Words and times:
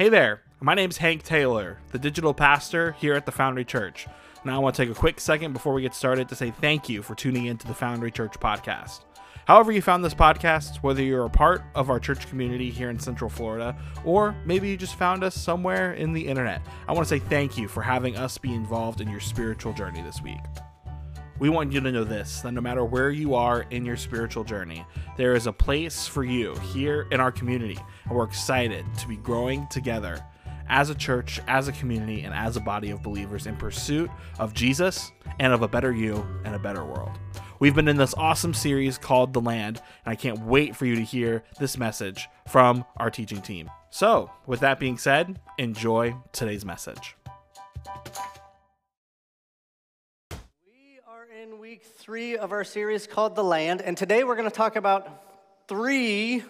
Hey 0.00 0.08
there, 0.08 0.40
my 0.62 0.72
name's 0.72 0.96
Hank 0.96 1.24
Taylor, 1.24 1.76
the 1.92 1.98
digital 1.98 2.32
pastor 2.32 2.92
here 2.92 3.12
at 3.12 3.26
the 3.26 3.32
Foundry 3.32 3.66
Church. 3.66 4.06
Now, 4.46 4.56
I 4.56 4.58
want 4.58 4.74
to 4.74 4.82
take 4.82 4.90
a 4.90 4.98
quick 4.98 5.20
second 5.20 5.52
before 5.52 5.74
we 5.74 5.82
get 5.82 5.94
started 5.94 6.26
to 6.30 6.34
say 6.34 6.52
thank 6.52 6.88
you 6.88 7.02
for 7.02 7.14
tuning 7.14 7.44
into 7.44 7.66
the 7.66 7.74
Foundry 7.74 8.10
Church 8.10 8.40
podcast. 8.40 9.00
However, 9.44 9.72
you 9.72 9.82
found 9.82 10.02
this 10.02 10.14
podcast, 10.14 10.76
whether 10.76 11.02
you're 11.02 11.26
a 11.26 11.28
part 11.28 11.64
of 11.74 11.90
our 11.90 12.00
church 12.00 12.26
community 12.30 12.70
here 12.70 12.88
in 12.88 12.98
Central 12.98 13.28
Florida, 13.28 13.76
or 14.02 14.34
maybe 14.46 14.70
you 14.70 14.78
just 14.78 14.96
found 14.96 15.22
us 15.22 15.34
somewhere 15.34 15.92
in 15.92 16.14
the 16.14 16.26
internet, 16.26 16.62
I 16.88 16.92
want 16.94 17.06
to 17.06 17.14
say 17.14 17.18
thank 17.18 17.58
you 17.58 17.68
for 17.68 17.82
having 17.82 18.16
us 18.16 18.38
be 18.38 18.54
involved 18.54 19.02
in 19.02 19.10
your 19.10 19.20
spiritual 19.20 19.74
journey 19.74 20.00
this 20.00 20.22
week. 20.22 20.40
We 21.40 21.48
want 21.48 21.72
you 21.72 21.80
to 21.80 21.90
know 21.90 22.04
this 22.04 22.42
that 22.42 22.52
no 22.52 22.60
matter 22.60 22.84
where 22.84 23.10
you 23.10 23.34
are 23.34 23.62
in 23.70 23.86
your 23.86 23.96
spiritual 23.96 24.44
journey, 24.44 24.84
there 25.16 25.34
is 25.34 25.46
a 25.46 25.52
place 25.52 26.06
for 26.06 26.22
you 26.22 26.54
here 26.74 27.08
in 27.10 27.18
our 27.18 27.32
community, 27.32 27.78
and 28.04 28.14
we're 28.14 28.24
excited 28.24 28.84
to 28.98 29.08
be 29.08 29.16
growing 29.16 29.66
together 29.68 30.22
as 30.68 30.90
a 30.90 30.94
church, 30.94 31.40
as 31.48 31.66
a 31.66 31.72
community, 31.72 32.22
and 32.22 32.34
as 32.34 32.58
a 32.58 32.60
body 32.60 32.90
of 32.90 33.02
believers 33.02 33.46
in 33.46 33.56
pursuit 33.56 34.10
of 34.38 34.52
Jesus 34.52 35.12
and 35.38 35.54
of 35.54 35.62
a 35.62 35.68
better 35.68 35.92
you 35.92 36.22
and 36.44 36.54
a 36.54 36.58
better 36.58 36.84
world. 36.84 37.18
We've 37.58 37.74
been 37.74 37.88
in 37.88 37.96
this 37.96 38.14
awesome 38.18 38.52
series 38.52 38.98
called 38.98 39.32
The 39.32 39.40
Land, 39.40 39.80
and 40.04 40.12
I 40.12 40.16
can't 40.16 40.40
wait 40.40 40.76
for 40.76 40.84
you 40.84 40.94
to 40.96 41.02
hear 41.02 41.42
this 41.58 41.78
message 41.78 42.28
from 42.48 42.84
our 42.98 43.10
teaching 43.10 43.40
team. 43.40 43.70
So, 43.88 44.30
with 44.46 44.60
that 44.60 44.78
being 44.78 44.98
said, 44.98 45.40
enjoy 45.56 46.14
today's 46.32 46.66
message. 46.66 47.16
In 51.40 51.58
week 51.58 51.82
three 51.96 52.36
of 52.36 52.52
our 52.52 52.64
series 52.64 53.06
called 53.06 53.34
The 53.34 53.42
Land, 53.42 53.80
and 53.80 53.96
today 53.96 54.24
we're 54.24 54.36
going 54.36 54.50
to 54.50 54.54
talk 54.54 54.76
about 54.76 55.22
three, 55.68 56.44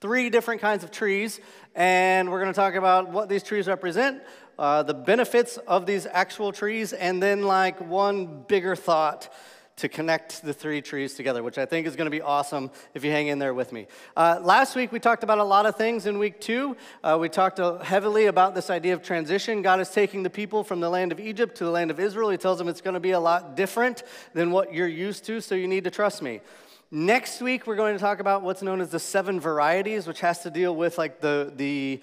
three 0.00 0.28
different 0.28 0.60
kinds 0.60 0.82
of 0.82 0.90
trees, 0.90 1.38
and 1.76 2.28
we're 2.28 2.40
going 2.40 2.52
to 2.52 2.56
talk 2.56 2.74
about 2.74 3.10
what 3.10 3.28
these 3.28 3.44
trees 3.44 3.68
represent, 3.68 4.20
uh, 4.58 4.82
the 4.82 4.94
benefits 4.94 5.56
of 5.68 5.86
these 5.86 6.04
actual 6.04 6.50
trees, 6.50 6.92
and 6.92 7.22
then 7.22 7.44
like 7.44 7.80
one 7.80 8.42
bigger 8.48 8.74
thought 8.74 9.32
to 9.78 9.88
connect 9.88 10.42
the 10.44 10.52
three 10.52 10.82
trees 10.82 11.14
together, 11.14 11.42
which 11.42 11.56
I 11.58 11.64
think 11.64 11.86
is 11.86 11.96
going 11.96 12.06
to 12.06 12.10
be 12.10 12.20
awesome 12.20 12.70
if 12.94 13.04
you 13.04 13.10
hang 13.10 13.28
in 13.28 13.38
there 13.38 13.54
with 13.54 13.72
me. 13.72 13.86
Uh, 14.16 14.40
last 14.42 14.76
week, 14.76 14.92
we 14.92 15.00
talked 15.00 15.22
about 15.22 15.38
a 15.38 15.44
lot 15.44 15.66
of 15.66 15.76
things 15.76 16.06
in 16.06 16.18
week 16.18 16.40
two. 16.40 16.76
Uh, 17.02 17.16
we 17.20 17.28
talked 17.28 17.60
uh, 17.60 17.78
heavily 17.78 18.26
about 18.26 18.54
this 18.54 18.70
idea 18.70 18.92
of 18.92 19.02
transition. 19.02 19.62
God 19.62 19.80
is 19.80 19.88
taking 19.90 20.22
the 20.22 20.30
people 20.30 20.64
from 20.64 20.80
the 20.80 20.90
land 20.90 21.12
of 21.12 21.20
Egypt 21.20 21.56
to 21.58 21.64
the 21.64 21.70
land 21.70 21.90
of 21.90 21.98
Israel. 21.98 22.30
He 22.30 22.36
tells 22.36 22.58
them 22.58 22.68
it's 22.68 22.80
going 22.80 22.94
to 22.94 23.00
be 23.00 23.12
a 23.12 23.20
lot 23.20 23.56
different 23.56 24.02
than 24.34 24.50
what 24.50 24.74
you're 24.74 24.86
used 24.86 25.24
to, 25.26 25.40
so 25.40 25.54
you 25.54 25.68
need 25.68 25.84
to 25.84 25.90
trust 25.90 26.22
me. 26.22 26.40
Next 26.90 27.40
week, 27.40 27.66
we're 27.66 27.76
going 27.76 27.94
to 27.94 28.00
talk 28.00 28.18
about 28.18 28.42
what's 28.42 28.62
known 28.62 28.80
as 28.80 28.90
the 28.90 28.98
seven 28.98 29.38
varieties, 29.38 30.06
which 30.06 30.20
has 30.20 30.42
to 30.42 30.50
deal 30.50 30.74
with 30.74 30.98
like 30.98 31.20
the, 31.20 31.52
the 31.54 32.00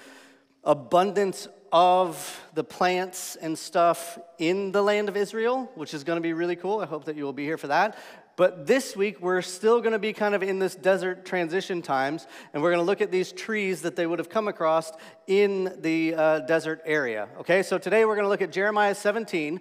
abundance 0.63 1.47
of 1.75 2.41
the 2.53 2.63
plants 2.63 3.35
and 3.35 3.59
stuff 3.59 4.17
in 4.37 4.71
the 4.71 4.81
land 4.81 5.09
of 5.09 5.17
Israel, 5.17 5.69
which 5.75 5.93
is 5.93 6.05
going 6.05 6.15
to 6.15 6.21
be 6.21 6.31
really 6.31 6.55
cool. 6.55 6.79
I 6.79 6.85
hope 6.85 7.03
that 7.03 7.17
you 7.17 7.25
will 7.25 7.33
be 7.33 7.43
here 7.43 7.57
for 7.57 7.67
that. 7.67 7.97
But 8.37 8.65
this 8.65 8.95
week, 8.95 9.19
we're 9.19 9.41
still 9.41 9.81
going 9.81 9.91
to 9.91 9.99
be 9.99 10.13
kind 10.13 10.33
of 10.33 10.41
in 10.41 10.57
this 10.57 10.73
desert 10.73 11.25
transition 11.25 11.81
times, 11.81 12.27
and 12.53 12.63
we're 12.63 12.71
going 12.71 12.81
to 12.81 12.85
look 12.85 13.01
at 13.01 13.11
these 13.11 13.33
trees 13.33 13.81
that 13.81 13.97
they 13.97 14.07
would 14.07 14.19
have 14.19 14.29
come 14.29 14.47
across 14.47 14.89
in 15.27 15.75
the 15.81 16.15
uh, 16.15 16.39
desert 16.39 16.81
area. 16.85 17.27
Okay, 17.39 17.61
so 17.61 17.77
today 17.77 18.05
we're 18.05 18.15
going 18.15 18.23
to 18.23 18.29
look 18.29 18.41
at 18.41 18.53
Jeremiah 18.53 18.95
17. 18.95 19.59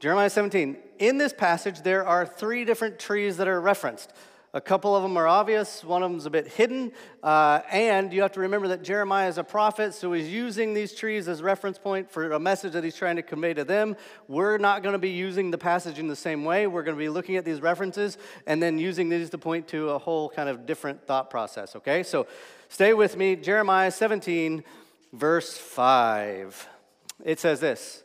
Jeremiah 0.00 0.30
17. 0.30 0.76
In 0.98 1.18
this 1.18 1.32
passage, 1.32 1.82
there 1.82 2.04
are 2.04 2.26
three 2.26 2.64
different 2.64 2.98
trees 2.98 3.36
that 3.36 3.46
are 3.46 3.60
referenced. 3.60 4.12
A 4.54 4.60
couple 4.60 4.94
of 4.94 5.02
them 5.02 5.16
are 5.16 5.26
obvious, 5.26 5.82
one 5.82 6.04
of 6.04 6.12
them's 6.12 6.26
a 6.26 6.30
bit 6.30 6.46
hidden. 6.46 6.92
Uh, 7.24 7.62
and 7.72 8.12
you 8.12 8.22
have 8.22 8.30
to 8.32 8.40
remember 8.40 8.68
that 8.68 8.84
Jeremiah 8.84 9.28
is 9.28 9.36
a 9.36 9.42
prophet, 9.42 9.94
so 9.94 10.12
he's 10.12 10.32
using 10.32 10.74
these 10.74 10.94
trees 10.94 11.26
as 11.26 11.42
reference 11.42 11.76
point 11.76 12.08
for 12.08 12.30
a 12.30 12.38
message 12.38 12.72
that 12.74 12.84
he's 12.84 12.94
trying 12.94 13.16
to 13.16 13.22
convey 13.22 13.52
to 13.52 13.64
them. 13.64 13.96
We're 14.28 14.58
not 14.58 14.84
going 14.84 14.92
to 14.92 15.00
be 15.00 15.10
using 15.10 15.50
the 15.50 15.58
passage 15.58 15.98
in 15.98 16.06
the 16.06 16.14
same 16.14 16.44
way. 16.44 16.68
We're 16.68 16.84
going 16.84 16.96
to 16.96 17.02
be 17.02 17.08
looking 17.08 17.34
at 17.34 17.44
these 17.44 17.60
references 17.60 18.16
and 18.46 18.62
then 18.62 18.78
using 18.78 19.08
these 19.08 19.28
to 19.30 19.38
point 19.38 19.66
to 19.68 19.90
a 19.90 19.98
whole 19.98 20.28
kind 20.28 20.48
of 20.48 20.66
different 20.66 21.04
thought 21.04 21.30
process, 21.30 21.74
okay? 21.74 22.04
So 22.04 22.28
stay 22.68 22.94
with 22.94 23.16
me. 23.16 23.34
Jeremiah 23.34 23.90
17, 23.90 24.62
verse 25.12 25.58
5. 25.58 26.68
It 27.24 27.40
says 27.40 27.58
this 27.58 28.04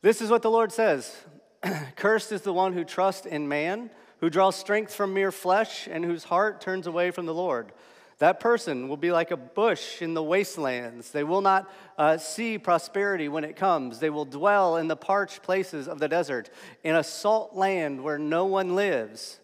This 0.00 0.22
is 0.22 0.30
what 0.30 0.40
the 0.40 0.50
Lord 0.50 0.72
says 0.72 1.14
Cursed 1.96 2.32
is 2.32 2.40
the 2.40 2.54
one 2.54 2.72
who 2.72 2.82
trusts 2.82 3.26
in 3.26 3.46
man 3.46 3.90
who 4.22 4.30
draws 4.30 4.54
strength 4.54 4.94
from 4.94 5.12
mere 5.12 5.32
flesh 5.32 5.88
and 5.90 6.04
whose 6.04 6.22
heart 6.22 6.60
turns 6.60 6.86
away 6.86 7.10
from 7.10 7.26
the 7.26 7.34
Lord. 7.34 7.72
That 8.18 8.38
person 8.38 8.88
will 8.88 8.96
be 8.96 9.10
like 9.10 9.32
a 9.32 9.36
bush 9.36 10.00
in 10.00 10.14
the 10.14 10.22
wastelands. 10.22 11.10
They 11.10 11.24
will 11.24 11.40
not 11.40 11.68
uh, 11.98 12.18
see 12.18 12.56
prosperity 12.56 13.28
when 13.28 13.42
it 13.42 13.56
comes. 13.56 13.98
They 13.98 14.10
will 14.10 14.24
dwell 14.24 14.76
in 14.76 14.86
the 14.86 14.94
parched 14.94 15.42
places 15.42 15.88
of 15.88 15.98
the 15.98 16.06
desert, 16.06 16.50
in 16.84 16.94
a 16.94 17.02
salt 17.02 17.56
land 17.56 18.04
where 18.04 18.16
no 18.16 18.46
one 18.46 18.76
lives. 18.76 19.40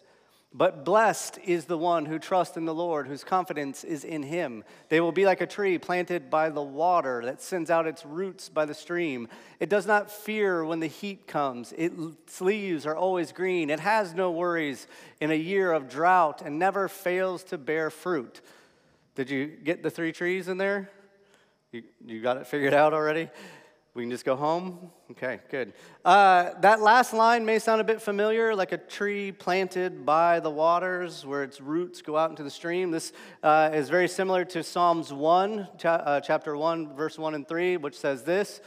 But 0.51 0.83
blessed 0.83 1.37
is 1.45 1.65
the 1.65 1.77
one 1.77 2.07
who 2.07 2.17
trusts 2.17 2.57
in 2.57 2.65
the 2.65 2.73
Lord, 2.73 3.07
whose 3.07 3.23
confidence 3.23 3.83
is 3.83 4.03
in 4.03 4.23
him. 4.23 4.63
They 4.89 4.99
will 4.99 5.11
be 5.11 5.25
like 5.25 5.41
a 5.41 5.47
tree 5.47 5.77
planted 5.77 6.31
by 6.31 6.49
the 6.49 6.61
water 6.61 7.21
that 7.25 7.39
sends 7.39 7.69
out 7.69 7.85
its 7.85 8.03
roots 8.03 8.49
by 8.49 8.65
the 8.65 8.73
stream. 8.73 9.27
It 9.59 9.69
does 9.69 9.85
not 9.85 10.09
fear 10.09 10.65
when 10.65 10.79
the 10.79 10.87
heat 10.87 11.27
comes, 11.27 11.71
its 11.73 12.41
leaves 12.41 12.87
are 12.87 12.95
always 12.95 13.31
green. 13.31 13.69
It 13.69 13.79
has 13.79 14.15
no 14.15 14.31
worries 14.31 14.87
in 15.21 15.29
a 15.29 15.35
year 15.35 15.71
of 15.71 15.87
drought 15.87 16.41
and 16.43 16.57
never 16.57 16.87
fails 16.87 17.43
to 17.45 17.59
bear 17.59 17.91
fruit. 17.91 18.41
Did 19.13 19.29
you 19.29 19.45
get 19.45 19.83
the 19.83 19.91
three 19.91 20.11
trees 20.11 20.47
in 20.47 20.57
there? 20.57 20.89
You, 21.71 21.83
you 22.03 22.21
got 22.21 22.37
it 22.37 22.47
figured 22.47 22.73
out 22.73 22.95
already? 22.95 23.29
We 23.99 24.03
can 24.03 24.11
just 24.11 24.23
go 24.23 24.37
home? 24.37 24.91
Okay, 25.11 25.41
good. 25.51 25.73
Uh, 26.05 26.51
that 26.61 26.79
last 26.79 27.11
line 27.11 27.43
may 27.43 27.59
sound 27.59 27.81
a 27.81 27.83
bit 27.83 28.01
familiar, 28.01 28.55
like 28.55 28.71
a 28.71 28.77
tree 28.77 29.33
planted 29.33 30.05
by 30.05 30.39
the 30.39 30.49
waters 30.49 31.25
where 31.25 31.43
its 31.43 31.59
roots 31.59 32.01
go 32.01 32.15
out 32.15 32.29
into 32.29 32.41
the 32.41 32.49
stream. 32.49 32.91
This 32.91 33.11
uh, 33.43 33.71
is 33.73 33.89
very 33.89 34.07
similar 34.07 34.45
to 34.45 34.63
Psalms 34.63 35.11
1, 35.11 35.67
cha- 35.77 35.95
uh, 35.95 36.21
chapter 36.21 36.55
1, 36.55 36.95
verse 36.95 37.19
1 37.19 37.35
and 37.35 37.45
3, 37.45 37.75
which 37.75 37.99
says 37.99 38.23
this 38.23 38.61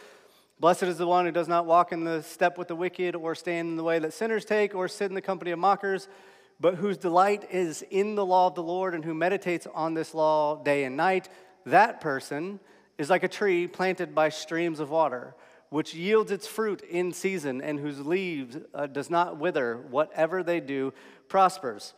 Blessed 0.61 0.83
is 0.83 0.99
the 0.99 1.07
one 1.07 1.25
who 1.25 1.33
does 1.33 1.49
not 1.49 1.65
walk 1.65 1.93
in 1.93 2.05
the 2.05 2.23
step 2.23 2.59
with 2.59 2.69
the 2.69 2.77
wicked, 2.77 3.17
or 3.17 3.35
stand 3.35 3.71
in 3.71 3.77
the 3.77 3.85
way 3.85 3.99
that 4.01 4.13
sinners 4.13 4.45
take, 4.45 4.75
or 4.75 4.87
sit 4.87 5.07
in 5.07 5.15
the 5.15 5.23
company 5.23 5.51
of 5.53 5.59
mockers, 5.59 6.09
but 6.61 6.75
whose 6.75 6.99
delight 6.99 7.49
is 7.51 7.81
in 7.91 8.17
the 8.17 8.27
law 8.27 8.49
of 8.49 8.55
the 8.55 8.63
Lord, 8.63 8.95
and 8.95 9.03
who 9.03 9.15
meditates 9.15 9.67
on 9.73 9.95
this 9.95 10.13
law 10.13 10.63
day 10.63 10.85
and 10.85 10.95
night. 10.95 11.31
That 11.65 12.03
person 12.03 12.61
is 12.99 13.11
like 13.11 13.23
a 13.23 13.29
tree 13.29 13.67
planted 13.67 14.15
by 14.15 14.29
streams 14.29 14.81
of 14.81 14.91
water, 14.91 15.35
which 15.71 15.95
yields 15.95 16.31
its 16.31 16.47
fruit 16.47 16.83
in 16.83 17.13
season 17.13 17.61
and 17.61 17.81
whose 17.81 18.01
leaves 18.01 18.59
uh, 18.75 18.87
does 18.87 19.11
not 19.11 19.39
wither. 19.39 19.79
Whatever 19.91 20.43
they 20.43 20.61
do 20.61 20.93
prospers. 21.29 21.95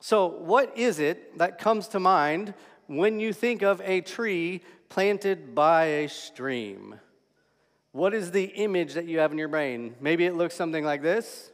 So, 0.00 0.26
what 0.26 0.76
is 0.76 0.98
it 0.98 1.38
that 1.38 1.58
comes 1.58 1.88
to 1.88 2.00
mind 2.00 2.54
when 2.86 3.20
you 3.20 3.32
think 3.32 3.62
of 3.62 3.80
a 3.82 4.00
tree 4.00 4.62
planted 4.88 5.54
by 5.54 5.84
a 5.84 6.08
stream? 6.08 6.96
What 7.92 8.14
is 8.14 8.30
the 8.30 8.44
image 8.44 8.94
that 8.94 9.06
you 9.06 9.18
have 9.18 9.32
in 9.32 9.38
your 9.38 9.48
brain? 9.48 9.96
Maybe 10.00 10.24
it 10.24 10.34
looks 10.34 10.54
something 10.54 10.84
like 10.84 11.02
this. 11.02 11.50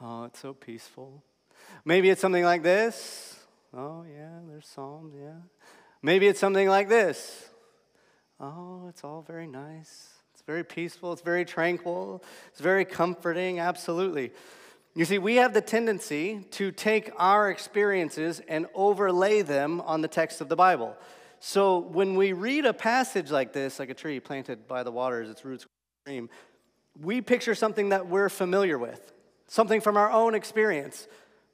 Oh, 0.00 0.24
it's 0.24 0.38
so 0.38 0.54
peaceful. 0.54 1.22
Maybe 1.84 2.08
it's 2.08 2.20
something 2.20 2.44
like 2.44 2.62
this. 2.62 3.38
Oh, 3.74 4.04
yeah, 4.10 4.38
there's 4.48 4.66
Psalms, 4.66 5.14
yeah. 5.14 5.40
Maybe 6.02 6.26
it's 6.28 6.40
something 6.40 6.68
like 6.68 6.88
this. 6.88 7.48
Oh, 8.40 8.86
it's 8.88 9.02
all 9.02 9.22
very 9.22 9.46
nice. 9.46 10.08
It's 10.32 10.42
very 10.42 10.64
peaceful. 10.64 11.12
It's 11.12 11.22
very 11.22 11.44
tranquil. 11.44 12.22
It's 12.48 12.60
very 12.60 12.84
comforting. 12.84 13.58
Absolutely. 13.58 14.32
You 14.94 15.04
see, 15.04 15.18
we 15.18 15.36
have 15.36 15.54
the 15.54 15.60
tendency 15.60 16.44
to 16.52 16.70
take 16.70 17.10
our 17.16 17.50
experiences 17.50 18.40
and 18.48 18.66
overlay 18.74 19.42
them 19.42 19.80
on 19.80 20.00
the 20.00 20.08
text 20.08 20.40
of 20.40 20.48
the 20.48 20.56
Bible. 20.56 20.96
So 21.40 21.78
when 21.78 22.16
we 22.16 22.32
read 22.32 22.64
a 22.64 22.72
passage 22.72 23.30
like 23.30 23.52
this, 23.52 23.78
like 23.78 23.90
a 23.90 23.94
tree 23.94 24.20
planted 24.20 24.66
by 24.66 24.82
the 24.82 24.90
waters, 24.90 25.30
its 25.30 25.44
roots 25.44 25.66
stream, 26.04 26.28
we 27.00 27.20
picture 27.20 27.54
something 27.54 27.90
that 27.90 28.08
we're 28.08 28.28
familiar 28.28 28.78
with, 28.78 29.12
something 29.46 29.80
from 29.80 29.96
our 29.96 30.10
own 30.10 30.34
experience. 30.34 31.06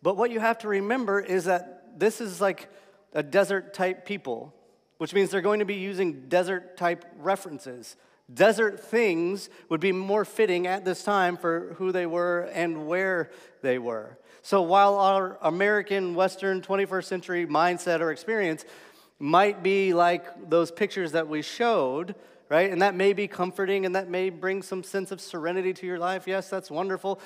But 0.02 0.17
what 0.17 0.31
you 0.31 0.41
have 0.41 0.58
to 0.58 0.69
remember 0.69 1.20
is 1.20 1.44
that 1.44 1.99
this 1.99 2.20
is 2.20 2.41
like 2.41 2.70
a 3.14 3.22
desert 3.22 3.72
type 3.72 4.05
people, 4.05 4.52
which 4.99 5.14
means 5.14 5.31
they're 5.31 5.40
going 5.40 5.61
to 5.61 5.64
be 5.64 5.75
using 5.75 6.28
desert 6.28 6.76
type 6.76 7.05
references. 7.19 7.96
Desert 8.32 8.81
things 8.81 9.50
would 9.69 9.81
be 9.81 9.93
more 9.93 10.25
fitting 10.25 10.66
at 10.66 10.84
this 10.84 11.05
time 11.05 11.37
for 11.37 11.75
who 11.78 11.93
they 11.93 12.06
were 12.06 12.50
and 12.52 12.87
where 12.87 13.31
they 13.62 13.78
were. 13.78 14.19
So 14.43 14.62
while 14.62 14.96
our 14.96 15.38
American, 15.43 16.14
Western, 16.14 16.61
21st 16.61 17.05
century 17.05 17.46
mindset 17.46 18.00
or 18.00 18.11
experience 18.11 18.64
might 19.19 19.62
be 19.62 19.94
like 19.94 20.50
those 20.50 20.70
pictures 20.70 21.12
that 21.12 21.28
we 21.28 21.43
showed, 21.43 22.14
right? 22.49 22.70
And 22.70 22.82
that 22.82 22.94
may 22.94 23.12
be 23.12 23.28
comforting 23.28 23.87
and 23.87 23.94
that 23.94 24.08
may 24.08 24.31
bring 24.31 24.62
some 24.62 24.82
sense 24.82 25.12
of 25.12 25.20
serenity 25.20 25.72
to 25.75 25.87
your 25.87 25.99
life. 25.99 26.26
Yes, 26.26 26.50
that's 26.50 26.70
wonderful. 26.70 27.20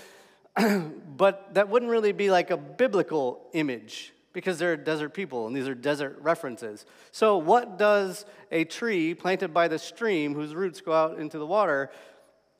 but 1.16 1.54
that 1.54 1.68
wouldn't 1.68 1.90
really 1.90 2.12
be 2.12 2.30
like 2.30 2.50
a 2.50 2.56
biblical 2.56 3.40
image 3.52 4.12
because 4.32 4.58
they're 4.58 4.76
desert 4.76 5.14
people 5.14 5.46
and 5.46 5.56
these 5.56 5.68
are 5.68 5.74
desert 5.74 6.18
references. 6.20 6.84
So, 7.12 7.38
what 7.38 7.78
does 7.78 8.24
a 8.50 8.64
tree 8.64 9.14
planted 9.14 9.54
by 9.54 9.68
the 9.68 9.78
stream 9.78 10.34
whose 10.34 10.54
roots 10.54 10.80
go 10.80 10.92
out 10.92 11.18
into 11.18 11.38
the 11.38 11.46
water 11.46 11.90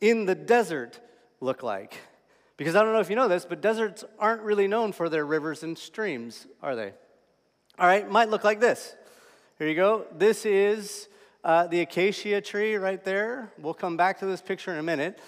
in 0.00 0.26
the 0.26 0.34
desert 0.34 1.00
look 1.40 1.62
like? 1.62 1.98
Because 2.56 2.74
I 2.74 2.82
don't 2.82 2.92
know 2.92 3.00
if 3.00 3.10
you 3.10 3.16
know 3.16 3.28
this, 3.28 3.44
but 3.44 3.60
deserts 3.60 4.04
aren't 4.18 4.42
really 4.42 4.66
known 4.66 4.92
for 4.92 5.08
their 5.08 5.24
rivers 5.24 5.62
and 5.62 5.78
streams, 5.78 6.46
are 6.62 6.74
they? 6.74 6.92
All 7.78 7.86
right, 7.86 8.10
might 8.10 8.28
look 8.28 8.42
like 8.42 8.58
this. 8.58 8.96
Here 9.58 9.68
you 9.68 9.76
go. 9.76 10.06
This 10.16 10.44
is 10.44 11.08
uh, 11.44 11.68
the 11.68 11.80
acacia 11.80 12.40
tree 12.40 12.74
right 12.74 13.02
there. 13.04 13.52
We'll 13.58 13.74
come 13.74 13.96
back 13.96 14.18
to 14.18 14.26
this 14.26 14.42
picture 14.42 14.72
in 14.72 14.78
a 14.78 14.82
minute. 14.82 15.20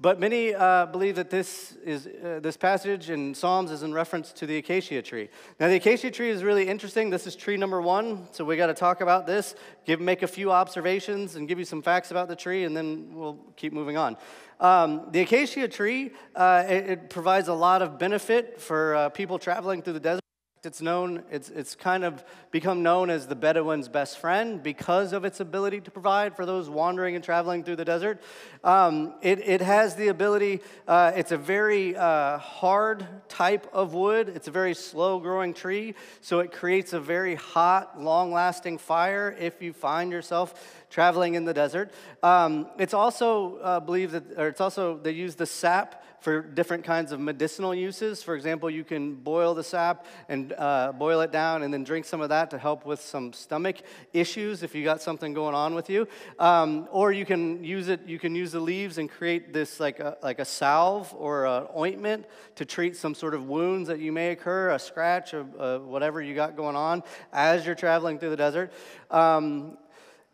But 0.00 0.18
many 0.18 0.52
uh, 0.52 0.86
believe 0.86 1.14
that 1.16 1.30
this, 1.30 1.76
is, 1.84 2.06
uh, 2.06 2.40
this 2.42 2.56
passage 2.56 3.10
in 3.10 3.32
Psalms 3.32 3.70
is 3.70 3.84
in 3.84 3.94
reference 3.94 4.32
to 4.32 4.46
the 4.46 4.56
acacia 4.56 5.00
tree. 5.02 5.28
Now, 5.60 5.68
the 5.68 5.76
acacia 5.76 6.10
tree 6.10 6.30
is 6.30 6.42
really 6.42 6.66
interesting. 6.66 7.10
This 7.10 7.28
is 7.28 7.36
tree 7.36 7.56
number 7.56 7.80
one, 7.80 8.26
so 8.32 8.44
we 8.44 8.56
got 8.56 8.66
to 8.66 8.74
talk 8.74 9.00
about 9.00 9.24
this, 9.24 9.54
give, 9.86 10.00
make 10.00 10.22
a 10.22 10.26
few 10.26 10.50
observations, 10.50 11.36
and 11.36 11.46
give 11.46 11.60
you 11.60 11.64
some 11.64 11.80
facts 11.80 12.10
about 12.10 12.26
the 12.26 12.36
tree, 12.36 12.64
and 12.64 12.76
then 12.76 13.14
we'll 13.14 13.38
keep 13.56 13.72
moving 13.72 13.96
on. 13.96 14.16
Um, 14.58 15.08
the 15.12 15.20
acacia 15.20 15.68
tree, 15.68 16.10
uh, 16.34 16.64
it, 16.68 16.90
it, 16.90 17.10
provides 17.10 17.48
a 17.48 17.54
lot 17.54 17.80
of 17.80 17.98
benefit 17.98 18.60
for 18.60 18.94
uh, 18.94 19.08
people 19.10 19.38
traveling 19.38 19.82
through 19.82 19.94
the 19.94 20.00
desert. 20.00 20.23
It's 20.64 20.80
known, 20.80 21.22
it's, 21.30 21.48
it's 21.50 21.74
kind 21.74 22.04
of 22.04 22.24
become 22.50 22.82
known 22.82 23.10
as 23.10 23.26
the 23.26 23.34
Bedouin's 23.34 23.88
best 23.88 24.18
friend 24.18 24.62
because 24.62 25.12
of 25.12 25.24
its 25.24 25.40
ability 25.40 25.80
to 25.82 25.90
provide 25.90 26.36
for 26.36 26.46
those 26.46 26.70
wandering 26.70 27.14
and 27.14 27.24
traveling 27.24 27.64
through 27.64 27.76
the 27.76 27.84
desert. 27.84 28.22
Um, 28.62 29.14
it, 29.22 29.40
it 29.40 29.60
has 29.60 29.96
the 29.96 30.08
ability, 30.08 30.60
uh, 30.88 31.12
it's 31.14 31.32
a 31.32 31.36
very 31.38 31.96
uh, 31.96 32.38
hard 32.38 33.06
type 33.28 33.66
of 33.72 33.94
wood. 33.94 34.28
It's 34.34 34.48
a 34.48 34.52
very 34.52 34.74
slow 34.74 35.18
growing 35.18 35.54
tree, 35.54 35.94
so 36.20 36.40
it 36.40 36.52
creates 36.52 36.92
a 36.92 37.00
very 37.00 37.34
hot, 37.34 38.00
long 38.00 38.32
lasting 38.32 38.78
fire 38.78 39.36
if 39.38 39.60
you 39.60 39.72
find 39.72 40.12
yourself 40.12 40.82
traveling 40.90 41.34
in 41.34 41.44
the 41.44 41.54
desert. 41.54 41.92
Um, 42.22 42.68
it's 42.78 42.94
also 42.94 43.58
uh, 43.58 43.80
believed 43.80 44.12
that, 44.12 44.24
or 44.38 44.48
it's 44.48 44.60
also, 44.60 44.96
they 44.96 45.10
use 45.10 45.34
the 45.34 45.46
sap 45.46 46.02
for 46.24 46.40
different 46.40 46.84
kinds 46.84 47.12
of 47.12 47.20
medicinal 47.20 47.74
uses. 47.74 48.22
For 48.22 48.34
example, 48.34 48.70
you 48.70 48.82
can 48.82 49.14
boil 49.14 49.52
the 49.52 49.62
sap 49.62 50.06
and 50.30 50.54
uh, 50.56 50.92
boil 50.92 51.20
it 51.20 51.30
down 51.30 51.62
and 51.62 51.72
then 51.72 51.84
drink 51.84 52.06
some 52.06 52.22
of 52.22 52.30
that 52.30 52.50
to 52.52 52.58
help 52.58 52.86
with 52.86 52.98
some 52.98 53.34
stomach 53.34 53.76
issues 54.14 54.62
if 54.62 54.74
you 54.74 54.84
got 54.84 55.02
something 55.02 55.34
going 55.34 55.54
on 55.54 55.74
with 55.74 55.90
you. 55.90 56.08
Um, 56.38 56.88
or 56.90 57.12
you 57.12 57.26
can 57.26 57.62
use 57.62 57.88
it, 57.88 58.06
you 58.06 58.18
can 58.18 58.34
use 58.34 58.52
the 58.52 58.60
leaves 58.60 58.96
and 58.96 59.10
create 59.10 59.52
this 59.52 59.78
like 59.78 60.00
a, 60.00 60.16
like 60.22 60.38
a 60.38 60.46
salve 60.46 61.14
or 61.14 61.44
an 61.44 61.66
ointment 61.76 62.24
to 62.54 62.64
treat 62.64 62.96
some 62.96 63.14
sort 63.14 63.34
of 63.34 63.46
wounds 63.46 63.88
that 63.88 63.98
you 63.98 64.10
may 64.10 64.30
occur, 64.30 64.70
a 64.70 64.78
scratch, 64.78 65.34
or 65.34 65.44
uh, 65.58 65.78
whatever 65.80 66.22
you 66.22 66.34
got 66.34 66.56
going 66.56 66.74
on 66.74 67.02
as 67.34 67.66
you're 67.66 67.74
traveling 67.74 68.18
through 68.18 68.30
the 68.30 68.36
desert. 68.36 68.72
Um, 69.10 69.76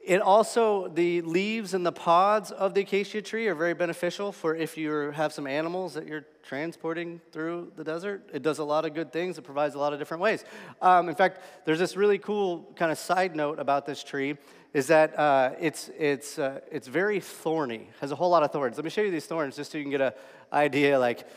it 0.02 0.22
also, 0.22 0.88
the 0.88 1.20
leaves 1.22 1.74
and 1.74 1.84
the 1.84 1.92
pods 1.92 2.50
of 2.50 2.72
the 2.72 2.80
acacia 2.80 3.20
tree 3.20 3.46
are 3.48 3.54
very 3.54 3.74
beneficial 3.74 4.32
for 4.32 4.54
if 4.54 4.78
you 4.78 5.10
have 5.10 5.32
some 5.32 5.46
animals 5.46 5.92
that 5.94 6.06
you're 6.06 6.24
transporting 6.42 7.20
through 7.32 7.70
the 7.76 7.84
desert. 7.84 8.28
It 8.32 8.42
does 8.42 8.58
a 8.58 8.64
lot 8.64 8.86
of 8.86 8.94
good 8.94 9.12
things, 9.12 9.36
it 9.36 9.42
provides 9.42 9.74
a 9.74 9.78
lot 9.78 9.92
of 9.92 9.98
different 9.98 10.22
ways. 10.22 10.44
Um, 10.80 11.10
in 11.10 11.14
fact, 11.14 11.42
there's 11.66 11.78
this 11.78 11.96
really 11.96 12.16
cool 12.16 12.72
kind 12.76 12.90
of 12.90 12.98
side 12.98 13.36
note 13.36 13.58
about 13.58 13.84
this 13.84 14.02
tree 14.02 14.38
is 14.72 14.86
that 14.86 15.18
uh, 15.18 15.52
it's, 15.60 15.90
it's, 15.98 16.38
uh, 16.38 16.60
it's 16.70 16.88
very 16.88 17.20
thorny, 17.20 17.88
has 18.00 18.10
a 18.10 18.16
whole 18.16 18.30
lot 18.30 18.42
of 18.42 18.50
thorns. 18.52 18.78
Let 18.78 18.84
me 18.84 18.90
show 18.90 19.02
you 19.02 19.10
these 19.10 19.26
thorns 19.26 19.56
just 19.56 19.72
so 19.72 19.78
you 19.78 19.84
can 19.84 19.90
get 19.90 20.00
an 20.00 20.12
idea. 20.52 20.98
Like, 20.98 21.28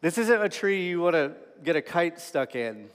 this 0.00 0.18
isn't 0.18 0.42
a 0.42 0.48
tree 0.48 0.88
you 0.88 1.00
want 1.00 1.14
to 1.14 1.32
get 1.62 1.76
a 1.76 1.82
kite 1.82 2.20
stuck 2.20 2.56
in 2.56 2.88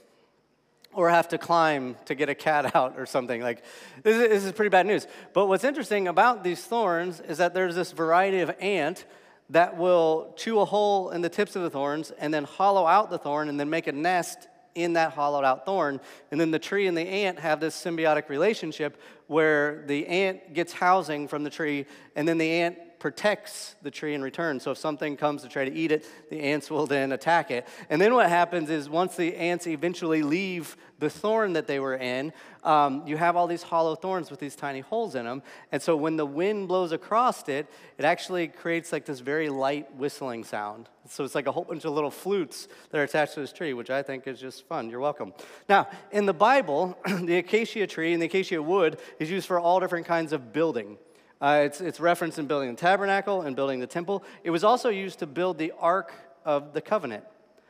or 0.94 1.10
have 1.10 1.28
to 1.28 1.38
climb 1.38 1.96
to 2.06 2.14
get 2.14 2.28
a 2.28 2.34
cat 2.34 2.74
out 2.76 2.94
or 2.96 3.06
something. 3.06 3.40
Like, 3.40 3.62
this 4.02 4.16
is, 4.16 4.28
this 4.28 4.44
is, 4.44 4.52
pretty 4.52 4.70
bad 4.70 4.86
news. 4.86 5.06
But 5.32 5.46
what's 5.46 5.64
interesting 5.64 6.08
about 6.08 6.44
these 6.44 6.62
thorns 6.64 7.20
is 7.20 7.38
that 7.38 7.54
there's 7.54 7.74
this 7.74 7.92
variety 7.92 8.40
of 8.40 8.54
ant 8.60 9.04
that 9.50 9.76
will 9.76 10.32
chew 10.36 10.60
a 10.60 10.64
hole 10.64 11.10
in 11.10 11.20
the 11.20 11.28
tips 11.28 11.54
of 11.54 11.62
the 11.62 11.70
thorns 11.70 12.10
and 12.12 12.32
then 12.32 12.44
hollow 12.44 12.86
out 12.86 13.10
the 13.10 13.18
thorn 13.18 13.48
and 13.48 13.60
then 13.60 13.68
make 13.68 13.86
a 13.86 13.92
nest 13.92 14.48
in 14.74 14.94
that 14.94 15.12
hollowed 15.12 15.44
out 15.44 15.64
thorn. 15.64 16.00
And 16.30 16.40
then 16.40 16.50
the 16.50 16.58
tree 16.58 16.86
and 16.86 16.96
the 16.96 17.02
ant 17.02 17.38
have 17.38 17.60
this 17.60 17.76
symbiotic 17.76 18.28
relationship 18.28 19.00
where 19.26 19.84
the 19.86 20.06
ant 20.06 20.54
gets 20.54 20.72
housing 20.72 21.28
from 21.28 21.44
the 21.44 21.50
tree 21.50 21.86
and 22.16 22.26
then 22.26 22.38
the 22.38 22.50
ant 22.50 22.78
protects 23.04 23.76
the 23.82 23.90
tree 23.90 24.14
in 24.14 24.22
return. 24.22 24.58
So 24.58 24.70
if 24.70 24.78
something 24.78 25.18
comes 25.18 25.42
to 25.42 25.48
try 25.50 25.66
to 25.66 25.74
eat 25.74 25.92
it, 25.92 26.06
the 26.30 26.40
ants 26.40 26.70
will 26.70 26.86
then 26.86 27.12
attack 27.12 27.50
it. 27.50 27.68
And 27.90 28.00
then 28.00 28.14
what 28.14 28.30
happens 28.30 28.70
is 28.70 28.88
once 28.88 29.14
the 29.14 29.36
ants 29.36 29.66
eventually 29.66 30.22
leave 30.22 30.74
the 31.00 31.10
thorn 31.10 31.52
that 31.52 31.66
they 31.66 31.80
were 31.80 31.96
in, 31.96 32.32
um, 32.62 33.02
you 33.06 33.18
have 33.18 33.36
all 33.36 33.46
these 33.46 33.62
hollow 33.62 33.94
thorns 33.94 34.30
with 34.30 34.40
these 34.40 34.56
tiny 34.56 34.80
holes 34.80 35.16
in 35.16 35.26
them. 35.26 35.42
And 35.70 35.82
so 35.82 35.96
when 35.96 36.16
the 36.16 36.24
wind 36.24 36.66
blows 36.66 36.92
across 36.92 37.46
it, 37.46 37.66
it 37.98 38.06
actually 38.06 38.48
creates 38.48 38.90
like 38.90 39.04
this 39.04 39.20
very 39.20 39.50
light 39.50 39.94
whistling 39.96 40.42
sound. 40.42 40.88
So 41.06 41.24
it's 41.24 41.34
like 41.34 41.46
a 41.46 41.52
whole 41.52 41.64
bunch 41.64 41.84
of 41.84 41.92
little 41.92 42.10
flutes 42.10 42.68
that 42.88 42.98
are 42.98 43.04
attached 43.04 43.34
to 43.34 43.40
this 43.40 43.52
tree, 43.52 43.74
which 43.74 43.90
I 43.90 44.02
think 44.02 44.26
is 44.26 44.40
just 44.40 44.66
fun. 44.66 44.88
You're 44.88 45.00
welcome. 45.00 45.34
Now, 45.68 45.88
in 46.10 46.24
the 46.24 46.32
Bible, 46.32 46.96
the 47.20 47.36
acacia 47.36 47.86
tree 47.86 48.14
and 48.14 48.22
the 48.22 48.26
acacia 48.26 48.62
wood 48.62 48.98
is 49.18 49.30
used 49.30 49.46
for 49.46 49.60
all 49.60 49.78
different 49.78 50.06
kinds 50.06 50.32
of 50.32 50.54
building. 50.54 50.96
Uh, 51.44 51.60
it's, 51.66 51.82
it's 51.82 52.00
referenced 52.00 52.38
in 52.38 52.46
building 52.46 52.70
the 52.70 52.80
tabernacle 52.80 53.42
and 53.42 53.54
building 53.54 53.78
the 53.78 53.86
temple. 53.86 54.24
It 54.44 54.50
was 54.50 54.64
also 54.64 54.88
used 54.88 55.18
to 55.18 55.26
build 55.26 55.58
the 55.58 55.74
Ark 55.78 56.10
of 56.42 56.72
the 56.72 56.80
Covenant. 56.80 57.22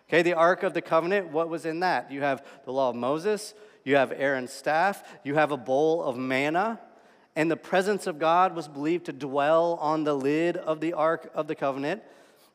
Okay, 0.09 0.23
the 0.23 0.35
Ark 0.35 0.63
of 0.63 0.75
the 0.75 0.81
Covenant, 0.81 1.33
what 1.33 1.49
was 1.49 1.67
in 1.67 1.81
that? 1.81 2.13
You 2.13 2.21
have 2.21 2.47
the 2.67 2.71
law 2.71 2.91
of 2.91 2.95
Moses, 2.95 3.53
you 3.83 3.97
have 3.97 4.13
Aaron's 4.13 4.53
staff, 4.53 5.03
you 5.25 5.35
have 5.35 5.51
a 5.51 5.57
bowl 5.57 6.05
of 6.05 6.17
manna, 6.17 6.79
and 7.35 7.51
the 7.51 7.57
presence 7.57 8.07
of 8.07 8.21
God 8.21 8.55
was 8.55 8.69
believed 8.69 9.07
to 9.07 9.13
dwell 9.13 9.77
on 9.81 10.05
the 10.05 10.15
lid 10.15 10.57
of 10.57 10.79
the 10.79 10.93
Ark 10.93 11.33
of 11.35 11.49
the 11.49 11.57
Covenant, 11.57 12.01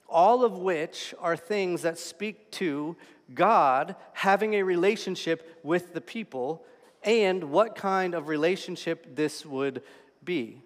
all 0.08 0.46
of 0.46 0.58
which 0.58 1.14
are 1.20 1.36
things 1.36 1.82
that 1.82 2.00
speak 2.00 2.50
to 2.52 2.96
God 3.34 3.98
having 4.14 4.54
a 4.54 4.64
relationship 4.64 5.60
with 5.64 5.94
the 5.94 6.00
people 6.00 6.64
and 7.04 7.52
what 7.52 7.76
kind 7.76 8.16
of 8.16 8.30
relationship 8.30 9.18
this 9.18 9.46
would 9.46 9.82
be. 10.24 10.62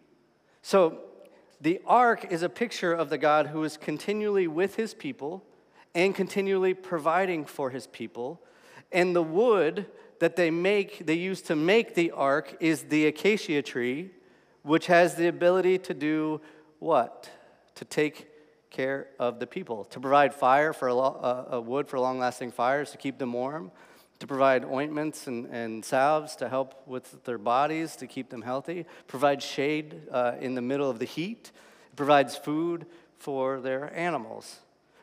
So, 0.63 0.99
the 1.59 1.81
ark 1.85 2.27
is 2.31 2.41
a 2.41 2.49
picture 2.49 2.93
of 2.93 3.09
the 3.09 3.17
God 3.17 3.47
who 3.47 3.63
is 3.63 3.77
continually 3.77 4.47
with 4.47 4.75
his 4.75 4.93
people 4.93 5.43
and 5.93 6.15
continually 6.15 6.73
providing 6.73 7.45
for 7.45 7.69
his 7.69 7.85
people. 7.87 8.41
And 8.91 9.15
the 9.15 9.21
wood 9.21 9.85
that 10.19 10.37
they 10.37 10.49
make, 10.51 11.05
they 11.05 11.15
use 11.15 11.41
to 11.43 11.55
make 11.55 11.95
the 11.95 12.11
ark 12.11 12.55
is 12.61 12.83
the 12.83 13.07
acacia 13.07 13.61
tree, 13.61 14.11
which 14.61 14.87
has 14.87 15.15
the 15.15 15.27
ability 15.27 15.79
to 15.79 15.93
do 15.93 16.39
what? 16.79 17.29
To 17.75 17.85
take 17.85 18.27
care 18.69 19.07
of 19.19 19.39
the 19.39 19.47
people, 19.47 19.83
to 19.85 19.99
provide 19.99 20.33
fire 20.33 20.71
for 20.71 20.87
a, 20.87 20.95
lo- 20.95 21.49
uh, 21.53 21.59
wood 21.59 21.89
for 21.89 21.99
long 21.99 22.19
lasting 22.19 22.51
fires, 22.51 22.91
to 22.91 22.97
keep 22.97 23.17
them 23.17 23.33
warm, 23.33 23.69
to 24.19 24.27
provide 24.27 24.63
ointments 24.63 25.27
and, 25.27 25.45
and 25.47 25.83
salves 25.83 26.35
to 26.37 26.49
help 26.49 26.87
with 26.87 27.23
their 27.25 27.37
bodies, 27.37 27.95
to 27.97 28.07
keep 28.07 28.29
them 28.29 28.41
healthy, 28.41 28.85
provide 29.07 29.43
shade 29.43 30.03
uh, 30.11 30.33
in 30.39 30.55
the 30.55 30.61
middle 30.61 30.89
of 30.89 30.99
the 30.99 31.05
heat, 31.05 31.51
it 31.91 31.95
provides 31.95 32.35
food 32.35 32.85
for 33.17 33.59
their 33.59 33.93
animals. 33.97 34.59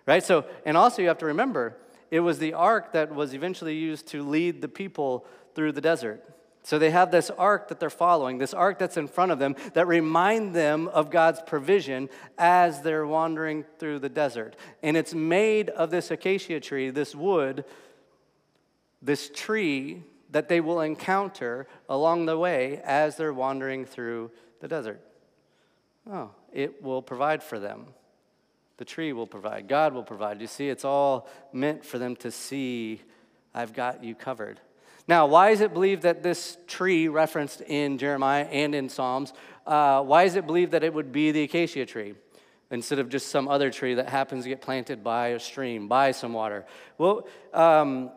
Right? 0.07 0.23
So, 0.25 0.45
and 0.65 0.77
also 0.77 1.03
you 1.03 1.09
have 1.09 1.19
to 1.19 1.27
remember, 1.27 1.77
it 2.11 2.21
was 2.21 2.39
the 2.39 2.55
ark 2.55 2.93
that 2.93 3.15
was 3.15 3.35
eventually 3.35 3.77
used 3.77 4.09
to 4.09 4.27
lead 4.27 4.63
the 4.63 4.69
people 4.69 5.27
through 5.55 5.73
the 5.73 5.81
desert. 5.81 6.25
So 6.63 6.79
they 6.79 6.91
have 6.91 7.11
this 7.11 7.31
ark 7.31 7.69
that 7.69 7.81
they're 7.81 7.89
following, 7.91 8.39
this 8.39 8.53
ark 8.53 8.79
that's 8.79 8.97
in 8.97 9.09
front 9.09 9.33
of 9.33 9.39
them 9.39 9.57
that 9.73 9.87
remind 9.87 10.55
them 10.55 10.89
of 10.89 11.11
God's 11.11 11.41
provision 11.41 12.11
as 12.37 12.83
they're 12.83 13.07
wandering 13.07 13.65
through 13.79 14.01
the 14.01 14.09
desert. 14.09 14.57
And 14.83 14.97
it's 14.97 15.15
made 15.15 15.71
of 15.71 15.91
this 15.91 16.11
acacia 16.11 16.61
tree, 16.61 16.91
this 16.91 17.15
wood 17.15 17.65
this 19.03 19.31
tree 19.31 20.03
that 20.31 20.49
they 20.49 20.61
will 20.61 20.81
encounter 20.81 21.67
along 21.89 22.27
the 22.27 22.39
way 22.39 22.81
as 22.85 23.17
they're 23.17 23.33
wandering 23.33 23.85
through 23.85 24.31
the 24.61 24.69
desert. 24.69 25.01
Oh, 26.11 26.31
it 26.53 26.83
will 26.83 27.03
provide 27.03 27.43
for 27.43 27.59
them. 27.59 27.87
The 28.77 28.85
tree 28.85 29.13
will 29.13 29.27
provide. 29.27 29.69
God 29.69 29.93
will 29.93 30.03
provide. 30.03 30.41
You 30.41 30.47
see, 30.47 30.69
it's 30.69 30.85
all 30.85 31.29
meant 31.53 31.85
for 31.85 31.99
them 31.99 32.17
to 32.17 32.31
see, 32.31 33.03
I've 33.55 33.75
got 33.75 34.03
you 34.03 34.15
covered. 34.15 34.61
Now, 35.07 35.27
why 35.27 35.51
is 35.51 35.61
it 35.61 35.75
believed 35.75 36.03
that 36.03 36.23
this 36.23 36.57
tree 36.67 37.09
referenced 37.09 37.61
in 37.63 37.99
Jeremiah 37.99 38.45
and 38.45 38.75
in 38.75 38.89
Psalms, 38.89 39.33
uh, 39.67 40.03
why 40.03 40.23
is 40.23 40.37
it 40.37 40.47
believed 40.47 40.73
that 40.73 40.85
it 40.85 40.95
would 40.95 41.13
be 41.13 41.33
the 41.33 41.43
acacia 41.43 41.85
tree? 41.85 42.15
instead 42.71 43.01
of 43.01 43.09
just 43.09 43.29
some 43.29 43.49
other 43.49 43.71
tree 43.71 43.95
that 43.95 44.09
happens 44.09 44.45
to 44.45 44.49
get 44.49 44.61
planted 44.61 45.03
by 45.03 45.29
a 45.29 45.41
stream, 45.41 45.89
by 45.89 46.13
some 46.13 46.33
water. 46.33 46.65
Well, 46.99 47.27
um, 47.53 48.11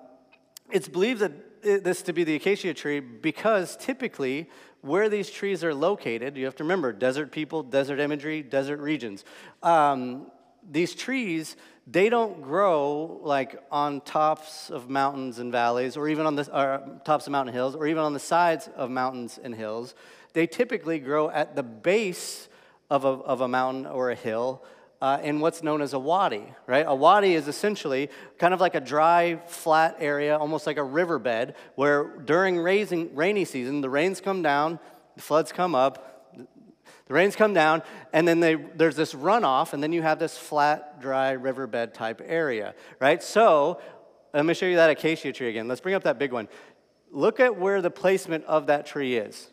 it's 0.73 0.87
believed 0.87 1.21
that 1.21 1.31
this 1.61 2.01
to 2.01 2.13
be 2.13 2.25
the 2.25 2.35
acacia 2.35 2.73
tree 2.73 2.99
because 2.99 3.77
typically 3.77 4.49
where 4.81 5.07
these 5.07 5.29
trees 5.29 5.63
are 5.63 5.73
located, 5.73 6.35
you 6.35 6.43
have 6.43 6.55
to 6.57 6.63
remember 6.63 6.91
desert 6.91 7.31
people, 7.31 7.63
desert 7.63 8.01
imagery, 8.01 8.41
desert 8.41 8.79
regions. 8.81 9.23
Um, 9.61 10.27
these 10.69 10.93
trees, 10.93 11.55
they 11.87 12.09
don't 12.09 12.41
grow 12.41 13.19
like 13.23 13.61
on 13.71 14.01
tops 14.01 14.69
of 14.69 14.89
mountains 14.89 15.39
and 15.39 15.51
valleys, 15.51 15.95
or 15.95 16.09
even 16.09 16.25
on 16.25 16.35
the 16.35 16.51
or 16.53 16.99
tops 17.05 17.27
of 17.27 17.31
mountain 17.31 17.53
hills, 17.53 17.75
or 17.75 17.87
even 17.87 18.03
on 18.03 18.13
the 18.13 18.19
sides 18.19 18.67
of 18.75 18.89
mountains 18.89 19.39
and 19.41 19.55
hills. 19.55 19.93
They 20.33 20.47
typically 20.47 20.99
grow 20.99 21.29
at 21.29 21.55
the 21.55 21.63
base 21.63 22.49
of 22.89 23.05
a, 23.05 23.09
of 23.09 23.41
a 23.41 23.47
mountain 23.47 23.85
or 23.85 24.09
a 24.09 24.15
hill 24.15 24.63
uh, 25.03 25.19
in 25.21 25.41
what's 25.41 25.61
known 25.61 25.81
as 25.81 25.91
a 25.91 25.99
wadi, 25.99 26.45
right? 26.65 26.85
A 26.87 26.95
wadi 26.95 27.35
is 27.35 27.49
essentially 27.49 28.09
kind 28.37 28.53
of 28.53 28.61
like 28.61 28.73
a 28.73 28.79
dry, 28.79 29.35
flat 29.47 29.97
area, 29.99 30.37
almost 30.37 30.65
like 30.65 30.77
a 30.77 30.83
riverbed, 30.83 31.55
where 31.75 32.05
during 32.23 32.57
raising, 32.57 33.13
rainy 33.13 33.43
season, 33.43 33.81
the 33.81 33.89
rains 33.89 34.21
come 34.21 34.41
down, 34.41 34.79
the 35.17 35.21
floods 35.21 35.51
come 35.51 35.75
up, 35.75 36.37
the 37.07 37.13
rains 37.13 37.35
come 37.35 37.53
down, 37.53 37.83
and 38.13 38.25
then 38.25 38.39
they, 38.39 38.55
there's 38.55 38.95
this 38.95 39.13
runoff, 39.13 39.73
and 39.73 39.83
then 39.83 39.91
you 39.91 40.01
have 40.01 40.19
this 40.19 40.37
flat, 40.37 41.01
dry 41.01 41.31
riverbed 41.31 41.93
type 41.93 42.21
area, 42.23 42.73
right? 43.01 43.21
So, 43.21 43.81
let 44.33 44.45
me 44.45 44.53
show 44.53 44.67
you 44.67 44.77
that 44.77 44.89
acacia 44.89 45.33
tree 45.33 45.49
again. 45.49 45.67
Let's 45.67 45.81
bring 45.81 45.95
up 45.95 46.03
that 46.03 46.17
big 46.17 46.31
one. 46.31 46.47
Look 47.11 47.41
at 47.41 47.57
where 47.57 47.81
the 47.81 47.91
placement 47.91 48.45
of 48.45 48.67
that 48.67 48.85
tree 48.85 49.17
is. 49.17 49.51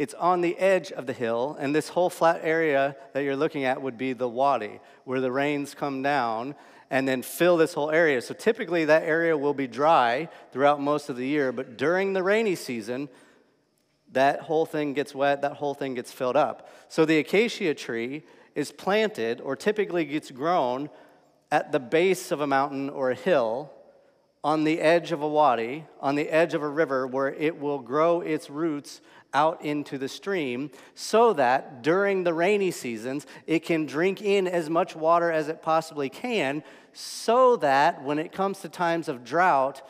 It's 0.00 0.14
on 0.14 0.40
the 0.40 0.56
edge 0.56 0.92
of 0.92 1.04
the 1.04 1.12
hill, 1.12 1.58
and 1.60 1.74
this 1.74 1.90
whole 1.90 2.08
flat 2.08 2.40
area 2.42 2.96
that 3.12 3.22
you're 3.22 3.36
looking 3.36 3.64
at 3.64 3.82
would 3.82 3.98
be 3.98 4.14
the 4.14 4.26
wadi, 4.26 4.80
where 5.04 5.20
the 5.20 5.30
rains 5.30 5.74
come 5.74 6.00
down 6.00 6.54
and 6.90 7.06
then 7.06 7.20
fill 7.20 7.58
this 7.58 7.74
whole 7.74 7.90
area. 7.90 8.22
So 8.22 8.32
typically, 8.32 8.86
that 8.86 9.02
area 9.02 9.36
will 9.36 9.52
be 9.52 9.66
dry 9.66 10.30
throughout 10.52 10.80
most 10.80 11.10
of 11.10 11.18
the 11.18 11.26
year, 11.26 11.52
but 11.52 11.76
during 11.76 12.14
the 12.14 12.22
rainy 12.22 12.54
season, 12.54 13.10
that 14.12 14.40
whole 14.40 14.64
thing 14.64 14.94
gets 14.94 15.14
wet, 15.14 15.42
that 15.42 15.52
whole 15.52 15.74
thing 15.74 15.92
gets 15.92 16.10
filled 16.10 16.34
up. 16.34 16.70
So 16.88 17.04
the 17.04 17.18
acacia 17.18 17.74
tree 17.74 18.22
is 18.54 18.72
planted 18.72 19.42
or 19.42 19.54
typically 19.54 20.06
gets 20.06 20.30
grown 20.30 20.88
at 21.52 21.72
the 21.72 21.78
base 21.78 22.30
of 22.30 22.40
a 22.40 22.46
mountain 22.46 22.88
or 22.88 23.10
a 23.10 23.14
hill 23.14 23.70
on 24.42 24.64
the 24.64 24.80
edge 24.80 25.12
of 25.12 25.20
a 25.20 25.28
wadi, 25.28 25.84
on 26.00 26.14
the 26.14 26.30
edge 26.30 26.54
of 26.54 26.62
a 26.62 26.68
river 26.68 27.06
where 27.06 27.28
it 27.34 27.60
will 27.60 27.78
grow 27.78 28.22
its 28.22 28.48
roots 28.48 29.02
out 29.32 29.62
into 29.64 29.98
the 29.98 30.08
stream 30.08 30.70
so 30.94 31.32
that 31.32 31.82
during 31.82 32.24
the 32.24 32.34
rainy 32.34 32.70
seasons 32.70 33.26
it 33.46 33.60
can 33.60 33.86
drink 33.86 34.20
in 34.22 34.46
as 34.46 34.68
much 34.68 34.96
water 34.96 35.30
as 35.30 35.48
it 35.48 35.62
possibly 35.62 36.08
can 36.08 36.62
so 36.92 37.56
that 37.56 38.02
when 38.02 38.18
it 38.18 38.32
comes 38.32 38.60
to 38.60 38.68
times 38.68 39.08
of 39.08 39.24
drought 39.24 39.82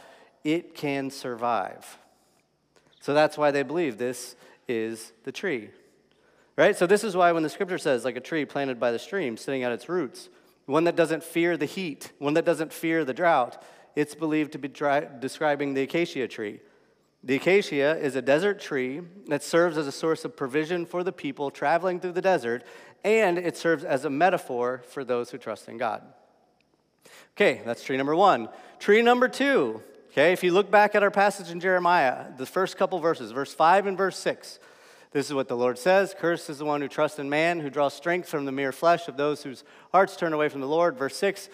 it 0.44 0.74
can 0.74 1.10
survive. 1.10 1.98
So 3.00 3.14
that's 3.14 3.38
why 3.38 3.50
they 3.50 3.62
believe 3.62 3.98
this 3.98 4.36
is 4.68 5.12
the 5.24 5.32
tree. 5.32 5.70
Right? 6.56 6.76
So 6.76 6.86
this 6.86 7.04
is 7.04 7.16
why 7.16 7.32
when 7.32 7.42
the 7.42 7.48
scripture 7.48 7.78
says, 7.78 8.04
like 8.04 8.16
a 8.16 8.20
tree 8.20 8.44
planted 8.44 8.78
by 8.78 8.92
the 8.92 8.98
stream, 8.98 9.36
sitting 9.36 9.62
at 9.62 9.72
its 9.72 9.88
roots, 9.88 10.28
one 10.66 10.84
that 10.84 10.96
doesn't 10.96 11.24
fear 11.24 11.56
the 11.56 11.66
heat, 11.66 12.12
one 12.18 12.34
that 12.34 12.44
doesn't 12.44 12.72
fear 12.72 13.04
the 13.04 13.14
drought, 13.14 13.62
it's 13.96 14.14
believed 14.14 14.52
to 14.52 14.58
be 14.58 14.68
dry, 14.68 15.00
describing 15.00 15.74
the 15.74 15.82
acacia 15.82 16.28
tree. 16.28 16.60
The 17.22 17.36
acacia 17.36 17.98
is 17.98 18.16
a 18.16 18.22
desert 18.22 18.60
tree 18.60 19.02
that 19.28 19.42
serves 19.42 19.76
as 19.76 19.86
a 19.86 19.92
source 19.92 20.24
of 20.24 20.36
provision 20.36 20.86
for 20.86 21.04
the 21.04 21.12
people 21.12 21.50
traveling 21.50 22.00
through 22.00 22.12
the 22.12 22.22
desert, 22.22 22.64
and 23.04 23.38
it 23.38 23.56
serves 23.56 23.84
as 23.84 24.04
a 24.04 24.10
metaphor 24.10 24.82
for 24.88 25.04
those 25.04 25.30
who 25.30 25.38
trust 25.38 25.68
in 25.68 25.76
God. 25.76 26.02
Okay, 27.36 27.60
that's 27.64 27.82
tree 27.82 27.96
number 27.96 28.16
one. 28.16 28.48
Tree 28.78 29.02
number 29.02 29.28
two 29.28 29.82
Okay, 30.12 30.32
if 30.32 30.42
you 30.42 30.52
look 30.52 30.72
back 30.72 30.96
at 30.96 31.04
our 31.04 31.10
passage 31.12 31.50
in 31.50 31.60
Jeremiah, 31.60 32.26
the 32.36 32.44
first 32.44 32.76
couple 32.76 32.98
verses, 32.98 33.30
verse 33.30 33.54
5 33.54 33.86
and 33.86 33.96
verse 33.96 34.18
6, 34.18 34.58
this 35.12 35.26
is 35.26 35.32
what 35.32 35.46
the 35.46 35.56
Lord 35.56 35.78
says 35.78 36.16
Cursed 36.18 36.50
is 36.50 36.58
the 36.58 36.64
one 36.64 36.80
who 36.80 36.88
trusts 36.88 37.20
in 37.20 37.30
man, 37.30 37.60
who 37.60 37.70
draws 37.70 37.94
strength 37.94 38.28
from 38.28 38.44
the 38.44 38.50
mere 38.50 38.72
flesh 38.72 39.06
of 39.06 39.16
those 39.16 39.44
whose 39.44 39.62
hearts 39.92 40.16
turn 40.16 40.32
away 40.32 40.48
from 40.48 40.62
the 40.62 40.66
Lord. 40.66 40.96
Verse 40.96 41.16
6 41.16 41.48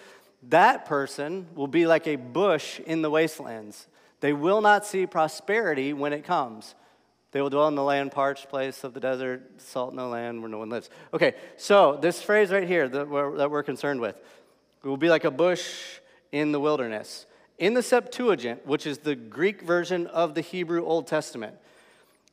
That 0.49 0.85
person 0.85 1.45
will 1.53 1.67
be 1.67 1.85
like 1.85 2.07
a 2.07 2.15
bush 2.15 2.79
in 2.79 3.03
the 3.03 3.11
wastelands. 3.11 3.87
They 4.19 4.33
will 4.33 4.61
not 4.61 4.85
see 4.85 5.05
prosperity 5.05 5.93
when 5.93 6.13
it 6.13 6.23
comes. 6.23 6.75
They 7.31 7.41
will 7.41 7.49
dwell 7.49 7.67
in 7.67 7.75
the 7.75 7.83
land, 7.83 8.11
parched 8.11 8.49
place 8.49 8.83
of 8.83 8.93
the 8.93 8.99
desert, 8.99 9.61
salt 9.61 9.91
in 9.91 9.97
the 9.97 10.05
land 10.05 10.41
where 10.41 10.49
no 10.49 10.57
one 10.57 10.69
lives. 10.69 10.89
Okay, 11.13 11.35
so 11.57 11.97
this 12.01 12.21
phrase 12.21 12.51
right 12.51 12.67
here 12.67 12.87
that 12.87 13.07
we're, 13.07 13.37
that 13.37 13.51
we're 13.51 13.63
concerned 13.63 13.99
with 13.99 14.15
it 14.15 14.87
will 14.87 14.97
be 14.97 15.09
like 15.09 15.25
a 15.25 15.31
bush 15.31 15.99
in 16.31 16.51
the 16.51 16.59
wilderness. 16.59 17.25
In 17.57 17.73
the 17.73 17.83
Septuagint, 17.83 18.65
which 18.65 18.85
is 18.85 18.99
the 18.99 19.15
Greek 19.15 19.61
version 19.61 20.07
of 20.07 20.35
the 20.35 20.41
Hebrew 20.41 20.85
Old 20.85 21.07
Testament, 21.07 21.55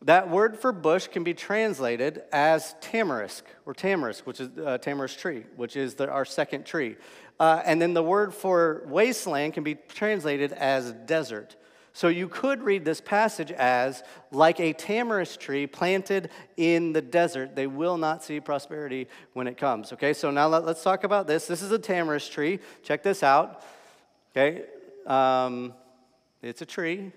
that 0.03 0.29
word 0.29 0.59
for 0.59 0.71
bush 0.71 1.09
can 1.09 1.25
be 1.25 1.33
translated 1.33 2.23
as 2.31 2.75
tamarisk, 2.83 3.43
or 3.65 3.75
tamarisk, 3.75 4.27
which 4.27 4.39
is 4.39 4.51
a 4.59 4.67
uh, 4.67 4.79
tamarisk 4.79 5.19
tree, 5.19 5.45
which 5.57 5.77
is 5.77 5.95
the, 5.95 6.11
our 6.11 6.27
second 6.27 6.67
tree. 6.67 6.97
Uh, 7.41 7.63
and 7.65 7.81
then 7.81 7.95
the 7.95 8.03
word 8.03 8.35
for 8.35 8.83
wasteland 8.87 9.55
can 9.55 9.65
be 9.65 9.75
translated 9.75 10.53
as 10.53 10.93
desert. 10.93 11.57
So 11.97 12.09
you 12.09 12.27
could 12.27 12.61
read 12.61 12.85
this 12.85 13.01
passage 13.01 13.53
as 13.53 14.03
like 14.33 14.59
a 14.59 14.75
tamarisk 14.75 15.39
tree 15.39 15.69
planted 15.69 16.29
in 16.57 16.93
the 16.93 17.01
desert. 17.01 17.55
They 17.55 17.69
will 17.69 17.97
not 17.97 18.25
see 18.25 18.41
prosperity 18.41 19.07
when 19.33 19.47
it 19.47 19.57
comes. 19.57 19.93
Okay, 19.93 20.13
so 20.13 20.33
now 20.33 20.49
let, 20.49 20.65
us 20.65 20.83
talk 20.83 21.05
about 21.05 21.29
this. 21.29 21.47
This 21.47 21.63
is 21.63 21.71
a 21.71 21.79
tamarisk 21.79 22.33
tree. 22.33 22.59
Check 22.83 23.05
this 23.05 23.23
out. 23.23 23.63
Okay, 24.33 24.65
um, 25.07 25.73
it's 26.43 26.63
a 26.63 26.67
tree. 26.67 27.13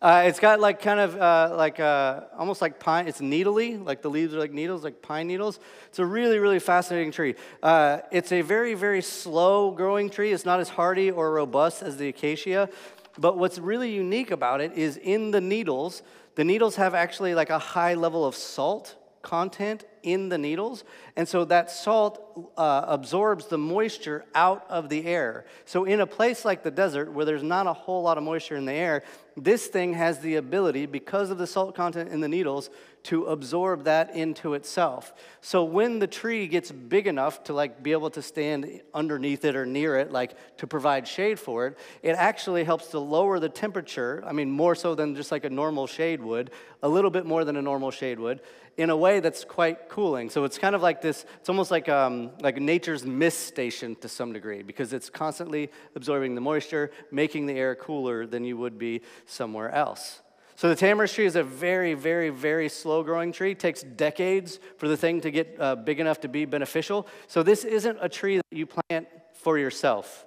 Uh, 0.00 0.22
it's 0.24 0.40
got 0.40 0.58
like 0.58 0.80
kind 0.80 0.98
of 0.98 1.14
uh, 1.20 1.54
like 1.54 1.78
uh, 1.78 2.22
almost 2.38 2.62
like 2.62 2.80
pine. 2.80 3.06
It's 3.06 3.20
needly, 3.20 3.76
like 3.76 4.00
the 4.00 4.08
leaves 4.08 4.34
are 4.34 4.38
like 4.38 4.52
needles, 4.52 4.82
like 4.82 5.02
pine 5.02 5.26
needles. 5.26 5.60
It's 5.88 5.98
a 5.98 6.06
really, 6.06 6.38
really 6.38 6.58
fascinating 6.58 7.12
tree. 7.12 7.34
Uh, 7.62 7.98
it's 8.10 8.32
a 8.32 8.40
very, 8.40 8.72
very 8.72 9.02
slow 9.02 9.72
growing 9.72 10.08
tree. 10.08 10.32
It's 10.32 10.46
not 10.46 10.58
as 10.58 10.70
hardy 10.70 11.10
or 11.10 11.30
robust 11.32 11.82
as 11.82 11.98
the 11.98 12.08
acacia. 12.08 12.70
But 13.18 13.38
what's 13.38 13.58
really 13.58 13.90
unique 13.90 14.30
about 14.30 14.60
it 14.60 14.72
is 14.72 14.96
in 14.96 15.30
the 15.30 15.40
needles, 15.40 16.02
the 16.34 16.44
needles 16.44 16.76
have 16.76 16.94
actually 16.94 17.34
like 17.34 17.50
a 17.50 17.58
high 17.58 17.94
level 17.94 18.24
of 18.24 18.34
salt 18.34 18.96
content 19.22 19.84
in 20.02 20.28
the 20.28 20.38
needles. 20.38 20.84
And 21.16 21.28
so 21.28 21.44
that 21.46 21.70
salt 21.70 22.52
uh, 22.56 22.84
absorbs 22.86 23.46
the 23.46 23.58
moisture 23.58 24.24
out 24.34 24.66
of 24.68 24.88
the 24.88 25.06
air. 25.06 25.44
So, 25.64 25.84
in 25.84 26.00
a 26.00 26.06
place 26.06 26.44
like 26.44 26.62
the 26.62 26.70
desert 26.70 27.12
where 27.12 27.24
there's 27.24 27.42
not 27.42 27.66
a 27.66 27.72
whole 27.72 28.02
lot 28.02 28.18
of 28.18 28.24
moisture 28.24 28.56
in 28.56 28.64
the 28.64 28.72
air, 28.72 29.02
this 29.36 29.66
thing 29.66 29.94
has 29.94 30.18
the 30.18 30.36
ability, 30.36 30.86
because 30.86 31.30
of 31.30 31.38
the 31.38 31.46
salt 31.46 31.74
content 31.74 32.10
in 32.10 32.20
the 32.20 32.28
needles, 32.28 32.70
to 33.04 33.24
absorb 33.24 33.84
that 33.84 34.14
into 34.14 34.54
itself. 34.54 35.12
So 35.40 35.64
when 35.64 35.98
the 35.98 36.06
tree 36.06 36.46
gets 36.46 36.70
big 36.70 37.06
enough 37.06 37.44
to 37.44 37.52
like 37.52 37.82
be 37.82 37.92
able 37.92 38.10
to 38.10 38.22
stand 38.22 38.80
underneath 38.94 39.44
it 39.44 39.56
or 39.56 39.66
near 39.66 39.98
it, 39.98 40.12
like 40.12 40.36
to 40.58 40.66
provide 40.66 41.08
shade 41.08 41.38
for 41.38 41.66
it, 41.66 41.78
it 42.02 42.12
actually 42.12 42.64
helps 42.64 42.88
to 42.88 42.98
lower 42.98 43.40
the 43.40 43.48
temperature. 43.48 44.22
I 44.26 44.32
mean, 44.32 44.50
more 44.50 44.74
so 44.74 44.94
than 44.94 45.16
just 45.16 45.32
like 45.32 45.44
a 45.44 45.50
normal 45.50 45.86
shade 45.86 46.22
would, 46.22 46.50
a 46.82 46.88
little 46.88 47.10
bit 47.10 47.26
more 47.26 47.44
than 47.44 47.56
a 47.56 47.62
normal 47.62 47.90
shade 47.90 48.20
would, 48.20 48.40
in 48.76 48.90
a 48.90 48.96
way 48.96 49.20
that's 49.20 49.44
quite 49.44 49.88
cooling. 49.88 50.30
So 50.30 50.44
it's 50.44 50.58
kind 50.58 50.74
of 50.74 50.82
like 50.82 51.02
this. 51.02 51.24
It's 51.40 51.48
almost 51.48 51.70
like 51.70 51.88
um, 51.88 52.30
like 52.40 52.60
nature's 52.60 53.04
mist 53.04 53.46
station 53.46 53.96
to 53.96 54.08
some 54.08 54.32
degree 54.32 54.62
because 54.62 54.92
it's 54.92 55.10
constantly 55.10 55.70
absorbing 55.94 56.34
the 56.34 56.40
moisture, 56.40 56.90
making 57.10 57.46
the 57.46 57.54
air 57.54 57.74
cooler 57.74 58.26
than 58.26 58.44
you 58.44 58.56
would 58.56 58.78
be 58.78 59.02
somewhere 59.26 59.70
else. 59.70 60.22
So 60.54 60.68
the 60.68 60.76
tamarisk 60.76 61.14
tree 61.14 61.26
is 61.26 61.36
a 61.36 61.42
very, 61.42 61.94
very, 61.94 62.30
very 62.30 62.68
slow 62.68 63.02
growing 63.02 63.32
tree. 63.32 63.52
It 63.52 63.58
takes 63.58 63.82
decades 63.82 64.60
for 64.76 64.86
the 64.86 64.96
thing 64.96 65.20
to 65.22 65.30
get 65.30 65.56
uh, 65.58 65.74
big 65.76 65.98
enough 65.98 66.20
to 66.20 66.28
be 66.28 66.44
beneficial. 66.44 67.08
So 67.26 67.42
this 67.42 67.64
isn't 67.64 67.98
a 68.00 68.08
tree 68.08 68.36
that 68.36 68.46
you 68.50 68.66
plant 68.66 69.08
for 69.34 69.58
yourself. 69.58 70.26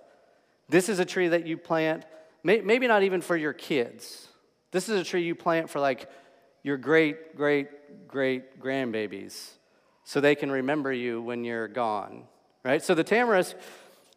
This 0.67 0.89
is 0.89 0.99
a 0.99 1.05
tree 1.05 1.29
that 1.29 1.45
you 1.45 1.57
plant, 1.57 2.05
may, 2.43 2.59
maybe 2.61 2.87
not 2.87 3.03
even 3.03 3.21
for 3.21 3.37
your 3.37 3.53
kids. 3.53 4.27
This 4.71 4.89
is 4.89 4.99
a 4.99 5.03
tree 5.03 5.23
you 5.23 5.35
plant 5.35 5.69
for 5.69 5.79
like 5.79 6.09
your 6.65 6.77
great, 6.77 7.35
great, 7.35 8.07
great 8.07 8.59
grandbabies 8.59 9.51
so 10.03 10.19
they 10.19 10.33
can 10.33 10.51
remember 10.51 10.91
you 10.91 11.21
when 11.21 11.43
you're 11.43 11.67
gone, 11.67 12.23
right? 12.63 12.81
So 12.81 12.95
the 12.95 13.03
tamarisk 13.03 13.53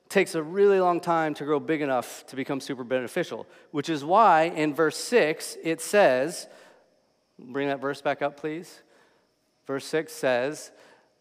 takes 0.08 0.34
a 0.34 0.42
really 0.42 0.80
long 0.80 0.98
time 0.98 1.34
to 1.34 1.44
grow 1.44 1.60
big 1.60 1.82
enough 1.82 2.24
to 2.28 2.36
become 2.36 2.58
super 2.58 2.84
beneficial, 2.84 3.46
which 3.70 3.90
is 3.90 4.02
why 4.02 4.44
in 4.44 4.72
verse 4.72 4.96
6 4.96 5.58
it 5.62 5.82
says, 5.82 6.48
bring 7.38 7.68
that 7.68 7.82
verse 7.82 8.00
back 8.00 8.22
up, 8.22 8.40
please. 8.40 8.80
Verse 9.66 9.84
6 9.84 10.10
says 10.10 10.70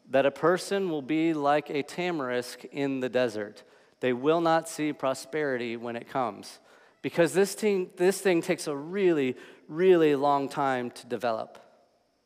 that 0.10 0.25
a 0.25 0.31
person 0.31 0.89
will 0.89 1.01
be 1.01 1.34
like 1.34 1.69
a 1.69 1.84
tamarisk 1.84 2.63
in 2.72 3.01
the 3.01 3.10
desert. 3.10 3.63
They 4.00 4.13
will 4.13 4.39
not 4.39 4.69
see 4.69 4.93
prosperity 4.93 5.75
when 5.75 5.98
it 5.98 6.07
comes. 6.07 6.60
Because 7.01 7.34
this 7.34 7.53
thing, 7.53 7.89
this 7.98 8.22
thing 8.22 8.41
takes 8.41 8.67
a 8.67 8.75
really, 8.75 9.36
really 9.67 10.15
long 10.15 10.50
time 10.50 10.91
to 10.91 11.07
develop, 11.07 11.57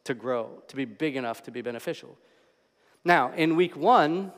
to 0.06 0.14
grow, 0.14 0.62
to 0.68 0.76
be 0.76 0.86
big 0.86 1.16
enough 1.16 1.44
to 1.44 1.52
be 1.52 1.62
beneficial. 1.62 2.18
Now, 3.04 3.32
in 3.34 3.56
week 3.56 3.76
one, 3.76 4.32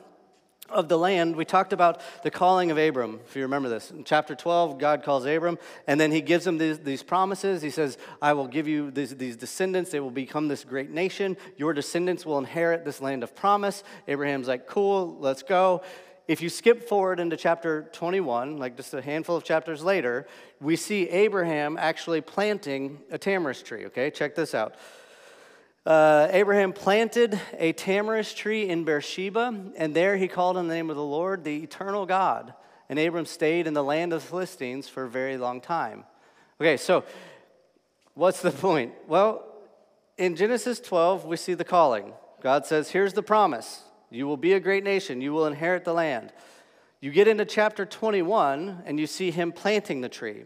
of 0.70 0.88
the 0.88 0.96
land, 0.96 1.36
we 1.36 1.44
talked 1.44 1.72
about 1.72 2.00
the 2.22 2.30
calling 2.30 2.70
of 2.70 2.78
Abram, 2.78 3.20
if 3.26 3.36
you 3.36 3.42
remember 3.42 3.68
this. 3.68 3.90
In 3.90 4.02
chapter 4.02 4.34
12, 4.34 4.78
God 4.78 5.02
calls 5.02 5.26
Abram, 5.26 5.58
and 5.86 6.00
then 6.00 6.10
he 6.10 6.22
gives 6.22 6.46
him 6.46 6.56
these, 6.56 6.78
these 6.78 7.02
promises. 7.02 7.60
He 7.60 7.70
says, 7.70 7.98
I 8.22 8.32
will 8.32 8.46
give 8.46 8.66
you 8.66 8.90
these, 8.90 9.14
these 9.16 9.36
descendants. 9.36 9.90
They 9.90 10.00
will 10.00 10.10
become 10.10 10.48
this 10.48 10.64
great 10.64 10.90
nation. 10.90 11.36
Your 11.58 11.74
descendants 11.74 12.24
will 12.24 12.38
inherit 12.38 12.84
this 12.84 13.02
land 13.02 13.22
of 13.22 13.36
promise. 13.36 13.84
Abraham's 14.08 14.48
like, 14.48 14.66
cool, 14.66 15.18
let's 15.20 15.42
go. 15.42 15.82
If 16.26 16.40
you 16.40 16.48
skip 16.48 16.88
forward 16.88 17.20
into 17.20 17.36
chapter 17.36 17.88
21, 17.92 18.56
like 18.56 18.76
just 18.76 18.94
a 18.94 19.02
handful 19.02 19.36
of 19.36 19.44
chapters 19.44 19.82
later, 19.82 20.26
we 20.60 20.76
see 20.76 21.08
Abraham 21.10 21.76
actually 21.78 22.20
planting 22.20 22.98
a 23.10 23.18
tamarisk 23.18 23.64
tree. 23.64 23.86
Okay, 23.86 24.10
check 24.10 24.34
this 24.34 24.54
out. 24.54 24.74
Uh, 25.84 26.28
Abraham 26.30 26.72
planted 26.72 27.38
a 27.58 27.74
tamarisk 27.74 28.36
tree 28.36 28.68
in 28.68 28.84
Beersheba, 28.84 29.72
and 29.76 29.94
there 29.94 30.16
he 30.16 30.28
called 30.28 30.56
on 30.56 30.66
the 30.66 30.74
name 30.74 30.88
of 30.88 30.96
the 30.96 31.04
Lord, 31.04 31.44
the 31.44 31.62
eternal 31.62 32.06
God. 32.06 32.54
And 32.88 32.98
Abram 32.98 33.26
stayed 33.26 33.66
in 33.66 33.74
the 33.74 33.84
land 33.84 34.14
of 34.14 34.22
the 34.22 34.26
Philistines 34.26 34.88
for 34.88 35.04
a 35.04 35.10
very 35.10 35.36
long 35.36 35.60
time. 35.60 36.04
Okay, 36.58 36.78
so 36.78 37.04
what's 38.14 38.40
the 38.40 38.50
point? 38.50 38.94
Well, 39.06 39.44
in 40.16 40.36
Genesis 40.36 40.80
12, 40.80 41.26
we 41.26 41.36
see 41.36 41.52
the 41.52 41.64
calling. 41.64 42.14
God 42.42 42.64
says, 42.64 42.90
Here's 42.90 43.12
the 43.12 43.22
promise 43.22 43.82
you 44.14 44.26
will 44.26 44.36
be 44.36 44.52
a 44.52 44.60
great 44.60 44.84
nation, 44.84 45.20
you 45.20 45.32
will 45.32 45.46
inherit 45.46 45.84
the 45.84 45.92
land. 45.92 46.32
You 47.00 47.10
get 47.10 47.28
into 47.28 47.44
chapter 47.44 47.84
21, 47.84 48.84
and 48.86 48.98
you 48.98 49.06
see 49.06 49.30
him 49.30 49.52
planting 49.52 50.00
the 50.00 50.08
tree. 50.08 50.44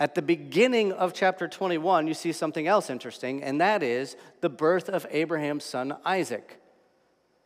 At 0.00 0.16
the 0.16 0.22
beginning 0.22 0.92
of 0.92 1.14
chapter 1.14 1.46
21, 1.46 2.08
you 2.08 2.14
see 2.14 2.32
something 2.32 2.66
else 2.66 2.90
interesting, 2.90 3.42
and 3.44 3.60
that 3.60 3.82
is 3.82 4.16
the 4.40 4.48
birth 4.48 4.88
of 4.88 5.06
Abraham's 5.10 5.64
son 5.64 5.96
Isaac. 6.04 6.60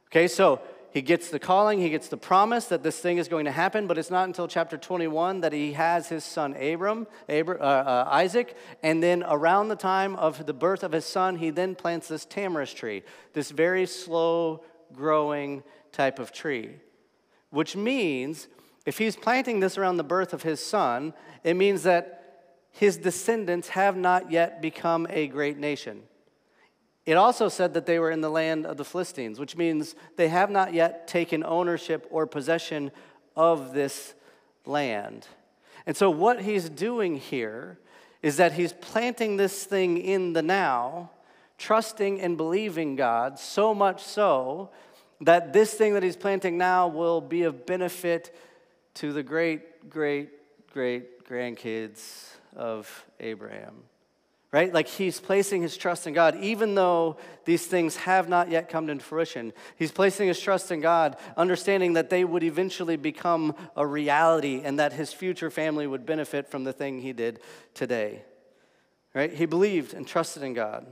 Okay, 0.06 0.28
so 0.28 0.62
he 0.90 1.02
gets 1.02 1.28
the 1.28 1.38
calling, 1.38 1.78
he 1.78 1.90
gets 1.90 2.08
the 2.08 2.16
promise 2.16 2.64
that 2.66 2.82
this 2.82 2.98
thing 2.98 3.18
is 3.18 3.28
going 3.28 3.44
to 3.44 3.52
happen, 3.52 3.86
but 3.86 3.98
it's 3.98 4.10
not 4.10 4.24
until 4.26 4.48
chapter 4.48 4.78
21 4.78 5.42
that 5.42 5.52
he 5.52 5.74
has 5.74 6.08
his 6.08 6.24
son 6.24 6.54
Abram, 6.54 7.06
Abra, 7.28 7.60
uh, 7.60 7.62
uh, 7.62 8.08
Isaac, 8.10 8.56
and 8.82 9.02
then 9.02 9.22
around 9.28 9.68
the 9.68 9.76
time 9.76 10.16
of 10.16 10.46
the 10.46 10.54
birth 10.54 10.82
of 10.82 10.92
his 10.92 11.04
son, 11.04 11.36
he 11.36 11.50
then 11.50 11.74
plants 11.74 12.08
this 12.08 12.24
tamarisk 12.24 12.76
tree, 12.76 13.02
this 13.34 13.50
very 13.50 13.84
slow 13.84 14.62
growing 14.94 15.62
type 15.92 16.18
of 16.18 16.32
tree, 16.32 16.76
which 17.50 17.76
means 17.76 18.48
if 18.86 18.98
he's 18.98 19.16
planting 19.16 19.60
this 19.60 19.76
around 19.76 19.96
the 19.96 20.04
birth 20.04 20.32
of 20.32 20.42
his 20.42 20.64
son, 20.64 21.12
it 21.44 21.54
means 21.54 21.82
that 21.82 22.18
his 22.70 22.96
descendants 22.96 23.70
have 23.70 23.96
not 23.96 24.30
yet 24.30 24.62
become 24.62 25.06
a 25.10 25.26
great 25.26 25.58
nation. 25.58 26.02
It 27.04 27.16
also 27.16 27.48
said 27.48 27.74
that 27.74 27.86
they 27.86 27.98
were 27.98 28.10
in 28.10 28.20
the 28.20 28.30
land 28.30 28.66
of 28.66 28.76
the 28.76 28.84
Philistines, 28.84 29.40
which 29.40 29.56
means 29.56 29.94
they 30.16 30.28
have 30.28 30.50
not 30.50 30.74
yet 30.74 31.08
taken 31.08 31.42
ownership 31.42 32.06
or 32.10 32.26
possession 32.26 32.90
of 33.34 33.72
this 33.72 34.14
land. 34.66 35.26
And 35.86 35.96
so, 35.96 36.10
what 36.10 36.42
he's 36.42 36.68
doing 36.68 37.16
here 37.16 37.78
is 38.22 38.36
that 38.36 38.52
he's 38.52 38.74
planting 38.74 39.38
this 39.38 39.64
thing 39.64 39.96
in 39.96 40.34
the 40.34 40.42
now, 40.42 41.10
trusting 41.58 42.20
and 42.20 42.36
believing 42.36 42.96
God, 42.96 43.38
so 43.38 43.74
much 43.74 44.02
so 44.02 44.70
that 45.20 45.52
this 45.52 45.74
thing 45.74 45.94
that 45.94 46.02
he's 46.02 46.16
planting 46.16 46.56
now 46.56 46.86
will 46.88 47.20
be 47.20 47.42
of 47.42 47.66
benefit 47.66 48.34
to 48.94 49.12
the 49.12 49.22
great, 49.22 49.90
great, 49.90 50.30
great 50.72 51.24
grandkids 51.24 52.28
of 52.56 53.04
Abraham. 53.20 53.74
Right? 54.50 54.72
Like 54.72 54.88
he's 54.88 55.20
placing 55.20 55.60
his 55.60 55.76
trust 55.76 56.06
in 56.06 56.14
God, 56.14 56.36
even 56.36 56.74
though 56.74 57.18
these 57.44 57.66
things 57.66 57.96
have 57.96 58.30
not 58.30 58.50
yet 58.50 58.70
come 58.70 58.86
to 58.86 58.98
fruition. 58.98 59.52
He's 59.76 59.92
placing 59.92 60.28
his 60.28 60.40
trust 60.40 60.70
in 60.70 60.80
God, 60.80 61.18
understanding 61.36 61.92
that 61.94 62.08
they 62.08 62.24
would 62.24 62.42
eventually 62.42 62.96
become 62.96 63.54
a 63.76 63.86
reality 63.86 64.62
and 64.64 64.78
that 64.78 64.94
his 64.94 65.12
future 65.12 65.50
family 65.50 65.86
would 65.86 66.06
benefit 66.06 66.48
from 66.48 66.64
the 66.64 66.72
thing 66.72 67.00
he 67.00 67.12
did 67.12 67.40
today. 67.74 68.22
Right? 69.12 69.32
He 69.32 69.44
believed 69.44 69.92
and 69.92 70.06
trusted 70.06 70.42
in 70.42 70.54
God. 70.54 70.86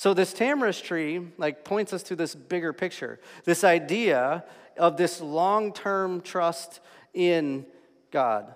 So 0.00 0.14
this 0.14 0.32
tamarisk 0.32 0.84
tree 0.84 1.20
like 1.36 1.62
points 1.62 1.92
us 1.92 2.02
to 2.04 2.16
this 2.16 2.34
bigger 2.34 2.72
picture. 2.72 3.20
This 3.44 3.64
idea 3.64 4.44
of 4.78 4.96
this 4.96 5.20
long-term 5.20 6.22
trust 6.22 6.80
in 7.12 7.66
God 8.10 8.54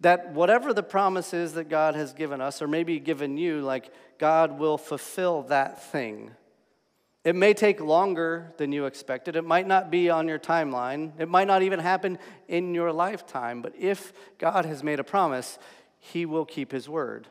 that 0.00 0.34
whatever 0.34 0.74
the 0.74 0.82
promise 0.82 1.32
is 1.32 1.54
that 1.54 1.70
God 1.70 1.94
has 1.94 2.12
given 2.12 2.42
us, 2.42 2.60
or 2.60 2.68
maybe 2.68 3.00
given 3.00 3.38
you, 3.38 3.62
like 3.62 3.90
God 4.18 4.58
will 4.58 4.76
fulfill 4.76 5.44
that 5.44 5.82
thing. 5.90 6.32
It 7.24 7.34
may 7.34 7.54
take 7.54 7.80
longer 7.80 8.52
than 8.58 8.72
you 8.72 8.84
expected. 8.84 9.36
It 9.36 9.44
might 9.46 9.66
not 9.66 9.90
be 9.90 10.10
on 10.10 10.28
your 10.28 10.38
timeline. 10.38 11.12
It 11.18 11.30
might 11.30 11.46
not 11.46 11.62
even 11.62 11.80
happen 11.80 12.18
in 12.46 12.74
your 12.74 12.92
lifetime. 12.92 13.62
But 13.62 13.72
if 13.74 14.12
God 14.36 14.66
has 14.66 14.84
made 14.84 15.00
a 15.00 15.04
promise, 15.04 15.58
He 15.98 16.26
will 16.26 16.44
keep 16.44 16.72
His 16.72 16.90
word. 16.90 17.26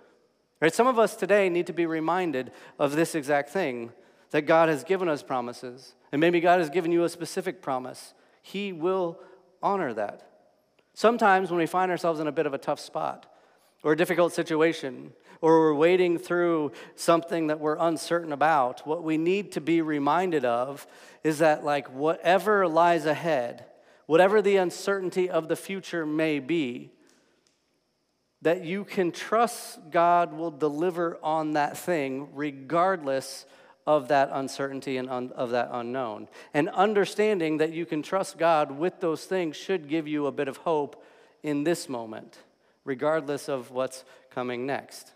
Right? 0.59 0.73
Some 0.73 0.87
of 0.87 0.97
us 0.97 1.15
today 1.15 1.49
need 1.49 1.67
to 1.67 1.73
be 1.73 1.85
reminded 1.85 2.51
of 2.79 2.95
this 2.95 3.13
exact 3.15 3.49
thing 3.49 3.91
that 4.31 4.43
God 4.43 4.69
has 4.69 4.83
given 4.83 5.07
us 5.07 5.21
promises. 5.23 5.93
And 6.11 6.19
maybe 6.19 6.39
God 6.39 6.59
has 6.59 6.69
given 6.69 6.91
you 6.91 7.03
a 7.03 7.09
specific 7.09 7.61
promise. 7.61 8.13
He 8.41 8.73
will 8.73 9.19
honor 9.61 9.93
that. 9.93 10.29
Sometimes 10.93 11.51
when 11.51 11.59
we 11.59 11.67
find 11.67 11.91
ourselves 11.91 12.19
in 12.19 12.27
a 12.27 12.31
bit 12.31 12.45
of 12.45 12.53
a 12.53 12.57
tough 12.57 12.79
spot 12.79 13.31
or 13.83 13.91
a 13.91 13.97
difficult 13.97 14.33
situation, 14.33 15.13
or 15.41 15.59
we're 15.59 15.73
wading 15.75 16.17
through 16.17 16.71
something 16.95 17.47
that 17.47 17.59
we're 17.59 17.77
uncertain 17.79 18.33
about, 18.33 18.85
what 18.87 19.03
we 19.03 19.17
need 19.17 19.51
to 19.51 19.61
be 19.61 19.81
reminded 19.81 20.43
of 20.43 20.87
is 21.23 21.37
that, 21.37 21.63
like, 21.63 21.87
whatever 21.93 22.67
lies 22.67 23.05
ahead, 23.05 23.65
whatever 24.07 24.41
the 24.41 24.57
uncertainty 24.57 25.29
of 25.29 25.47
the 25.47 25.55
future 25.55 26.05
may 26.05 26.39
be, 26.39 26.91
that 28.41 28.63
you 28.63 28.83
can 28.83 29.11
trust 29.11 29.79
God 29.91 30.33
will 30.33 30.51
deliver 30.51 31.17
on 31.23 31.53
that 31.53 31.77
thing 31.77 32.29
regardless 32.33 33.45
of 33.85 34.09
that 34.09 34.29
uncertainty 34.31 34.97
and 34.97 35.09
un- 35.09 35.31
of 35.35 35.51
that 35.51 35.69
unknown. 35.71 36.27
And 36.53 36.69
understanding 36.69 37.57
that 37.57 37.71
you 37.71 37.85
can 37.85 38.03
trust 38.03 38.37
God 38.37 38.71
with 38.71 38.99
those 38.99 39.23
things 39.25 39.55
should 39.55 39.87
give 39.87 40.07
you 40.07 40.27
a 40.27 40.31
bit 40.31 40.47
of 40.47 40.57
hope 40.57 41.03
in 41.41 41.63
this 41.63 41.87
moment, 41.87 42.37
regardless 42.83 43.47
of 43.47 43.71
what's 43.71 44.03
coming 44.29 44.65
next. 44.65 45.13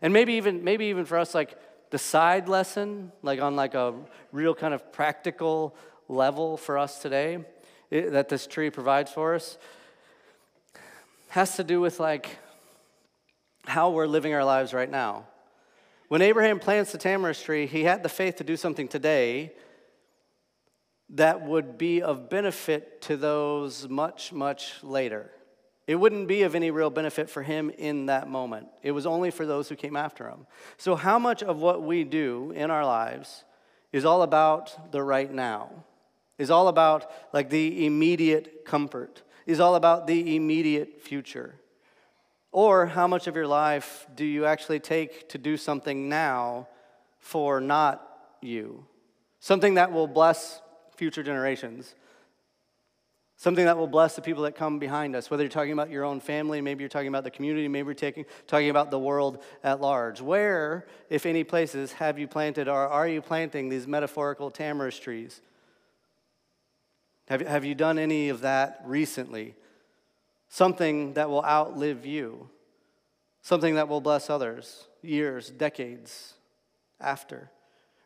And 0.00 0.12
maybe 0.12 0.34
even 0.34 0.64
maybe 0.64 0.86
even 0.86 1.04
for 1.04 1.18
us 1.18 1.34
like 1.34 1.58
the 1.90 1.98
side 1.98 2.48
lesson, 2.48 3.12
like 3.22 3.40
on 3.40 3.56
like 3.56 3.74
a 3.74 3.94
real 4.32 4.54
kind 4.54 4.74
of 4.74 4.92
practical 4.92 5.76
level 6.08 6.56
for 6.56 6.78
us 6.78 7.00
today 7.00 7.44
it, 7.90 8.12
that 8.12 8.28
this 8.28 8.46
tree 8.46 8.70
provides 8.70 9.10
for 9.10 9.34
us 9.34 9.58
has 11.28 11.56
to 11.56 11.64
do 11.64 11.80
with 11.80 11.98
like 11.98 12.38
how 13.66 13.90
we're 13.90 14.06
living 14.06 14.34
our 14.34 14.44
lives 14.44 14.72
right 14.72 14.90
now. 14.90 15.26
When 16.08 16.22
Abraham 16.22 16.58
plants 16.58 16.92
the 16.92 16.98
tamarisk 16.98 17.44
tree, 17.44 17.66
he 17.66 17.84
had 17.84 18.02
the 18.02 18.08
faith 18.08 18.36
to 18.36 18.44
do 18.44 18.56
something 18.56 18.88
today 18.88 19.52
that 21.10 21.42
would 21.42 21.78
be 21.78 22.02
of 22.02 22.28
benefit 22.28 23.00
to 23.02 23.16
those 23.16 23.88
much, 23.88 24.32
much 24.32 24.82
later. 24.82 25.30
It 25.86 25.96
wouldn't 25.96 26.28
be 26.28 26.42
of 26.42 26.54
any 26.54 26.70
real 26.70 26.90
benefit 26.90 27.28
for 27.28 27.42
him 27.42 27.70
in 27.70 28.06
that 28.06 28.28
moment. 28.28 28.68
It 28.82 28.92
was 28.92 29.06
only 29.06 29.30
for 29.30 29.44
those 29.44 29.68
who 29.68 29.76
came 29.76 29.96
after 29.96 30.28
him. 30.28 30.46
So, 30.78 30.96
how 30.96 31.18
much 31.18 31.42
of 31.42 31.58
what 31.58 31.82
we 31.82 32.04
do 32.04 32.52
in 32.56 32.70
our 32.70 32.86
lives 32.86 33.44
is 33.92 34.04
all 34.04 34.22
about 34.22 34.92
the 34.92 35.02
right 35.02 35.32
now? 35.32 35.70
Is 36.38 36.50
all 36.50 36.68
about 36.68 37.10
like 37.32 37.50
the 37.50 37.86
immediate 37.86 38.64
comfort? 38.64 39.22
Is 39.46 39.60
all 39.60 39.74
about 39.74 40.06
the 40.06 40.36
immediate 40.36 41.02
future? 41.02 41.56
Or 42.54 42.86
how 42.86 43.08
much 43.08 43.26
of 43.26 43.34
your 43.34 43.48
life 43.48 44.06
do 44.14 44.24
you 44.24 44.44
actually 44.44 44.78
take 44.78 45.28
to 45.30 45.38
do 45.38 45.56
something 45.56 46.08
now 46.08 46.68
for 47.18 47.60
not 47.60 48.08
you? 48.40 48.86
Something 49.40 49.74
that 49.74 49.90
will 49.90 50.06
bless 50.06 50.62
future 50.96 51.24
generations. 51.24 51.96
Something 53.36 53.64
that 53.64 53.76
will 53.76 53.88
bless 53.88 54.14
the 54.14 54.22
people 54.22 54.44
that 54.44 54.54
come 54.54 54.78
behind 54.78 55.16
us, 55.16 55.32
whether 55.32 55.42
you're 55.42 55.50
talking 55.50 55.72
about 55.72 55.90
your 55.90 56.04
own 56.04 56.20
family, 56.20 56.60
maybe 56.60 56.84
you're 56.84 56.88
talking 56.88 57.08
about 57.08 57.24
the 57.24 57.30
community, 57.32 57.66
maybe 57.66 57.86
you're 57.86 57.94
taking, 57.94 58.24
talking 58.46 58.70
about 58.70 58.92
the 58.92 59.00
world 59.00 59.42
at 59.64 59.80
large. 59.80 60.20
Where, 60.20 60.86
if 61.10 61.26
any 61.26 61.42
places, 61.42 61.94
have 61.94 62.20
you 62.20 62.28
planted 62.28 62.68
or 62.68 62.86
are 62.86 63.08
you 63.08 63.20
planting 63.20 63.68
these 63.68 63.88
metaphorical 63.88 64.52
tamarisk 64.52 65.02
trees? 65.02 65.40
Have, 67.26 67.40
have 67.40 67.64
you 67.64 67.74
done 67.74 67.98
any 67.98 68.28
of 68.28 68.42
that 68.42 68.80
recently? 68.84 69.56
Something 70.48 71.14
that 71.14 71.28
will 71.28 71.44
outlive 71.44 72.06
you, 72.06 72.48
something 73.42 73.74
that 73.74 73.88
will 73.88 74.00
bless 74.00 74.30
others 74.30 74.86
years, 75.02 75.50
decades 75.50 76.34
after. 77.00 77.50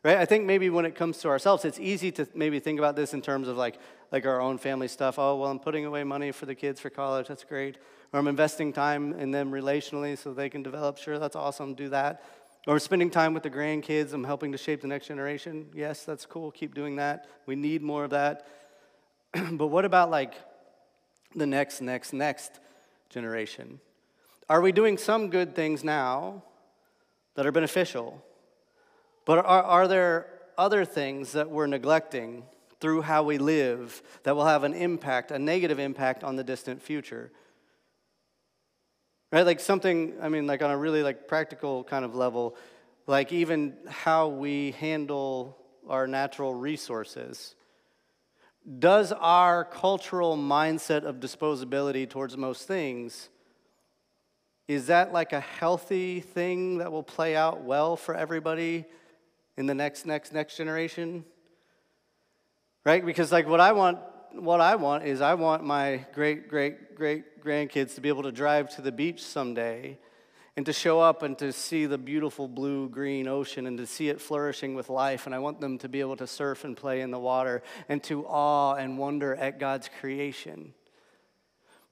Right? 0.03 0.17
I 0.17 0.25
think 0.25 0.45
maybe 0.45 0.69
when 0.69 0.85
it 0.85 0.95
comes 0.95 1.17
to 1.19 1.27
ourselves, 1.27 1.65
it's 1.65 1.79
easy 1.79 2.11
to 2.13 2.27
maybe 2.33 2.59
think 2.59 2.79
about 2.79 2.95
this 2.95 3.13
in 3.13 3.21
terms 3.21 3.47
of 3.47 3.57
like, 3.57 3.77
like 4.11 4.25
our 4.25 4.39
own 4.39 4.57
family 4.57 4.87
stuff. 4.87 5.19
Oh, 5.19 5.35
well, 5.35 5.51
I'm 5.51 5.59
putting 5.59 5.85
away 5.85 6.03
money 6.03 6.31
for 6.31 6.45
the 6.45 6.55
kids 6.55 6.79
for 6.79 6.89
college. 6.89 7.27
That's 7.27 7.43
great. 7.43 7.77
Or 8.13 8.19
I'm 8.19 8.27
investing 8.27 8.71
time 8.71 9.13
in 9.13 9.31
them 9.31 9.51
relationally 9.51 10.17
so 10.17 10.33
they 10.33 10.49
can 10.49 10.63
develop. 10.63 10.97
Sure, 10.97 11.19
that's 11.19 11.35
awesome. 11.35 11.73
Do 11.73 11.89
that. 11.89 12.23
Or 12.65 12.79
spending 12.79 13.09
time 13.09 13.33
with 13.33 13.43
the 13.43 13.49
grandkids. 13.49 14.13
I'm 14.13 14.23
helping 14.23 14.51
to 14.53 14.57
shape 14.57 14.81
the 14.81 14.87
next 14.87 15.07
generation. 15.07 15.67
Yes, 15.73 16.05
that's 16.05 16.25
cool. 16.25 16.51
Keep 16.51 16.75
doing 16.75 16.95
that. 16.95 17.27
We 17.45 17.55
need 17.55 17.81
more 17.81 18.05
of 18.05 18.11
that. 18.11 18.47
but 19.51 19.67
what 19.67 19.83
about 19.83 20.09
like 20.09 20.33
the 21.35 21.47
next, 21.47 21.81
next, 21.81 22.13
next 22.13 22.59
generation? 23.09 23.79
Are 24.49 24.61
we 24.61 24.71
doing 24.71 24.97
some 24.97 25.29
good 25.29 25.55
things 25.55 25.83
now 25.83 26.43
that 27.35 27.45
are 27.45 27.51
beneficial? 27.51 28.23
But 29.25 29.39
are, 29.39 29.63
are 29.63 29.87
there 29.87 30.27
other 30.57 30.85
things 30.85 31.31
that 31.31 31.49
we're 31.49 31.67
neglecting 31.67 32.43
through 32.79 33.01
how 33.01 33.23
we 33.23 33.37
live 33.37 34.01
that 34.23 34.35
will 34.35 34.45
have 34.45 34.63
an 34.63 34.73
impact, 34.73 35.31
a 35.31 35.39
negative 35.39 35.79
impact 35.79 36.23
on 36.23 36.35
the 36.35 36.43
distant 36.43 36.81
future. 36.81 37.31
Right? 39.31 39.45
Like 39.45 39.59
something, 39.59 40.15
I 40.21 40.29
mean, 40.29 40.47
like 40.47 40.61
on 40.61 40.71
a 40.71 40.77
really 40.77 41.03
like 41.03 41.27
practical 41.27 41.83
kind 41.83 42.05
of 42.05 42.15
level, 42.15 42.55
like 43.05 43.31
even 43.31 43.75
how 43.87 44.29
we 44.29 44.71
handle 44.71 45.57
our 45.87 46.07
natural 46.07 46.53
resources. 46.53 47.55
Does 48.79 49.11
our 49.11 49.65
cultural 49.65 50.37
mindset 50.37 51.03
of 51.03 51.17
disposability 51.17 52.09
towards 52.09 52.37
most 52.37 52.67
things 52.67 53.29
is 54.67 54.87
that 54.87 55.11
like 55.11 55.33
a 55.33 55.39
healthy 55.39 56.19
thing 56.19 56.77
that 56.77 56.91
will 56.91 57.03
play 57.03 57.35
out 57.35 57.63
well 57.63 57.95
for 57.95 58.13
everybody 58.13 58.85
in 59.57 59.65
the 59.65 59.73
next 59.73 60.05
next 60.05 60.31
next 60.33 60.57
generation? 60.57 61.25
Right? 62.85 63.03
Because 63.03 63.31
like 63.31 63.47
what 63.47 63.59
I 63.59 63.71
want 63.71 63.97
what 64.33 64.61
I 64.61 64.75
want 64.75 65.05
is 65.05 65.21
I 65.21 65.33
want 65.33 65.63
my 65.63 66.05
great 66.13 66.47
great 66.47 66.95
great 66.95 67.43
grandkids 67.43 67.95
to 67.95 68.01
be 68.01 68.09
able 68.09 68.23
to 68.23 68.31
drive 68.31 68.69
to 68.75 68.81
the 68.81 68.91
beach 68.91 69.23
someday 69.23 69.97
and 70.59 70.65
to 70.65 70.73
show 70.73 70.99
up 70.99 71.23
and 71.23 71.37
to 71.37 71.53
see 71.53 71.85
the 71.85 71.97
beautiful 71.97 72.45
blue 72.45 72.89
green 72.89 73.29
ocean 73.29 73.65
and 73.65 73.77
to 73.77 73.85
see 73.85 74.09
it 74.09 74.19
flourishing 74.19 74.75
with 74.75 74.89
life. 74.89 75.25
And 75.25 75.33
I 75.33 75.39
want 75.39 75.61
them 75.61 75.77
to 75.77 75.87
be 75.87 76.01
able 76.01 76.17
to 76.17 76.27
surf 76.27 76.65
and 76.65 76.75
play 76.75 76.99
in 76.99 77.11
the 77.11 77.17
water 77.17 77.63
and 77.87 78.03
to 78.03 78.25
awe 78.25 78.73
and 78.73 78.97
wonder 78.97 79.33
at 79.35 79.57
God's 79.57 79.89
creation. 80.01 80.73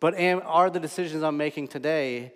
But 0.02 0.16
am, 0.16 0.42
are 0.44 0.70
the 0.70 0.82
decisions 0.82 1.24
I'm 1.24 1.38
making 1.38 1.70
today 1.70 2.34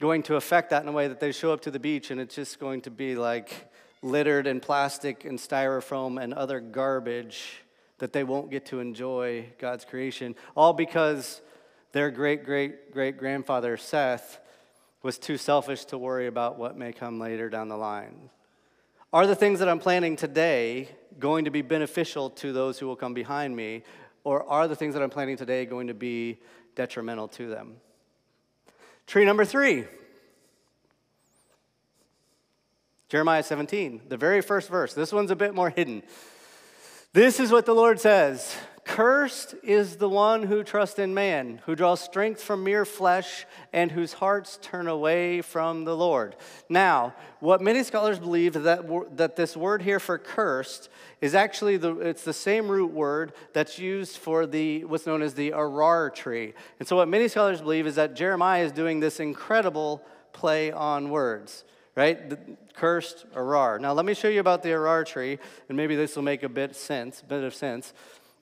going 0.00 0.24
to 0.24 0.34
affect 0.34 0.70
that 0.70 0.82
in 0.82 0.88
a 0.88 0.92
way 0.92 1.06
that 1.06 1.20
they 1.20 1.30
show 1.30 1.52
up 1.52 1.60
to 1.60 1.70
the 1.70 1.78
beach 1.78 2.10
and 2.10 2.20
it's 2.20 2.34
just 2.34 2.58
going 2.58 2.80
to 2.80 2.90
be 2.90 3.14
like 3.14 3.72
littered 4.02 4.48
in 4.48 4.58
plastic 4.58 5.24
and 5.24 5.38
styrofoam 5.38 6.20
and 6.20 6.34
other 6.34 6.58
garbage 6.58 7.62
that 7.98 8.12
they 8.12 8.24
won't 8.24 8.50
get 8.50 8.66
to 8.66 8.80
enjoy 8.80 9.46
God's 9.60 9.84
creation, 9.84 10.34
all 10.56 10.72
because 10.72 11.40
their 11.92 12.10
great 12.10 12.44
great 12.44 12.92
great 12.92 13.16
grandfather 13.16 13.76
Seth 13.76 14.40
was 15.02 15.18
too 15.18 15.36
selfish 15.36 15.84
to 15.86 15.98
worry 15.98 16.26
about 16.26 16.58
what 16.58 16.76
may 16.76 16.92
come 16.92 17.18
later 17.18 17.48
down 17.48 17.68
the 17.68 17.76
line. 17.76 18.30
Are 19.12 19.26
the 19.26 19.34
things 19.34 19.58
that 19.58 19.68
I'm 19.68 19.78
planning 19.78 20.16
today 20.16 20.88
going 21.18 21.46
to 21.46 21.50
be 21.50 21.62
beneficial 21.62 22.30
to 22.30 22.52
those 22.52 22.78
who 22.78 22.86
will 22.86 22.96
come 22.96 23.14
behind 23.14 23.56
me, 23.56 23.82
or 24.24 24.44
are 24.48 24.68
the 24.68 24.76
things 24.76 24.94
that 24.94 25.02
I'm 25.02 25.10
planning 25.10 25.36
today 25.36 25.66
going 25.66 25.88
to 25.88 25.94
be 25.94 26.38
detrimental 26.76 27.28
to 27.28 27.48
them? 27.48 27.76
Tree 29.06 29.24
number 29.24 29.44
three 29.44 29.86
Jeremiah 33.08 33.42
17, 33.42 34.02
the 34.08 34.16
very 34.16 34.40
first 34.40 34.68
verse. 34.68 34.94
This 34.94 35.12
one's 35.12 35.32
a 35.32 35.36
bit 35.36 35.52
more 35.52 35.68
hidden. 35.68 36.04
This 37.12 37.40
is 37.40 37.50
what 37.50 37.66
the 37.66 37.74
Lord 37.74 37.98
says 37.98 38.56
Cursed 38.84 39.54
is 39.62 39.96
the 39.96 40.08
one 40.08 40.42
who 40.42 40.64
trusts 40.64 40.98
in 40.98 41.14
man, 41.14 41.60
who 41.66 41.76
draws 41.76 42.00
strength 42.00 42.42
from 42.42 42.64
mere 42.64 42.84
flesh, 42.84 43.46
and 43.72 43.92
whose 43.92 44.14
hearts 44.14 44.58
turn 44.62 44.88
away 44.88 45.42
from 45.42 45.84
the 45.84 45.96
Lord. 45.96 46.34
Now, 46.68 47.14
what 47.40 47.60
many 47.60 47.84
scholars 47.84 48.18
believe 48.18 48.54
that, 48.54 49.16
that 49.16 49.36
this 49.36 49.56
word 49.56 49.82
here 49.82 50.00
for 50.00 50.18
cursed 50.18 50.88
is 51.20 51.34
actually 51.34 51.76
the, 51.76 51.96
it's 51.98 52.24
the 52.24 52.32
same 52.32 52.68
root 52.68 52.90
word 52.90 53.32
that's 53.52 53.78
used 53.78 54.16
for 54.16 54.46
the 54.46 54.84
what's 54.86 55.06
known 55.06 55.22
as 55.22 55.34
the 55.34 55.50
arar 55.50 56.12
tree. 56.12 56.54
And 56.78 56.88
so 56.88 56.96
what 56.96 57.08
many 57.08 57.28
scholars 57.28 57.60
believe 57.60 57.86
is 57.86 57.96
that 57.96 58.14
Jeremiah 58.14 58.64
is 58.64 58.72
doing 58.72 59.00
this 59.00 59.20
incredible 59.20 60.02
play 60.32 60.72
on 60.72 61.10
words 61.10 61.64
right? 61.96 62.30
The 62.30 62.38
cursed 62.74 63.26
arar. 63.34 63.80
Now 63.80 63.92
let 63.92 64.06
me 64.06 64.14
show 64.14 64.28
you 64.28 64.40
about 64.40 64.62
the 64.62 64.70
arar 64.70 65.04
tree, 65.04 65.38
and 65.68 65.76
maybe 65.76 65.96
this 65.96 66.16
will 66.16 66.22
make 66.22 66.42
a 66.42 66.48
bit 66.48 66.74
sense, 66.74 67.20
bit 67.20 67.44
of 67.44 67.54
sense. 67.54 67.92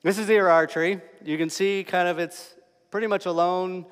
This 0.01 0.17
is 0.17 0.29
the 0.29 0.35
arar 0.35 0.71
tree. 0.71 1.01
You 1.25 1.37
can 1.37 1.51
see 1.51 1.83
kind 1.83 2.07
of 2.07 2.21
it's 2.21 2.55
pretty 2.89 3.09
much 3.09 3.27
alone, 3.27 3.85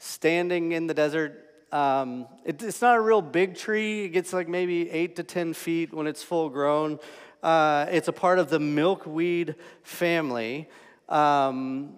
standing 0.00 0.72
in 0.72 0.88
the 0.88 0.94
desert. 0.94 1.38
Um, 1.70 2.26
it, 2.44 2.60
it's 2.64 2.82
not 2.82 2.96
a 2.96 3.00
real 3.00 3.22
big 3.22 3.54
tree. 3.54 4.06
It 4.06 4.08
gets 4.08 4.32
like 4.32 4.48
maybe 4.48 4.90
eight 4.90 5.14
to 5.16 5.22
10 5.22 5.52
feet 5.52 5.94
when 5.94 6.08
it's 6.08 6.20
full 6.20 6.48
grown. 6.48 6.98
Uh, 7.44 7.86
it's 7.90 8.08
a 8.08 8.12
part 8.12 8.40
of 8.40 8.50
the 8.50 8.58
milkweed 8.58 9.54
family. 9.84 10.68
Um, 11.08 11.94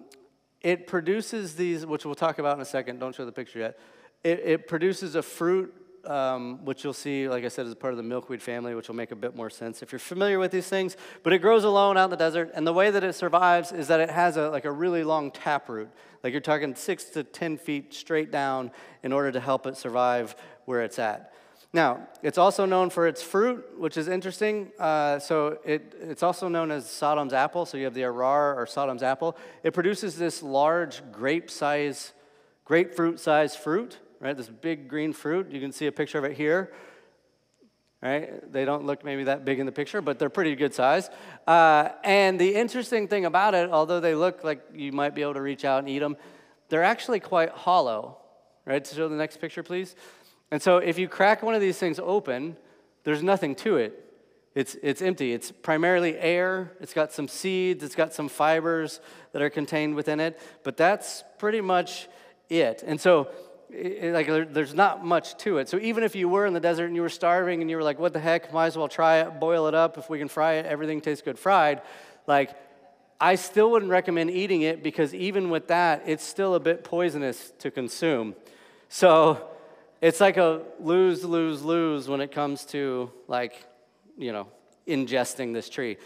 it 0.61 0.85
produces 0.85 1.55
these, 1.55 1.87
which 1.87 2.05
we'll 2.05 2.13
talk 2.13 2.37
about 2.37 2.57
in 2.57 2.61
a 2.61 2.65
second. 2.65 2.99
Don't 2.99 3.15
show 3.15 3.25
the 3.25 3.31
picture 3.31 3.57
yet. 3.57 3.79
It, 4.23 4.39
it 4.45 4.67
produces 4.67 5.15
a 5.15 5.23
fruit 5.23 5.73
um, 6.07 6.63
which 6.65 6.83
you'll 6.83 6.93
see, 6.93 7.27
like 7.27 7.43
I 7.43 7.47
said, 7.47 7.65
is 7.65 7.75
part 7.75 7.93
of 7.93 7.97
the 7.97 8.03
milkweed 8.03 8.41
family, 8.41 8.75
which 8.75 8.87
will 8.87 8.95
make 8.95 9.11
a 9.11 9.15
bit 9.15 9.35
more 9.35 9.49
sense 9.49 9.81
if 9.81 9.91
you're 9.91 9.99
familiar 9.99 10.39
with 10.39 10.51
these 10.51 10.67
things. 10.67 10.97
But 11.23 11.33
it 11.33 11.39
grows 11.39 11.63
alone 11.63 11.97
out 11.97 12.05
in 12.05 12.09
the 12.11 12.17
desert, 12.17 12.51
and 12.53 12.65
the 12.65 12.73
way 12.73 12.91
that 12.91 13.03
it 13.03 13.13
survives 13.13 13.71
is 13.71 13.87
that 13.87 13.99
it 13.99 14.09
has 14.09 14.37
a, 14.37 14.49
like 14.49 14.65
a 14.65 14.71
really 14.71 15.03
long 15.03 15.31
taproot. 15.31 15.89
Like 16.23 16.31
you're 16.31 16.41
talking 16.41 16.75
six 16.75 17.05
to 17.11 17.23
10 17.23 17.57
feet 17.57 17.93
straight 17.93 18.31
down 18.31 18.71
in 19.03 19.11
order 19.11 19.31
to 19.31 19.39
help 19.39 19.67
it 19.67 19.77
survive 19.77 20.35
where 20.65 20.81
it's 20.81 20.99
at. 20.99 21.33
Now, 21.73 22.07
it's 22.23 22.37
also 22.37 22.65
known 22.65 22.89
for 22.89 23.05
its 23.05 23.21
fruit, 23.21 23.65
which 23.77 23.97
is 23.97 24.07
interesting. 24.07 24.71
Uh, 24.79 25.19
so 25.19 25.59
it, 25.65 25.93
it's 26.01 26.23
also 26.23 26.47
known 26.47 26.71
as 26.71 26.89
Sodom's 26.89 27.33
apple. 27.33 27.65
So 27.65 27.77
you 27.77 27.83
have 27.83 27.93
the 27.93 28.03
arar 28.03 28.55
or 28.55 28.65
Sodom's 28.65 29.03
apple. 29.03 29.35
It 29.61 29.73
produces 29.73 30.17
this 30.17 30.41
large 30.41 31.01
grape 31.11 31.51
size, 31.51 32.13
grapefruit 32.63 33.19
size 33.19 33.57
fruit 33.57 33.99
right? 34.19 34.35
This 34.35 34.49
big 34.49 34.87
green 34.87 35.13
fruit. 35.13 35.51
You 35.51 35.59
can 35.59 35.71
see 35.71 35.87
a 35.87 35.91
picture 35.91 36.17
of 36.17 36.23
it 36.23 36.33
here. 36.33 36.73
Right? 38.01 38.51
They 38.51 38.65
don't 38.65 38.85
look 38.85 39.03
maybe 39.03 39.23
that 39.23 39.45
big 39.45 39.59
in 39.59 39.65
the 39.65 39.71
picture, 39.71 40.01
but 40.01 40.19
they're 40.19 40.29
pretty 40.29 40.55
good 40.55 40.73
size. 40.75 41.09
Uh, 41.47 41.89
and 42.03 42.39
the 42.39 42.53
interesting 42.53 43.07
thing 43.07 43.25
about 43.25 43.55
it, 43.55 43.71
although 43.71 43.99
they 43.99 44.13
look 44.13 44.43
like 44.43 44.61
you 44.75 44.91
might 44.91 45.15
be 45.15 45.21
able 45.23 45.33
to 45.33 45.41
reach 45.41 45.65
out 45.65 45.79
and 45.79 45.89
eat 45.89 45.99
them, 45.99 46.17
they're 46.69 46.83
actually 46.83 47.19
quite 47.19 47.49
hollow. 47.49 48.17
Right? 48.65 48.85
So 48.85 48.95
show 48.95 49.09
the 49.09 49.15
next 49.15 49.37
picture, 49.37 49.63
please. 49.63 49.95
And 50.51 50.61
so 50.61 50.77
if 50.77 50.99
you 50.99 51.07
crack 51.07 51.41
one 51.41 51.55
of 51.55 51.61
these 51.61 51.77
things 51.77 51.99
open, 51.99 52.57
there's 53.03 53.23
nothing 53.23 53.55
to 53.55 53.77
it. 53.77 54.01
It's, 54.53 54.75
it's 54.81 55.01
empty. 55.01 55.33
It's 55.33 55.51
primarily 55.51 56.17
air. 56.17 56.71
It's 56.79 56.93
got 56.93 57.11
some 57.11 57.27
seeds. 57.27 57.83
It's 57.83 57.95
got 57.95 58.13
some 58.13 58.29
fibers 58.29 59.01
that 59.33 59.41
are 59.41 59.49
contained 59.49 59.95
within 59.95 60.19
it. 60.19 60.39
But 60.63 60.77
that's 60.77 61.23
pretty 61.37 61.59
much 61.59 62.07
it. 62.49 62.83
And 62.85 62.99
so 63.01 63.29
it, 63.69 64.13
like 64.13 64.27
there's 64.53 64.73
not 64.73 65.05
much 65.05 65.37
to 65.39 65.57
it. 65.57 65.69
So 65.69 65.77
even 65.79 66.03
if 66.03 66.15
you 66.15 66.29
were 66.29 66.45
in 66.45 66.53
the 66.53 66.59
desert 66.59 66.85
and 66.85 66.95
you 66.95 67.01
were 67.01 67.09
starving 67.09 67.61
and 67.61 67.69
you 67.69 67.77
were 67.77 67.83
like, 67.83 67.99
what 67.99 68.13
the 68.13 68.19
heck, 68.19 68.53
might 68.53 68.67
as 68.67 68.77
well 68.77 68.87
try 68.87 69.17
it, 69.17 69.39
boil 69.39 69.67
it 69.67 69.73
up. 69.73 69.97
If 69.97 70.09
we 70.09 70.19
can 70.19 70.27
fry 70.27 70.53
it, 70.53 70.65
everything 70.65 71.01
tastes 71.01 71.23
good 71.23 71.39
fried. 71.39 71.81
Like, 72.27 72.55
I 73.19 73.35
still 73.35 73.71
wouldn't 73.71 73.91
recommend 73.91 74.31
eating 74.31 74.61
it 74.61 74.83
because 74.83 75.13
even 75.13 75.49
with 75.49 75.67
that, 75.67 76.03
it's 76.05 76.23
still 76.23 76.55
a 76.55 76.59
bit 76.59 76.83
poisonous 76.83 77.53
to 77.59 77.71
consume. 77.71 78.35
So 78.89 79.47
it's 80.01 80.19
like 80.19 80.37
a 80.37 80.61
lose, 80.79 81.23
lose, 81.23 81.63
lose 81.63 82.07
when 82.07 82.21
it 82.21 82.31
comes 82.31 82.65
to 82.67 83.11
like, 83.27 83.65
you 84.17 84.31
know, 84.31 84.47
ingesting 84.87 85.53
this 85.53 85.69
tree. 85.69 85.97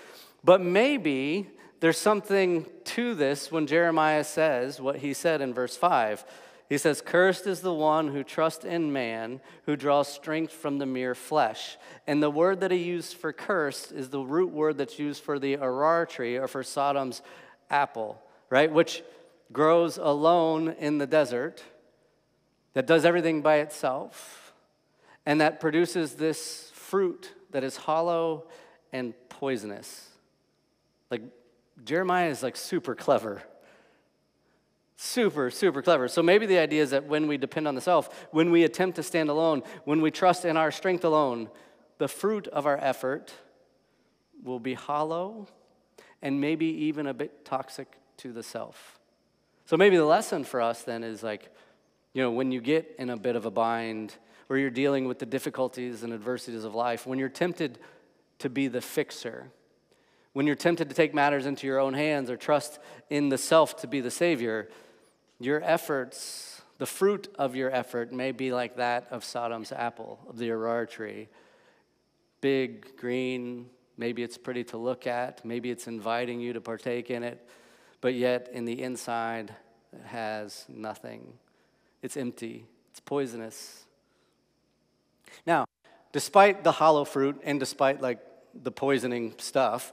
But 0.43 0.62
maybe 0.62 1.50
there's 1.80 1.98
something 1.98 2.65
to 2.86 3.15
this 3.15 3.52
when 3.52 3.67
Jeremiah 3.67 4.24
says 4.24 4.80
what 4.80 4.98
he 4.98 5.13
said 5.13 5.41
in 5.41 5.54
verse 5.54 5.76
5 5.76 6.24
he 6.69 6.77
says, 6.77 7.01
Cursed 7.01 7.47
is 7.47 7.62
the 7.62 7.73
one 7.73 8.10
who 8.10 8.23
trusts 8.23 8.63
in 8.63 8.93
man, 8.93 9.41
who 9.65 9.75
draws 9.75 10.08
strength 10.08 10.53
from 10.53 10.77
the 10.77 10.86
mere 10.86 11.15
flesh. 11.15 11.77
And 12.05 12.21
the 12.21 12.29
word 12.29 12.60
that 12.60 12.69
he 12.69 12.77
used 12.77 13.15
for 13.15 13.34
cursed 13.34 13.91
is 13.91 14.10
the 14.10 14.21
root 14.21 14.51
word 14.51 14.77
that's 14.77 14.99
used 14.99 15.23
for 15.23 15.39
the 15.39 15.58
arar 15.58 16.08
tree 16.08 16.38
or 16.38 16.47
for 16.47 16.62
Sodom's 16.62 17.23
apple, 17.71 18.21
right? 18.51 18.71
Which 18.71 19.03
grows 19.51 19.97
alone 19.97 20.75
in 20.77 20.99
the 20.99 21.08
desert, 21.08 21.63
that 22.73 22.86
does 22.86 23.03
everything 23.03 23.41
by 23.41 23.58
itself, 23.58 24.53
and 25.25 25.41
that 25.41 25.60
produces 25.60 26.13
this 26.13 26.71
fruit 26.75 27.34
that 27.49 27.63
is 27.63 27.75
hollow 27.77 28.45
and 28.93 29.15
poisonous. 29.27 30.08
Like, 31.10 31.23
Jeremiah 31.84 32.29
is 32.29 32.43
like 32.43 32.55
super 32.55 32.93
clever 32.93 33.41
Super, 35.01 35.49
super 35.49 35.81
clever. 35.81 36.09
So 36.09 36.21
maybe 36.21 36.45
the 36.45 36.57
idea 36.57 36.83
is 36.83 36.89
that 36.89 37.05
when 37.05 37.27
we 37.27 37.38
depend 37.38 37.69
on 37.69 37.73
the 37.73 37.79
self, 37.79 38.27
when 38.31 38.51
we 38.51 38.65
attempt 38.65 38.97
to 38.97 39.03
stand 39.03 39.29
alone, 39.29 39.63
when 39.85 40.01
we 40.01 40.12
trust 40.12 40.43
in 40.43 40.57
our 40.57 40.71
strength 40.71 41.05
alone, 41.05 41.49
the 41.99 42.09
fruit 42.09 42.49
of 42.49 42.65
our 42.65 42.77
effort 42.77 43.33
will 44.43 44.59
be 44.59 44.73
hollow 44.73 45.47
and 46.21 46.41
maybe 46.41 46.65
even 46.65 47.07
a 47.07 47.13
bit 47.13 47.45
toxic 47.45 47.88
to 48.17 48.33
the 48.33 48.43
self. 48.43 48.99
So 49.67 49.77
maybe 49.77 49.95
the 49.95 50.03
lesson 50.03 50.43
for 50.43 50.59
us 50.59 50.81
then 50.81 51.05
is 51.05 51.23
like, 51.23 51.49
you 52.12 52.21
know, 52.21 52.31
when 52.31 52.51
you 52.51 52.59
get 52.59 52.93
in 52.99 53.09
a 53.09 53.15
bit 53.15 53.38
of 53.38 53.45
a 53.45 53.51
bind 53.51 54.13
or 54.49 54.57
you're 54.57 54.69
dealing 54.69 55.07
with 55.07 55.19
the 55.19 55.25
difficulties 55.25 56.03
and 56.03 56.12
adversities 56.12 56.65
of 56.65 56.75
life, 56.75 57.07
when 57.07 57.19
you're 57.19 57.29
tempted 57.29 57.79
to 58.39 58.49
be 58.49 58.67
the 58.67 58.81
fixer, 58.81 59.49
when 60.33 60.45
you're 60.45 60.57
tempted 60.57 60.89
to 60.89 60.95
take 60.95 61.13
matters 61.13 61.45
into 61.45 61.65
your 61.65 61.79
own 61.79 61.93
hands 61.93 62.29
or 62.29 62.35
trust 62.35 62.79
in 63.09 63.29
the 63.29 63.38
self 63.38 63.77
to 63.77 63.88
be 63.88 64.01
the 64.01 64.12
savior, 64.12 64.67
your 65.39 65.63
efforts, 65.63 66.62
the 66.78 66.86
fruit 66.86 67.28
of 67.38 67.56
your 67.56 67.71
effort, 67.71 68.12
may 68.12 68.32
be 68.32 68.52
like 68.52 68.78
that 68.78 69.08
of 69.12 69.23
Sodom's 69.23 69.71
apple, 69.71 70.19
of 70.30 70.38
the 70.38 70.49
arar 70.49 70.89
tree. 70.89 71.30
Big, 72.41 72.95
green, 72.97 73.69
Maybe 73.99 74.23
it's 74.23 74.38
pretty 74.38 74.63
to 74.65 74.78
look 74.78 75.08
at, 75.08 75.43
maybe 75.43 75.69
it's 75.69 75.86
inviting 75.86 76.39
you 76.39 76.54
to 76.54 76.62
partake 76.62 77.12
in 77.12 77.21
it, 77.21 77.45
but 77.99 78.13
yet 78.13 78.49
in 78.54 78.63
the 78.63 78.82
inside, 78.82 79.54
it 79.91 80.06
has 80.06 80.63
nothing. 80.69 81.34
It's 82.02 82.15
empty, 82.15 82.65
it's 82.91 83.02
poisonous. 83.02 83.86
Now, 85.45 85.65
despite 86.13 86.63
the 86.63 86.71
hollow 86.71 87.04
fruit 87.04 87.41
and 87.43 87.60
despite 87.60 87.99
like 87.99 88.19
the 88.54 88.71
poisoning 88.71 89.34
stuff, 89.38 89.91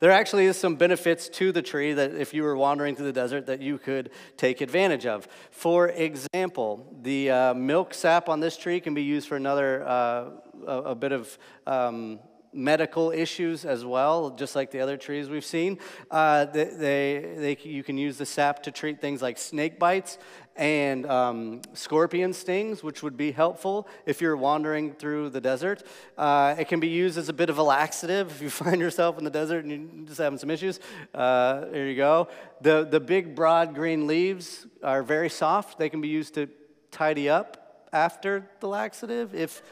there 0.00 0.10
actually 0.10 0.46
is 0.46 0.56
some 0.56 0.76
benefits 0.76 1.28
to 1.28 1.50
the 1.52 1.62
tree 1.62 1.92
that 1.92 2.14
if 2.14 2.32
you 2.32 2.42
were 2.42 2.56
wandering 2.56 2.94
through 2.94 3.06
the 3.06 3.12
desert 3.12 3.46
that 3.46 3.60
you 3.60 3.78
could 3.78 4.10
take 4.36 4.60
advantage 4.60 5.06
of. 5.06 5.26
For 5.50 5.88
example, 5.88 6.96
the 7.02 7.30
uh, 7.30 7.54
milk 7.54 7.94
sap 7.94 8.28
on 8.28 8.40
this 8.40 8.56
tree 8.56 8.80
can 8.80 8.94
be 8.94 9.02
used 9.02 9.28
for 9.28 9.36
another 9.36 9.86
uh, 9.86 10.30
a, 10.66 10.76
a, 10.82 10.94
bit 10.94 11.12
of 11.12 11.38
um, 11.66 12.20
medical 12.58 13.12
issues 13.12 13.64
as 13.64 13.84
well, 13.84 14.30
just 14.30 14.56
like 14.56 14.70
the 14.70 14.80
other 14.80 14.96
trees 14.96 15.30
we've 15.30 15.44
seen. 15.44 15.78
Uh, 16.10 16.44
they, 16.46 16.64
they, 16.64 17.34
they, 17.36 17.58
you 17.62 17.84
can 17.84 17.96
use 17.96 18.18
the 18.18 18.26
sap 18.26 18.64
to 18.64 18.70
treat 18.70 19.00
things 19.00 19.22
like 19.22 19.38
snake 19.38 19.78
bites 19.78 20.18
and 20.56 21.06
um, 21.06 21.62
scorpion 21.72 22.32
stings, 22.32 22.82
which 22.82 23.00
would 23.02 23.16
be 23.16 23.30
helpful 23.30 23.86
if 24.06 24.20
you're 24.20 24.36
wandering 24.36 24.92
through 24.92 25.30
the 25.30 25.40
desert. 25.40 25.84
Uh, 26.18 26.56
it 26.58 26.66
can 26.66 26.80
be 26.80 26.88
used 26.88 27.16
as 27.16 27.28
a 27.28 27.32
bit 27.32 27.48
of 27.48 27.58
a 27.58 27.62
laxative 27.62 28.30
if 28.32 28.42
you 28.42 28.50
find 28.64 28.80
yourself 28.80 29.16
in 29.18 29.24
the 29.24 29.30
desert 29.30 29.64
and 29.64 29.70
you're 29.70 30.06
just 30.06 30.18
having 30.18 30.38
some 30.38 30.50
issues. 30.50 30.80
Uh, 31.14 31.60
there 31.66 31.86
you 31.86 31.96
go. 31.96 32.28
The, 32.60 32.84
the 32.84 32.98
big, 32.98 33.36
broad 33.36 33.74
green 33.74 34.08
leaves 34.08 34.66
are 34.82 35.04
very 35.04 35.30
soft. 35.30 35.78
They 35.78 35.88
can 35.88 36.00
be 36.00 36.08
used 36.08 36.34
to 36.34 36.48
tidy 36.90 37.28
up 37.28 37.86
after 37.92 38.50
the 38.58 38.66
laxative 38.66 39.34
if 39.34 39.62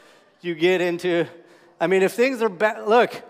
you 0.41 0.55
get 0.55 0.81
into 0.81 1.27
I 1.79 1.87
mean, 1.87 2.01
if 2.01 2.13
things 2.13 2.41
are 2.41 2.49
bad, 2.49 2.87
look, 2.87 3.21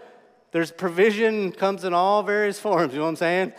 there's 0.52 0.72
provision 0.72 1.52
comes 1.52 1.84
in 1.84 1.94
all 1.94 2.24
various 2.24 2.60
forms, 2.68 2.94
you 2.94 3.00
know 3.00 3.06
what 3.06 3.10
I'm 3.10 3.16
saying? 3.18 3.54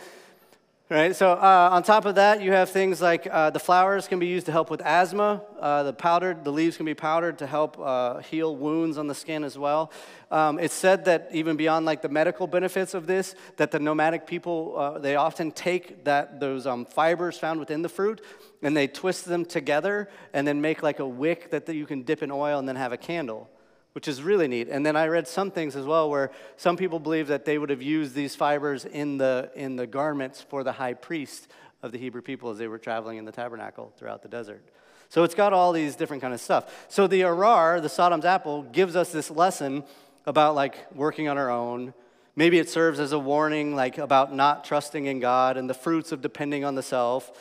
Right, 0.91 1.15
so 1.15 1.33
uh, 1.33 1.69
on 1.71 1.83
top 1.83 2.05
of 2.05 2.15
that, 2.15 2.41
you 2.41 2.51
have 2.51 2.71
things 2.71 2.99
like 2.99 3.27
uh, 3.29 3.51
the 3.51 3.59
flowers 3.59 4.07
can 4.07 4.17
be 4.17 4.25
used 4.25 4.47
to 4.47 4.51
help 4.51 4.71
with 4.71 4.81
asthma. 4.81 5.43
Uh, 5.59 5.83
the 5.83 5.93
powdered, 5.93 6.43
the 6.43 6.51
leaves 6.51 6.77
can 6.77 6.85
be 6.87 6.95
powdered 6.95 7.37
to 7.37 7.45
help 7.45 7.77
uh, 7.77 8.21
heal 8.21 8.55
wounds 8.55 8.97
on 8.97 9.05
the 9.05 9.13
skin 9.13 9.43
as 9.43 9.55
well. 9.55 9.91
Um, 10.31 10.57
it's 10.57 10.73
said 10.73 11.05
that 11.05 11.29
even 11.31 11.57
beyond 11.57 11.85
like 11.85 12.01
the 12.01 12.09
medical 12.09 12.47
benefits 12.47 12.95
of 12.95 13.05
this, 13.05 13.35
that 13.57 13.69
the 13.69 13.77
nomadic 13.77 14.25
people 14.25 14.73
uh, 14.79 14.97
they 14.97 15.15
often 15.15 15.51
take 15.51 16.05
that 16.05 16.39
those 16.39 16.65
um, 16.65 16.85
fibers 16.85 17.37
found 17.37 17.59
within 17.59 17.83
the 17.83 17.89
fruit 17.89 18.19
and 18.63 18.75
they 18.75 18.87
twist 18.87 19.25
them 19.25 19.45
together 19.45 20.09
and 20.33 20.47
then 20.47 20.59
make 20.59 20.81
like 20.81 20.97
a 20.97 21.07
wick 21.07 21.51
that 21.51 21.69
you 21.69 21.85
can 21.85 22.01
dip 22.01 22.23
in 22.23 22.31
oil 22.31 22.57
and 22.57 22.67
then 22.67 22.75
have 22.75 22.93
a 22.93 22.97
candle 22.97 23.47
which 23.93 24.07
is 24.07 24.21
really 24.21 24.47
neat. 24.47 24.67
And 24.69 24.85
then 24.85 24.95
I 24.95 25.07
read 25.07 25.27
some 25.27 25.51
things 25.51 25.75
as 25.75 25.85
well 25.85 26.09
where 26.09 26.31
some 26.57 26.77
people 26.77 26.99
believe 26.99 27.27
that 27.27 27.45
they 27.45 27.57
would 27.57 27.69
have 27.69 27.81
used 27.81 28.13
these 28.13 28.35
fibers 28.35 28.85
in 28.85 29.17
the, 29.17 29.51
in 29.55 29.75
the 29.75 29.87
garments 29.87 30.41
for 30.41 30.63
the 30.63 30.73
high 30.73 30.93
priest 30.93 31.47
of 31.81 31.91
the 31.91 31.97
Hebrew 31.97 32.21
people 32.21 32.49
as 32.49 32.57
they 32.57 32.67
were 32.67 32.77
traveling 32.77 33.17
in 33.17 33.25
the 33.25 33.31
tabernacle 33.31 33.93
throughout 33.97 34.21
the 34.21 34.27
desert. 34.27 34.63
So 35.09 35.23
it's 35.23 35.33
got 35.33 35.53
all 35.53 35.71
these 35.71 35.95
different 35.95 36.21
kind 36.21 36.33
of 36.33 36.41
stuff. 36.41 36.85
So 36.87 37.07
the 37.07 37.21
arar, 37.21 37.81
the 37.81 37.89
Sodom's 37.89 38.25
apple, 38.25 38.63
gives 38.63 38.95
us 38.95 39.11
this 39.11 39.31
lesson 39.31 39.83
about 40.25 40.53
like 40.53 40.93
working 40.93 41.27
on 41.27 41.37
our 41.37 41.49
own. 41.49 41.93
Maybe 42.35 42.59
it 42.59 42.69
serves 42.69 42.99
as 42.99 43.11
a 43.11 43.19
warning 43.19 43.75
like 43.75 43.97
about 43.97 44.35
not 44.35 44.65
trusting 44.65 45.07
in 45.07 45.19
God 45.19 45.57
and 45.57 45.67
the 45.67 45.73
fruits 45.73 46.11
of 46.11 46.21
depending 46.21 46.63
on 46.63 46.75
the 46.75 46.83
self. 46.83 47.31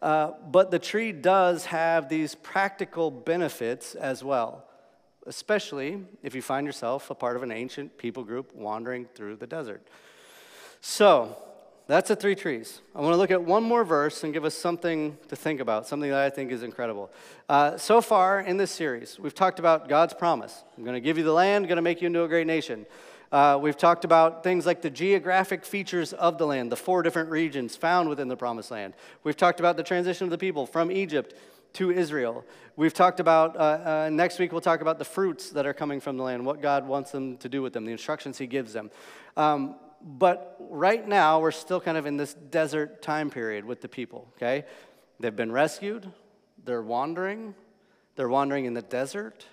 Uh, 0.00 0.32
but 0.50 0.70
the 0.70 0.78
tree 0.78 1.12
does 1.12 1.66
have 1.66 2.08
these 2.08 2.34
practical 2.36 3.10
benefits 3.10 3.94
as 3.94 4.24
well 4.24 4.67
especially 5.28 6.02
if 6.22 6.34
you 6.34 6.42
find 6.42 6.66
yourself 6.66 7.10
a 7.10 7.14
part 7.14 7.36
of 7.36 7.42
an 7.42 7.52
ancient 7.52 7.96
people 7.98 8.24
group 8.24 8.54
wandering 8.54 9.06
through 9.14 9.36
the 9.36 9.46
desert. 9.46 9.86
So, 10.80 11.36
that's 11.88 12.08
the 12.08 12.16
three 12.16 12.34
trees. 12.34 12.82
I 12.94 13.00
want 13.00 13.14
to 13.14 13.16
look 13.16 13.30
at 13.30 13.42
one 13.42 13.62
more 13.62 13.82
verse 13.82 14.22
and 14.22 14.32
give 14.32 14.44
us 14.44 14.54
something 14.54 15.16
to 15.28 15.36
think 15.36 15.58
about, 15.58 15.86
something 15.86 16.10
that 16.10 16.20
I 16.20 16.28
think 16.28 16.52
is 16.52 16.62
incredible. 16.62 17.10
Uh, 17.48 17.78
so 17.78 18.02
far 18.02 18.40
in 18.40 18.58
this 18.58 18.70
series, 18.70 19.18
we've 19.18 19.34
talked 19.34 19.58
about 19.58 19.88
God's 19.88 20.12
promise. 20.12 20.64
I'm 20.76 20.84
going 20.84 20.94
to 20.94 21.00
give 21.00 21.16
you 21.16 21.24
the 21.24 21.32
land, 21.32 21.66
going 21.66 21.76
to 21.76 21.82
make 21.82 22.02
you 22.02 22.06
into 22.06 22.24
a 22.24 22.28
great 22.28 22.46
nation. 22.46 22.84
Uh, 23.32 23.58
we've 23.60 23.76
talked 23.76 24.04
about 24.04 24.42
things 24.42 24.66
like 24.66 24.82
the 24.82 24.90
geographic 24.90 25.64
features 25.64 26.12
of 26.12 26.36
the 26.36 26.46
land, 26.46 26.70
the 26.70 26.76
four 26.76 27.02
different 27.02 27.30
regions 27.30 27.74
found 27.74 28.08
within 28.08 28.28
the 28.28 28.36
promised 28.36 28.70
land. 28.70 28.92
We've 29.24 29.36
talked 29.36 29.60
about 29.60 29.78
the 29.78 29.82
transition 29.82 30.24
of 30.24 30.30
the 30.30 30.38
people 30.38 30.66
from 30.66 30.92
Egypt 30.92 31.34
to 31.78 31.92
Israel. 31.92 32.44
We've 32.74 32.92
talked 32.92 33.20
about, 33.20 33.56
uh, 33.56 33.60
uh, 33.60 34.10
next 34.12 34.40
week, 34.40 34.50
we'll 34.50 34.60
talk 34.60 34.80
about 34.80 34.98
the 34.98 35.04
fruits 35.04 35.50
that 35.50 35.64
are 35.64 35.72
coming 35.72 36.00
from 36.00 36.16
the 36.16 36.24
land, 36.24 36.44
what 36.44 36.60
God 36.60 36.88
wants 36.88 37.12
them 37.12 37.36
to 37.36 37.48
do 37.48 37.62
with 37.62 37.72
them, 37.72 37.84
the 37.84 37.92
instructions 37.92 38.36
He 38.36 38.48
gives 38.48 38.72
them. 38.72 38.90
Um, 39.36 39.76
but 40.02 40.56
right 40.58 41.06
now, 41.06 41.38
we're 41.38 41.52
still 41.52 41.80
kind 41.80 41.96
of 41.96 42.04
in 42.04 42.16
this 42.16 42.34
desert 42.34 43.00
time 43.00 43.30
period 43.30 43.64
with 43.64 43.80
the 43.80 43.88
people, 43.88 44.26
okay? 44.36 44.64
They've 45.20 45.34
been 45.34 45.52
rescued, 45.52 46.10
they're 46.64 46.82
wandering, 46.82 47.54
they're 48.16 48.28
wandering 48.28 48.64
in 48.64 48.74
the 48.74 48.82
desert 48.82 49.46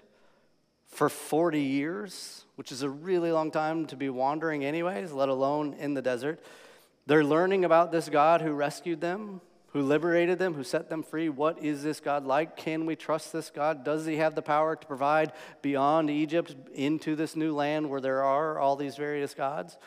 for 0.88 1.10
40 1.10 1.62
years, 1.62 2.46
which 2.56 2.72
is 2.72 2.82
a 2.82 2.90
really 2.90 3.32
long 3.32 3.52
time 3.52 3.86
to 3.86 3.96
be 3.96 4.10
wandering, 4.10 4.66
anyways, 4.66 5.12
let 5.12 5.30
alone 5.30 5.76
in 5.76 5.94
the 5.94 6.02
desert. 6.02 6.40
They're 7.06 7.24
learning 7.24 7.66
about 7.66 7.92
this 7.92 8.10
God 8.10 8.42
who 8.42 8.52
rescued 8.52 9.00
them, 9.00 9.42
who 9.76 9.82
liberated 9.82 10.40
them, 10.40 10.54
who 10.54 10.64
set 10.64 10.90
them 10.90 11.04
free. 11.04 11.28
What 11.28 11.62
is 11.62 11.84
this 11.84 12.00
God 12.00 12.26
like? 12.26 12.56
Can 12.56 12.86
we 12.86 12.96
trust 12.96 13.34
this 13.34 13.50
God? 13.50 13.84
Does 13.84 14.06
he 14.06 14.16
have 14.16 14.34
the 14.34 14.42
power 14.42 14.74
to 14.74 14.88
provide 14.88 15.34
beyond 15.62 16.10
Egypt 16.10 16.56
into 16.74 17.14
this 17.14 17.36
new 17.36 17.54
land 17.54 17.90
where 17.90 18.00
there 18.00 18.24
are 18.24 18.58
all 18.58 18.78
these 18.78 18.96
various 18.96 19.34
gods? 19.34 19.78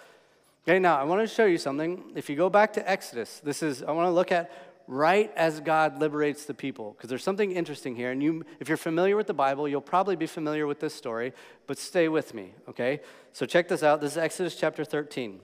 Okay, 0.67 0.79
now 0.79 0.99
I 0.99 1.05
want 1.05 1.27
to 1.27 1.35
show 1.35 1.47
you 1.47 1.57
something. 1.57 2.13
If 2.15 2.29
you 2.29 2.37
go 2.37 2.51
back 2.51 2.75
to 2.75 2.87
Exodus, 2.87 3.41
this 3.43 3.63
is, 3.63 3.83
I 3.83 3.93
want 3.93 4.09
to 4.09 4.13
look 4.13 4.31
at 4.31 4.53
right 4.89 5.33
as 5.35 5.59
God 5.59 5.99
liberates 5.99 6.45
the 6.45 6.53
people, 6.53 6.93
because 6.93 7.09
there's 7.09 7.25
something 7.25 7.53
interesting 7.53 7.97
here. 7.97 8.11
And 8.11 8.23
you, 8.23 8.45
if 8.61 8.69
you're 8.69 8.77
familiar 8.77 9.17
with 9.17 9.27
the 9.27 9.33
Bible, 9.33 9.67
you'll 9.67 9.81
probably 9.81 10.17
be 10.17 10.27
familiar 10.27 10.67
with 10.67 10.81
this 10.81 10.93
story, 10.93 11.33
but 11.67 11.79
stay 11.79 12.09
with 12.09 12.35
me, 12.35 12.53
okay? 12.69 13.01
So 13.33 13.47
check 13.47 13.69
this 13.69 13.83
out. 13.83 14.03
This 14.03 14.13
is 14.13 14.19
Exodus 14.19 14.55
chapter 14.55 14.85
13. 14.85 15.41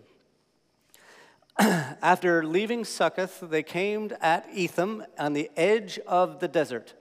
After 1.58 2.44
leaving 2.44 2.84
Succoth, 2.84 3.40
they 3.40 3.62
came 3.62 4.10
at 4.20 4.48
Etham 4.52 5.04
on 5.18 5.34
the 5.34 5.50
edge 5.56 6.00
of 6.06 6.40
the 6.40 6.48
desert. 6.48 6.94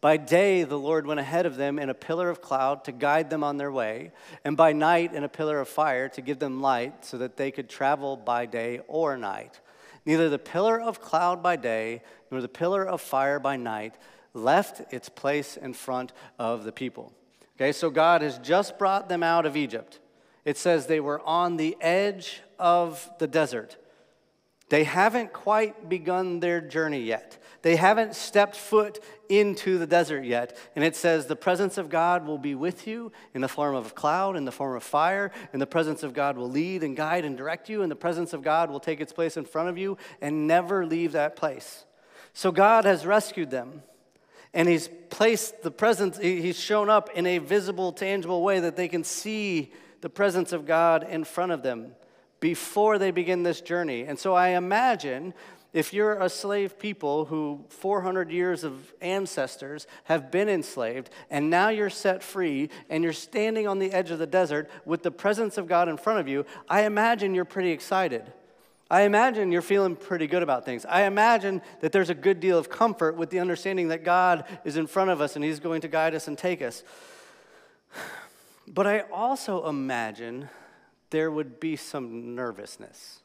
By 0.00 0.16
day, 0.16 0.62
the 0.62 0.78
Lord 0.78 1.04
went 1.04 1.18
ahead 1.18 1.46
of 1.46 1.56
them 1.56 1.80
in 1.80 1.90
a 1.90 1.94
pillar 1.94 2.30
of 2.30 2.40
cloud 2.40 2.84
to 2.84 2.92
guide 2.92 3.30
them 3.30 3.42
on 3.42 3.56
their 3.56 3.72
way, 3.72 4.12
and 4.44 4.56
by 4.56 4.72
night, 4.72 5.12
in 5.12 5.24
a 5.24 5.28
pillar 5.28 5.58
of 5.58 5.68
fire 5.68 6.08
to 6.10 6.20
give 6.20 6.38
them 6.38 6.62
light 6.62 7.04
so 7.04 7.18
that 7.18 7.36
they 7.36 7.50
could 7.50 7.68
travel 7.68 8.16
by 8.16 8.46
day 8.46 8.80
or 8.86 9.16
night. 9.16 9.60
Neither 10.06 10.28
the 10.28 10.38
pillar 10.38 10.80
of 10.80 11.00
cloud 11.00 11.42
by 11.42 11.56
day 11.56 12.02
nor 12.30 12.40
the 12.40 12.48
pillar 12.48 12.86
of 12.86 13.00
fire 13.00 13.40
by 13.40 13.56
night 13.56 13.96
left 14.32 14.92
its 14.92 15.08
place 15.08 15.56
in 15.56 15.72
front 15.72 16.12
of 16.38 16.62
the 16.62 16.72
people. 16.72 17.12
Okay, 17.56 17.72
so 17.72 17.90
God 17.90 18.22
has 18.22 18.38
just 18.38 18.78
brought 18.78 19.08
them 19.08 19.24
out 19.24 19.44
of 19.44 19.56
Egypt. 19.56 19.98
It 20.44 20.56
says 20.56 20.86
they 20.86 21.00
were 21.00 21.20
on 21.26 21.56
the 21.56 21.76
edge 21.80 22.42
of 22.60 23.10
the 23.18 23.26
desert. 23.26 23.76
They 24.68 24.84
haven't 24.84 25.32
quite 25.32 25.88
begun 25.88 26.40
their 26.40 26.60
journey 26.60 27.00
yet. 27.00 27.38
They 27.62 27.76
haven't 27.76 28.14
stepped 28.14 28.54
foot 28.54 29.02
into 29.28 29.78
the 29.78 29.86
desert 29.86 30.24
yet. 30.24 30.56
And 30.76 30.84
it 30.84 30.94
says, 30.94 31.26
The 31.26 31.36
presence 31.36 31.78
of 31.78 31.88
God 31.88 32.26
will 32.26 32.38
be 32.38 32.54
with 32.54 32.86
you 32.86 33.10
in 33.34 33.40
the 33.40 33.48
form 33.48 33.74
of 33.74 33.88
a 33.88 33.90
cloud, 33.90 34.36
in 34.36 34.44
the 34.44 34.52
form 34.52 34.76
of 34.76 34.82
fire, 34.82 35.32
and 35.52 35.60
the 35.60 35.66
presence 35.66 36.02
of 36.02 36.12
God 36.12 36.36
will 36.36 36.50
lead 36.50 36.82
and 36.82 36.96
guide 36.96 37.24
and 37.24 37.36
direct 37.36 37.68
you, 37.68 37.82
and 37.82 37.90
the 37.90 37.96
presence 37.96 38.32
of 38.32 38.42
God 38.42 38.70
will 38.70 38.80
take 38.80 39.00
its 39.00 39.12
place 39.12 39.36
in 39.36 39.44
front 39.44 39.68
of 39.68 39.78
you 39.78 39.96
and 40.20 40.46
never 40.46 40.86
leave 40.86 41.12
that 41.12 41.34
place. 41.34 41.84
So 42.32 42.52
God 42.52 42.84
has 42.84 43.04
rescued 43.04 43.50
them. 43.50 43.82
And 44.54 44.66
he's 44.66 44.88
placed 45.10 45.62
the 45.62 45.70
presence, 45.70 46.16
he's 46.16 46.58
shown 46.58 46.88
up 46.88 47.10
in 47.14 47.26
a 47.26 47.36
visible, 47.36 47.92
tangible 47.92 48.42
way 48.42 48.60
that 48.60 48.76
they 48.76 48.88
can 48.88 49.04
see 49.04 49.72
the 50.00 50.08
presence 50.08 50.52
of 50.52 50.64
God 50.64 51.06
in 51.08 51.24
front 51.24 51.52
of 51.52 51.62
them 51.62 51.92
before 52.40 52.98
they 52.98 53.10
begin 53.10 53.42
this 53.42 53.60
journey. 53.60 54.02
And 54.02 54.18
so 54.18 54.34
I 54.34 54.50
imagine 54.50 55.34
if 55.72 55.92
you're 55.92 56.14
a 56.14 56.28
slave 56.28 56.78
people 56.78 57.26
who 57.26 57.64
400 57.68 58.30
years 58.30 58.64
of 58.64 58.94
ancestors 59.00 59.86
have 60.04 60.30
been 60.30 60.48
enslaved 60.48 61.10
and 61.30 61.50
now 61.50 61.68
you're 61.68 61.90
set 61.90 62.22
free 62.22 62.70
and 62.88 63.04
you're 63.04 63.12
standing 63.12 63.68
on 63.68 63.78
the 63.78 63.92
edge 63.92 64.10
of 64.10 64.18
the 64.18 64.26
desert 64.26 64.70
with 64.86 65.02
the 65.02 65.10
presence 65.10 65.58
of 65.58 65.68
God 65.68 65.88
in 65.88 65.96
front 65.96 66.20
of 66.20 66.28
you, 66.28 66.46
I 66.68 66.84
imagine 66.84 67.34
you're 67.34 67.44
pretty 67.44 67.70
excited. 67.70 68.32
I 68.90 69.02
imagine 69.02 69.52
you're 69.52 69.60
feeling 69.60 69.96
pretty 69.96 70.26
good 70.26 70.42
about 70.42 70.64
things. 70.64 70.86
I 70.86 71.02
imagine 71.02 71.60
that 71.80 71.92
there's 71.92 72.08
a 72.08 72.14
good 72.14 72.40
deal 72.40 72.56
of 72.56 72.70
comfort 72.70 73.16
with 73.16 73.28
the 73.28 73.38
understanding 73.38 73.88
that 73.88 74.02
God 74.02 74.44
is 74.64 74.78
in 74.78 74.86
front 74.86 75.10
of 75.10 75.20
us 75.20 75.36
and 75.36 75.44
He's 75.44 75.60
going 75.60 75.82
to 75.82 75.88
guide 75.88 76.14
us 76.14 76.28
and 76.28 76.36
take 76.36 76.62
us. 76.62 76.82
But 78.70 78.86
I 78.86 79.00
also 79.10 79.66
imagine 79.66 80.50
there 81.10 81.30
would 81.30 81.60
be 81.60 81.76
some 81.76 82.34
nervousness. 82.34 83.20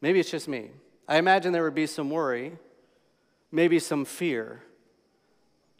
Maybe 0.00 0.20
it's 0.20 0.30
just 0.30 0.48
me. 0.48 0.70
I 1.06 1.18
imagine 1.18 1.52
there 1.52 1.64
would 1.64 1.74
be 1.74 1.86
some 1.86 2.10
worry, 2.10 2.52
maybe 3.52 3.78
some 3.78 4.04
fear, 4.04 4.62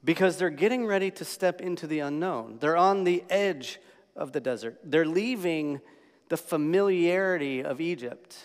because 0.05 0.37
they're 0.37 0.51
getting 0.51 0.87
ready 0.87 1.11
to 1.13 1.25
step 1.25 1.61
into 1.61 1.87
the 1.87 2.01
unknown. 2.01 2.59
They're 2.61 2.77
on 2.77 3.05
the 3.05 3.23
edge 3.31 3.79
of 4.17 4.33
the 4.33 4.41
desert. 4.41 4.79
They're 4.85 5.07
leaving 5.07 5.81
the 6.29 6.37
familiarity 6.37 7.63
of 7.63 7.81
Egypt. 7.81 8.37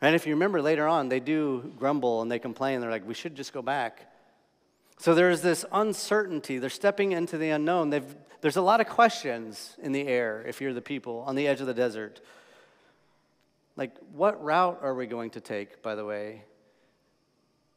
And 0.00 0.16
if 0.16 0.26
you 0.26 0.34
remember 0.34 0.60
later 0.60 0.86
on, 0.86 1.08
they 1.08 1.20
do 1.20 1.72
grumble 1.78 2.22
and 2.22 2.30
they 2.30 2.38
complain. 2.38 2.80
They're 2.80 2.90
like, 2.90 3.06
we 3.06 3.14
should 3.14 3.36
just 3.36 3.52
go 3.52 3.62
back. 3.62 4.12
So 4.98 5.14
there's 5.14 5.42
this 5.42 5.64
uncertainty. 5.72 6.58
They're 6.58 6.70
stepping 6.70 7.12
into 7.12 7.38
the 7.38 7.50
unknown. 7.50 7.90
They've, 7.90 8.14
there's 8.42 8.56
a 8.56 8.62
lot 8.62 8.80
of 8.80 8.88
questions 8.88 9.76
in 9.80 9.92
the 9.92 10.06
air 10.06 10.44
if 10.46 10.60
you're 10.60 10.74
the 10.74 10.82
people 10.82 11.24
on 11.26 11.36
the 11.36 11.46
edge 11.46 11.60
of 11.60 11.68
the 11.68 11.74
desert. 11.74 12.20
Like, 13.76 13.96
what 14.12 14.42
route 14.42 14.80
are 14.82 14.94
we 14.94 15.06
going 15.06 15.30
to 15.30 15.40
take, 15.40 15.80
by 15.80 15.94
the 15.94 16.04
way? 16.04 16.42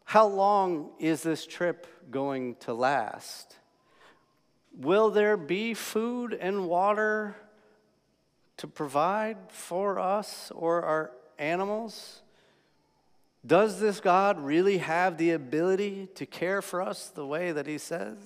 How 0.06 0.26
long 0.26 0.90
is 1.00 1.22
this 1.22 1.46
trip 1.46 1.88
going 2.10 2.56
to 2.62 2.74
last? 2.74 3.56
Will 4.76 5.12
there 5.12 5.38
be 5.38 5.76
food 5.76 6.34
and 6.34 6.68
water 6.68 7.36
to 8.58 8.68
provide 8.68 9.38
for 9.50 10.00
us 10.00 10.52
or 10.54 10.82
our 10.82 11.12
animals? 11.38 12.24
Does 13.46 13.80
this 13.80 14.00
God 14.00 14.44
really 14.44 14.80
have 14.80 15.18
the 15.18 15.32
ability 15.32 16.10
to 16.16 16.26
care 16.26 16.64
for 16.64 16.82
us 16.82 17.10
the 17.10 17.26
way 17.26 17.52
that 17.52 17.68
He 17.68 17.78
says? 17.78 18.18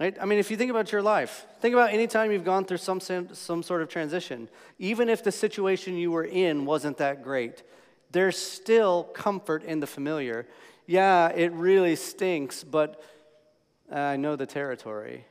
Right? 0.00 0.16
I 0.20 0.24
mean, 0.24 0.38
if 0.38 0.50
you 0.50 0.56
think 0.56 0.70
about 0.70 0.90
your 0.90 1.02
life, 1.02 1.46
think 1.60 1.74
about 1.74 1.92
any 1.92 2.06
time 2.06 2.32
you've 2.32 2.44
gone 2.44 2.64
through 2.64 2.78
some, 2.78 3.00
some 3.00 3.62
sort 3.62 3.82
of 3.82 3.88
transition, 3.88 4.48
even 4.78 5.08
if 5.08 5.22
the 5.22 5.32
situation 5.32 5.96
you 5.96 6.10
were 6.10 6.24
in 6.24 6.64
wasn't 6.64 6.98
that 6.98 7.22
great, 7.22 7.62
there's 8.10 8.36
still 8.36 9.04
comfort 9.04 9.62
in 9.62 9.80
the 9.80 9.86
familiar. 9.86 10.46
Yeah, 10.86 11.28
it 11.28 11.52
really 11.52 11.96
stinks, 11.96 12.64
but 12.64 13.02
uh, 13.92 13.98
I 13.98 14.16
know 14.16 14.36
the 14.36 14.46
territory. 14.46 15.24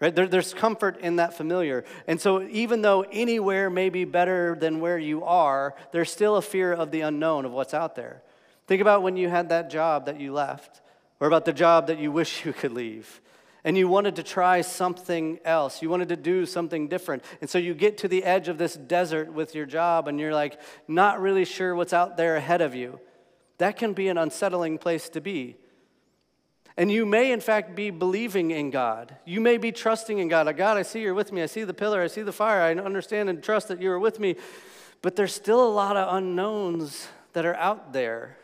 Right? 0.00 0.14
There, 0.14 0.26
there's 0.26 0.54
comfort 0.54 0.98
in 1.00 1.16
that 1.16 1.34
familiar. 1.34 1.84
And 2.06 2.18
so, 2.18 2.42
even 2.42 2.80
though 2.80 3.02
anywhere 3.02 3.68
may 3.68 3.90
be 3.90 4.04
better 4.04 4.56
than 4.58 4.80
where 4.80 4.98
you 4.98 5.24
are, 5.24 5.74
there's 5.92 6.10
still 6.10 6.36
a 6.36 6.42
fear 6.42 6.72
of 6.72 6.90
the 6.90 7.02
unknown 7.02 7.44
of 7.44 7.52
what's 7.52 7.74
out 7.74 7.96
there. 7.96 8.22
Think 8.66 8.80
about 8.80 9.02
when 9.02 9.16
you 9.16 9.28
had 9.28 9.50
that 9.50 9.68
job 9.68 10.06
that 10.06 10.18
you 10.18 10.32
left, 10.32 10.80
or 11.20 11.26
about 11.26 11.44
the 11.44 11.52
job 11.52 11.88
that 11.88 11.98
you 11.98 12.10
wish 12.20 12.46
you 12.46 12.54
could 12.54 12.72
leave. 12.72 13.20
And 13.62 13.76
you 13.76 13.88
wanted 13.88 14.16
to 14.16 14.22
try 14.22 14.62
something 14.62 15.38
else. 15.44 15.82
You 15.82 15.90
wanted 15.90 16.08
to 16.08 16.16
do 16.16 16.46
something 16.46 16.88
different. 16.88 17.22
And 17.40 17.50
so 17.50 17.58
you 17.58 17.74
get 17.74 17.98
to 17.98 18.08
the 18.08 18.24
edge 18.24 18.48
of 18.48 18.56
this 18.56 18.74
desert 18.74 19.32
with 19.32 19.54
your 19.54 19.66
job, 19.66 20.08
and 20.08 20.18
you're 20.18 20.32
like, 20.32 20.58
not 20.88 21.20
really 21.20 21.44
sure 21.44 21.74
what's 21.74 21.92
out 21.92 22.16
there 22.16 22.36
ahead 22.36 22.62
of 22.62 22.74
you. 22.74 23.00
That 23.58 23.76
can 23.76 23.92
be 23.92 24.08
an 24.08 24.16
unsettling 24.16 24.78
place 24.78 25.10
to 25.10 25.20
be. 25.20 25.56
And 26.76 26.90
you 26.90 27.04
may, 27.04 27.30
in 27.30 27.40
fact, 27.40 27.74
be 27.74 27.90
believing 27.90 28.50
in 28.52 28.70
God. 28.70 29.14
You 29.26 29.40
may 29.40 29.58
be 29.58 29.70
trusting 29.70 30.18
in 30.18 30.28
God. 30.28 30.50
God, 30.56 30.78
I 30.78 30.82
see 30.82 31.02
you're 31.02 31.12
with 31.12 31.30
me. 31.30 31.42
I 31.42 31.46
see 31.46 31.64
the 31.64 31.74
pillar. 31.74 32.00
I 32.00 32.06
see 32.06 32.22
the 32.22 32.32
fire. 32.32 32.62
I 32.62 32.74
understand 32.74 33.28
and 33.28 33.42
trust 33.42 33.68
that 33.68 33.82
you 33.82 33.90
are 33.90 33.98
with 33.98 34.18
me. 34.18 34.36
But 35.02 35.16
there's 35.16 35.34
still 35.34 35.62
a 35.62 35.68
lot 35.68 35.98
of 35.98 36.14
unknowns 36.14 37.08
that 37.34 37.44
are 37.44 37.56
out 37.56 37.92
there. 37.92 38.38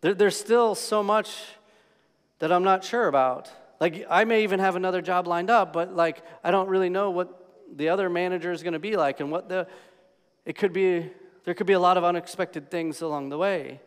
there 0.00 0.14
there's 0.14 0.36
still 0.36 0.76
so 0.76 1.02
much 1.02 1.42
that 2.44 2.52
I'm 2.52 2.62
not 2.62 2.84
sure 2.84 3.08
about. 3.08 3.50
Like, 3.80 4.04
I 4.10 4.26
may 4.26 4.42
even 4.42 4.60
have 4.60 4.76
another 4.76 5.00
job 5.00 5.26
lined 5.26 5.48
up, 5.48 5.72
but 5.72 5.96
like, 5.96 6.22
I 6.44 6.50
don't 6.50 6.68
really 6.68 6.90
know 6.90 7.08
what 7.08 7.64
the 7.74 7.88
other 7.88 8.10
manager 8.10 8.52
is 8.52 8.62
going 8.62 8.74
to 8.74 8.78
be 8.78 8.96
like 8.96 9.20
and 9.20 9.30
what 9.30 9.48
the, 9.48 9.66
it 10.44 10.54
could 10.54 10.74
be, 10.74 11.10
there 11.44 11.54
could 11.54 11.66
be 11.66 11.72
a 11.72 11.80
lot 11.80 11.96
of 11.96 12.04
unexpected 12.04 12.70
things 12.70 13.00
along 13.00 13.30
the 13.30 13.38
way. 13.38 13.80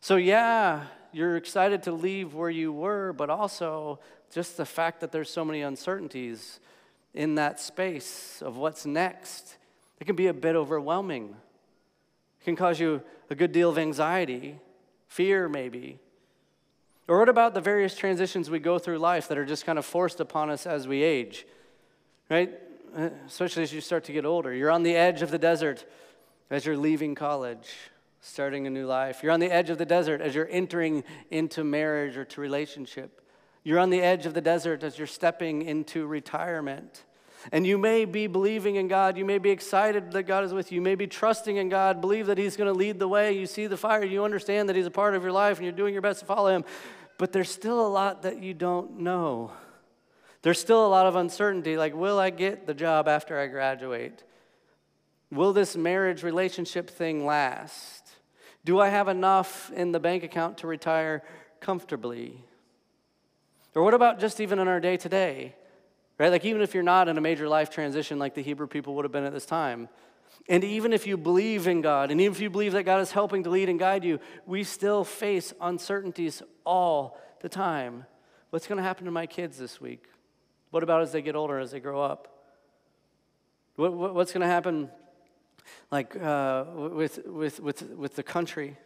So, 0.00 0.16
yeah, 0.16 0.84
you're 1.12 1.36
excited 1.36 1.82
to 1.82 1.92
leave 1.92 2.32
where 2.32 2.48
you 2.48 2.72
were, 2.72 3.12
but 3.12 3.28
also 3.28 4.00
just 4.32 4.56
the 4.56 4.64
fact 4.64 5.00
that 5.00 5.12
there's 5.12 5.28
so 5.28 5.44
many 5.44 5.60
uncertainties 5.60 6.60
in 7.12 7.34
that 7.34 7.60
space 7.60 8.40
of 8.40 8.56
what's 8.56 8.86
next. 8.86 9.58
It 10.00 10.06
can 10.06 10.16
be 10.16 10.28
a 10.28 10.32
bit 10.32 10.56
overwhelming. 10.56 11.36
It 12.40 12.44
can 12.46 12.56
cause 12.56 12.80
you 12.80 13.02
a 13.28 13.34
good 13.34 13.52
deal 13.52 13.68
of 13.68 13.76
anxiety, 13.76 14.58
fear, 15.06 15.50
maybe. 15.50 15.98
Or 17.08 17.18
what 17.18 17.28
about 17.28 17.54
the 17.54 17.60
various 17.60 17.96
transitions 17.96 18.50
we 18.50 18.58
go 18.58 18.78
through 18.78 18.98
life 18.98 19.28
that 19.28 19.38
are 19.38 19.46
just 19.46 19.64
kind 19.64 19.78
of 19.78 19.86
forced 19.86 20.20
upon 20.20 20.50
us 20.50 20.66
as 20.66 20.86
we 20.86 21.02
age? 21.02 21.46
Right? 22.30 22.52
Especially 23.26 23.62
as 23.62 23.72
you 23.72 23.80
start 23.80 24.04
to 24.04 24.12
get 24.12 24.24
older. 24.24 24.52
You're 24.52 24.70
on 24.70 24.82
the 24.82 24.94
edge 24.94 25.22
of 25.22 25.30
the 25.30 25.38
desert 25.38 25.84
as 26.50 26.66
you're 26.66 26.76
leaving 26.76 27.14
college 27.14 27.74
starting 28.20 28.66
a 28.66 28.70
new 28.70 28.86
life. 28.86 29.22
You're 29.22 29.32
on 29.32 29.40
the 29.40 29.50
edge 29.50 29.70
of 29.70 29.78
the 29.78 29.86
desert 29.86 30.20
as 30.20 30.34
you're 30.34 30.48
entering 30.50 31.04
into 31.30 31.64
marriage 31.64 32.16
or 32.16 32.24
to 32.26 32.40
relationship. 32.40 33.22
You're 33.64 33.78
on 33.78 33.90
the 33.90 34.00
edge 34.00 34.26
of 34.26 34.34
the 34.34 34.40
desert 34.40 34.82
as 34.82 34.98
you're 34.98 35.06
stepping 35.06 35.62
into 35.62 36.06
retirement. 36.06 37.04
And 37.52 37.66
you 37.66 37.78
may 37.78 38.04
be 38.04 38.26
believing 38.26 38.76
in 38.76 38.88
God. 38.88 39.16
You 39.16 39.24
may 39.24 39.38
be 39.38 39.50
excited 39.50 40.10
that 40.12 40.24
God 40.24 40.44
is 40.44 40.52
with 40.52 40.72
you. 40.72 40.76
You 40.76 40.82
may 40.82 40.96
be 40.96 41.06
trusting 41.06 41.56
in 41.56 41.68
God, 41.68 42.00
believe 42.00 42.26
that 42.26 42.38
He's 42.38 42.56
going 42.56 42.72
to 42.72 42.76
lead 42.76 42.98
the 42.98 43.08
way. 43.08 43.38
You 43.38 43.46
see 43.46 43.66
the 43.66 43.76
fire. 43.76 44.04
You 44.04 44.24
understand 44.24 44.68
that 44.68 44.76
He's 44.76 44.86
a 44.86 44.90
part 44.90 45.14
of 45.14 45.22
your 45.22 45.32
life 45.32 45.58
and 45.58 45.64
you're 45.64 45.72
doing 45.72 45.92
your 45.92 46.02
best 46.02 46.20
to 46.20 46.26
follow 46.26 46.48
Him. 46.48 46.64
But 47.18 47.32
there's 47.32 47.50
still 47.50 47.84
a 47.84 47.88
lot 47.88 48.22
that 48.22 48.42
you 48.42 48.54
don't 48.54 49.00
know. 49.00 49.52
There's 50.42 50.60
still 50.60 50.86
a 50.86 50.88
lot 50.88 51.06
of 51.06 51.16
uncertainty 51.16 51.76
like, 51.76 51.94
will 51.94 52.18
I 52.18 52.30
get 52.30 52.66
the 52.66 52.74
job 52.74 53.08
after 53.08 53.38
I 53.38 53.48
graduate? 53.48 54.22
Will 55.30 55.52
this 55.52 55.76
marriage 55.76 56.22
relationship 56.22 56.88
thing 56.88 57.26
last? 57.26 58.08
Do 58.64 58.80
I 58.80 58.88
have 58.88 59.08
enough 59.08 59.70
in 59.72 59.92
the 59.92 60.00
bank 60.00 60.22
account 60.22 60.58
to 60.58 60.66
retire 60.66 61.22
comfortably? 61.60 62.44
Or 63.74 63.82
what 63.82 63.94
about 63.94 64.20
just 64.20 64.40
even 64.40 64.58
in 64.58 64.68
our 64.68 64.80
day 64.80 64.96
to 64.96 65.08
day? 65.08 65.54
Right? 66.18 66.30
Like, 66.30 66.44
even 66.44 66.62
if 66.62 66.74
you're 66.74 66.82
not 66.82 67.08
in 67.08 67.18
a 67.18 67.20
major 67.20 67.48
life 67.48 67.70
transition 67.70 68.18
like 68.18 68.34
the 68.34 68.42
Hebrew 68.42 68.66
people 68.66 68.94
would 68.94 69.04
have 69.04 69.12
been 69.12 69.24
at 69.24 69.32
this 69.32 69.46
time, 69.46 69.88
and 70.48 70.64
even 70.64 70.92
if 70.92 71.06
you 71.06 71.16
believe 71.16 71.66
in 71.66 71.82
God, 71.82 72.10
and 72.10 72.20
even 72.20 72.32
if 72.32 72.40
you 72.40 72.48
believe 72.48 72.72
that 72.72 72.84
God 72.84 73.00
is 73.00 73.12
helping 73.12 73.42
to 73.44 73.50
lead 73.50 73.68
and 73.68 73.78
guide 73.78 74.04
you, 74.04 74.18
we 74.46 74.64
still 74.64 75.04
face 75.04 75.52
uncertainties 75.60 76.42
all 76.64 77.18
the 77.40 77.48
time. 77.48 78.06
What's 78.50 78.66
going 78.66 78.78
to 78.78 78.82
happen 78.82 79.04
to 79.04 79.10
my 79.10 79.26
kids 79.26 79.58
this 79.58 79.80
week? 79.80 80.06
What 80.70 80.82
about 80.82 81.02
as 81.02 81.12
they 81.12 81.20
get 81.20 81.36
older, 81.36 81.58
as 81.58 81.70
they 81.70 81.80
grow 81.80 82.00
up? 82.00 82.28
What, 83.76 83.92
what, 83.92 84.14
what's 84.14 84.32
going 84.32 84.40
to 84.40 84.46
happen 84.46 84.90
like 85.90 86.16
uh, 86.16 86.64
with, 86.74 87.20
with, 87.26 87.60
with, 87.60 87.82
with 87.90 88.16
the 88.16 88.22
country? 88.22 88.76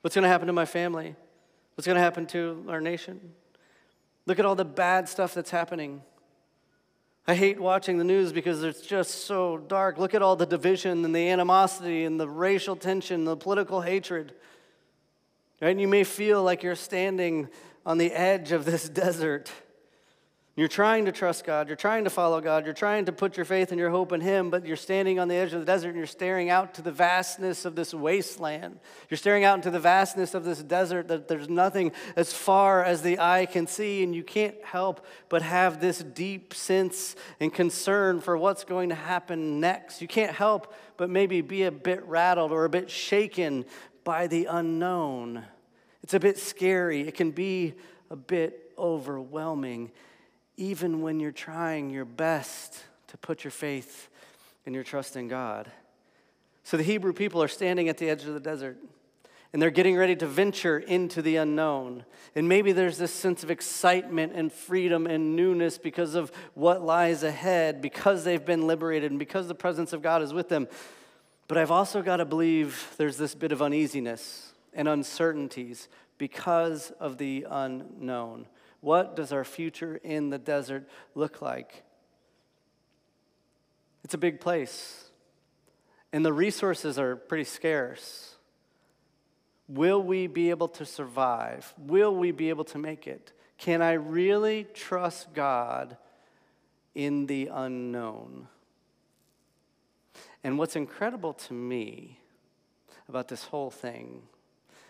What's 0.00 0.14
going 0.14 0.22
to 0.22 0.28
happen 0.28 0.46
to 0.46 0.52
my 0.52 0.64
family? 0.64 1.14
What's 1.74 1.86
going 1.86 1.96
to 1.96 2.02
happen 2.02 2.26
to 2.28 2.64
our 2.68 2.80
nation? 2.80 3.20
Look 4.26 4.38
at 4.38 4.44
all 4.44 4.54
the 4.54 4.64
bad 4.64 5.08
stuff 5.08 5.34
that's 5.34 5.50
happening. 5.50 6.02
I 7.28 7.34
hate 7.34 7.60
watching 7.60 7.98
the 7.98 8.04
news 8.04 8.32
because 8.32 8.62
it's 8.62 8.80
just 8.80 9.26
so 9.26 9.58
dark. 9.58 9.98
Look 9.98 10.14
at 10.14 10.22
all 10.22 10.34
the 10.34 10.46
division 10.46 11.04
and 11.04 11.14
the 11.14 11.28
animosity 11.28 12.06
and 12.06 12.18
the 12.18 12.26
racial 12.26 12.74
tension, 12.74 13.26
the 13.26 13.36
political 13.36 13.82
hatred. 13.82 14.32
And 15.60 15.78
you 15.78 15.88
may 15.88 16.04
feel 16.04 16.42
like 16.42 16.62
you're 16.62 16.74
standing 16.74 17.50
on 17.84 17.98
the 17.98 18.12
edge 18.12 18.50
of 18.52 18.64
this 18.64 18.88
desert. 19.04 19.52
You're 20.58 20.66
trying 20.66 21.04
to 21.04 21.12
trust 21.12 21.44
God. 21.44 21.68
You're 21.68 21.76
trying 21.76 22.02
to 22.02 22.10
follow 22.10 22.40
God. 22.40 22.64
You're 22.64 22.74
trying 22.74 23.04
to 23.04 23.12
put 23.12 23.36
your 23.36 23.46
faith 23.46 23.70
and 23.70 23.78
your 23.78 23.90
hope 23.90 24.10
in 24.10 24.20
Him, 24.20 24.50
but 24.50 24.66
you're 24.66 24.74
standing 24.76 25.20
on 25.20 25.28
the 25.28 25.36
edge 25.36 25.52
of 25.52 25.60
the 25.60 25.64
desert 25.64 25.90
and 25.90 25.96
you're 25.96 26.04
staring 26.04 26.50
out 26.50 26.74
to 26.74 26.82
the 26.82 26.90
vastness 26.90 27.64
of 27.64 27.76
this 27.76 27.94
wasteland. 27.94 28.80
You're 29.08 29.18
staring 29.18 29.44
out 29.44 29.54
into 29.54 29.70
the 29.70 29.78
vastness 29.78 30.34
of 30.34 30.42
this 30.42 30.60
desert 30.60 31.06
that 31.06 31.28
there's 31.28 31.48
nothing 31.48 31.92
as 32.16 32.32
far 32.32 32.82
as 32.82 33.02
the 33.02 33.20
eye 33.20 33.46
can 33.46 33.68
see, 33.68 34.02
and 34.02 34.12
you 34.16 34.24
can't 34.24 34.56
help 34.64 35.06
but 35.28 35.42
have 35.42 35.80
this 35.80 36.00
deep 36.00 36.52
sense 36.52 37.14
and 37.38 37.54
concern 37.54 38.20
for 38.20 38.36
what's 38.36 38.64
going 38.64 38.88
to 38.88 38.96
happen 38.96 39.60
next. 39.60 40.02
You 40.02 40.08
can't 40.08 40.34
help 40.34 40.74
but 40.96 41.08
maybe 41.08 41.40
be 41.40 41.62
a 41.62 41.70
bit 41.70 42.04
rattled 42.04 42.50
or 42.50 42.64
a 42.64 42.68
bit 42.68 42.90
shaken 42.90 43.64
by 44.02 44.26
the 44.26 44.46
unknown. 44.46 45.44
It's 46.02 46.14
a 46.14 46.20
bit 46.20 46.36
scary. 46.36 47.02
It 47.06 47.14
can 47.14 47.30
be 47.30 47.74
a 48.10 48.16
bit 48.16 48.72
overwhelming 48.76 49.92
even 50.58 51.00
when 51.00 51.20
you're 51.20 51.32
trying 51.32 51.88
your 51.88 52.04
best 52.04 52.82
to 53.06 53.16
put 53.16 53.44
your 53.44 53.50
faith 53.52 54.10
and 54.66 54.74
your 54.74 54.84
trust 54.84 55.16
in 55.16 55.28
God. 55.28 55.70
So 56.64 56.76
the 56.76 56.82
Hebrew 56.82 57.14
people 57.14 57.42
are 57.42 57.48
standing 57.48 57.88
at 57.88 57.96
the 57.96 58.10
edge 58.10 58.24
of 58.24 58.34
the 58.34 58.40
desert 58.40 58.76
and 59.52 59.62
they're 59.62 59.70
getting 59.70 59.96
ready 59.96 60.14
to 60.16 60.26
venture 60.26 60.78
into 60.78 61.22
the 61.22 61.36
unknown. 61.36 62.04
And 62.34 62.48
maybe 62.48 62.72
there's 62.72 62.98
this 62.98 63.12
sense 63.12 63.42
of 63.42 63.50
excitement 63.50 64.32
and 64.34 64.52
freedom 64.52 65.06
and 65.06 65.34
newness 65.34 65.78
because 65.78 66.14
of 66.14 66.30
what 66.52 66.82
lies 66.82 67.22
ahead, 67.22 67.80
because 67.80 68.24
they've 68.24 68.44
been 68.44 68.66
liberated 68.66 69.10
and 69.10 69.18
because 69.18 69.48
the 69.48 69.54
presence 69.54 69.94
of 69.94 70.02
God 70.02 70.20
is 70.20 70.34
with 70.34 70.50
them. 70.50 70.68
But 71.46 71.56
I've 71.56 71.70
also 71.70 72.02
got 72.02 72.18
to 72.18 72.26
believe 72.26 72.92
there's 72.98 73.16
this 73.16 73.34
bit 73.34 73.52
of 73.52 73.62
uneasiness 73.62 74.52
and 74.74 74.86
uncertainties 74.86 75.88
because 76.18 76.90
of 77.00 77.16
the 77.16 77.46
unknown. 77.48 78.46
What 78.80 79.16
does 79.16 79.32
our 79.32 79.44
future 79.44 79.96
in 80.02 80.30
the 80.30 80.38
desert 80.38 80.88
look 81.14 81.42
like? 81.42 81.82
It's 84.04 84.14
a 84.14 84.18
big 84.18 84.40
place, 84.40 85.10
and 86.12 86.24
the 86.24 86.32
resources 86.32 86.98
are 86.98 87.16
pretty 87.16 87.44
scarce. 87.44 88.36
Will 89.68 90.02
we 90.02 90.26
be 90.26 90.50
able 90.50 90.68
to 90.68 90.86
survive? 90.86 91.74
Will 91.76 92.14
we 92.14 92.30
be 92.30 92.48
able 92.48 92.64
to 92.66 92.78
make 92.78 93.06
it? 93.06 93.32
Can 93.58 93.82
I 93.82 93.94
really 93.94 94.64
trust 94.72 95.34
God 95.34 95.98
in 96.98 97.26
the 97.26 97.48
unknown. 97.52 98.48
And 100.42 100.58
what's 100.58 100.74
incredible 100.74 101.32
to 101.32 101.54
me 101.54 102.18
about 103.08 103.28
this 103.28 103.44
whole 103.44 103.70
thing, 103.70 104.22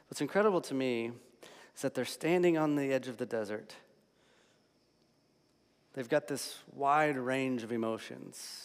what's 0.09 0.23
incredible 0.23 0.63
to 0.63 0.75
me 0.75 1.13
is 1.79 1.83
that 1.83 1.95
they're 1.95 2.05
standing 2.05 2.59
on 2.59 2.75
the 2.75 2.93
edge 2.93 3.07
of 3.07 3.19
the 3.19 3.25
desert. 3.25 3.73
They've 5.95 6.09
got 6.09 6.27
this 6.27 6.59
wide 6.75 7.17
range 7.17 7.63
of 7.63 7.71
emotions 7.71 8.65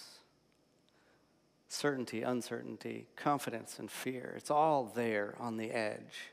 certainty, 1.70 2.22
uncertainty, 2.24 3.08
confidence, 3.16 3.78
and 3.78 3.90
fear. 3.90 4.34
It's 4.38 4.50
all 4.52 4.92
there 4.96 5.36
on 5.40 5.58
the 5.58 5.72
edge. 5.72 6.32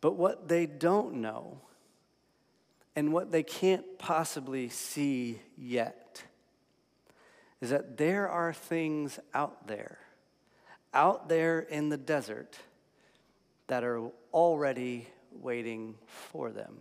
But 0.00 0.16
what 0.16 0.48
they 0.48 0.64
don't 0.64 1.16
know 1.16 1.58
and 2.96 3.12
what 3.12 3.30
they 3.30 3.42
can't 3.42 3.98
possibly 3.98 4.68
see 4.70 5.40
yet 5.56 6.22
is 7.60 7.70
that 7.70 7.96
there 7.96 8.28
are 8.28 8.52
things 8.52 9.18
out 9.34 9.66
there, 9.68 9.98
out 10.92 11.28
there 11.28 11.60
in 11.60 11.88
the 11.90 11.98
desert, 11.98 12.58
that 13.66 13.84
are 13.84 14.10
already 14.32 15.08
waiting 15.42 15.96
for 16.06 16.50
them. 16.50 16.76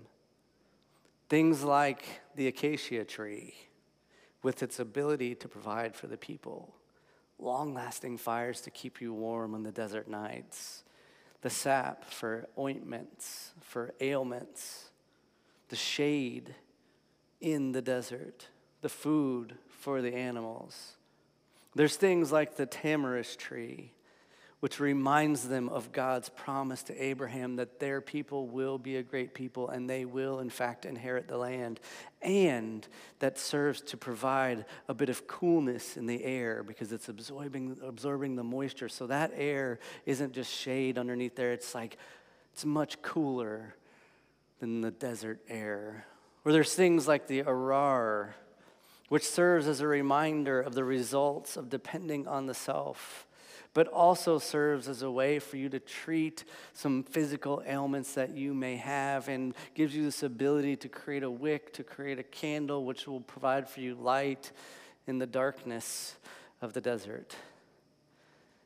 Things 1.30 1.64
like 1.64 2.06
the 2.36 2.48
acacia 2.48 3.04
tree, 3.04 3.56
with 4.44 4.64
its 4.64 4.80
ability 4.80 5.36
to 5.36 5.48
provide 5.48 5.96
for 5.96 6.08
the 6.08 6.18
people, 6.18 6.74
long 7.40 7.74
lasting 7.74 8.18
fires 8.18 8.62
to 8.62 8.70
keep 8.70 9.02
you 9.02 9.14
warm 9.14 9.54
on 9.54 9.64
the 9.64 9.72
desert 9.72 10.08
nights, 10.08 10.84
the 11.42 11.50
sap 11.50 12.06
for 12.06 12.48
ointments, 12.58 13.52
for 13.62 13.94
ailments, 14.00 14.90
the 15.70 15.76
shade 15.76 16.56
in 17.42 17.74
the 17.74 17.82
desert, 17.82 18.48
the 18.82 18.90
food 18.90 19.56
for 19.70 20.02
the 20.02 20.16
animals. 20.16 20.94
There's 21.76 21.96
things 21.96 22.32
like 22.32 22.56
the 22.56 22.66
tamarisk 22.66 23.38
tree, 23.38 23.92
which 24.60 24.80
reminds 24.80 25.48
them 25.48 25.70
of 25.70 25.92
God's 25.92 26.30
promise 26.30 26.82
to 26.84 27.04
Abraham 27.04 27.58
that 27.58 27.80
their 27.80 28.02
people 28.02 28.48
will 28.48 28.80
be 28.80 28.96
a 28.96 29.04
great 29.04 29.36
people 29.36 29.70
and 29.70 29.88
they 29.88 30.04
will, 30.04 30.40
in 30.40 30.50
fact, 30.50 30.86
inherit 30.86 31.28
the 31.28 31.38
land. 31.38 31.80
And 32.24 32.88
that 33.20 33.38
serves 33.38 33.82
to 33.82 33.98
provide 33.98 34.66
a 34.88 34.96
bit 34.96 35.10
of 35.10 35.28
coolness 35.28 35.96
in 35.96 36.08
the 36.08 36.24
air 36.24 36.64
because 36.64 36.92
it's 36.92 37.08
absorbing, 37.08 37.78
absorbing 37.86 38.36
the 38.36 38.44
moisture. 38.44 38.90
So 38.90 39.06
that 39.08 39.32
air 39.36 39.80
isn't 40.08 40.34
just 40.34 40.52
shade 40.52 40.98
underneath 40.98 41.36
there, 41.36 41.52
it's 41.54 41.76
like 41.76 41.98
it's 42.52 42.66
much 42.66 43.00
cooler 43.04 43.76
than 44.60 44.82
the 44.82 44.90
desert 44.90 45.40
air. 45.48 46.08
Or 46.44 46.52
there's 46.52 46.74
things 46.74 47.08
like 47.08 47.28
the 47.28 47.44
arar, 47.44 48.30
which 49.10 49.28
serves 49.28 49.68
as 49.68 49.82
a 49.82 49.88
reminder 49.88 50.60
of 50.60 50.74
the 50.74 50.84
results 50.84 51.58
of 51.58 51.70
depending 51.70 52.28
on 52.28 52.48
the 52.48 52.56
self 52.56 53.27
but 53.74 53.88
also 53.88 54.40
serves 54.40 54.88
as 54.88 55.02
a 55.02 55.12
way 55.12 55.40
for 55.40 55.58
you 55.58 55.70
to 55.70 55.80
treat 55.80 56.44
some 56.74 57.04
physical 57.04 57.62
ailments 57.66 58.14
that 58.14 58.32
you 58.32 58.54
may 58.54 58.76
have 58.76 59.28
and 59.28 59.54
gives 59.76 59.96
you 59.96 60.04
this 60.04 60.24
ability 60.24 60.76
to 60.76 60.90
create 60.90 61.24
a 61.24 61.30
wick, 61.30 61.74
to 61.74 61.84
create 61.84 62.20
a 62.20 62.24
candle, 62.24 62.86
which 62.86 63.08
will 63.08 63.22
provide 63.22 63.70
for 63.70 63.82
you 63.82 63.96
light 63.96 64.52
in 65.06 65.20
the 65.20 65.28
darkness 65.28 66.16
of 66.62 66.74
the 66.74 66.82
desert. 66.82 67.36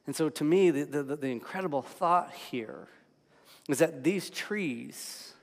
And 0.07 0.15
so, 0.15 0.29
to 0.29 0.43
me, 0.43 0.71
the, 0.71 1.03
the, 1.03 1.15
the 1.15 1.27
incredible 1.27 1.81
thought 1.81 2.31
here 2.33 2.87
is 3.69 3.79
that 3.79 4.03
these 4.03 4.29
trees, 4.29 5.33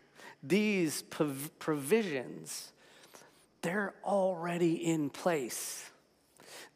these 0.42 1.02
provisions, 1.02 2.72
they're 3.62 3.94
already 4.04 4.74
in 4.74 5.10
place. 5.10 5.87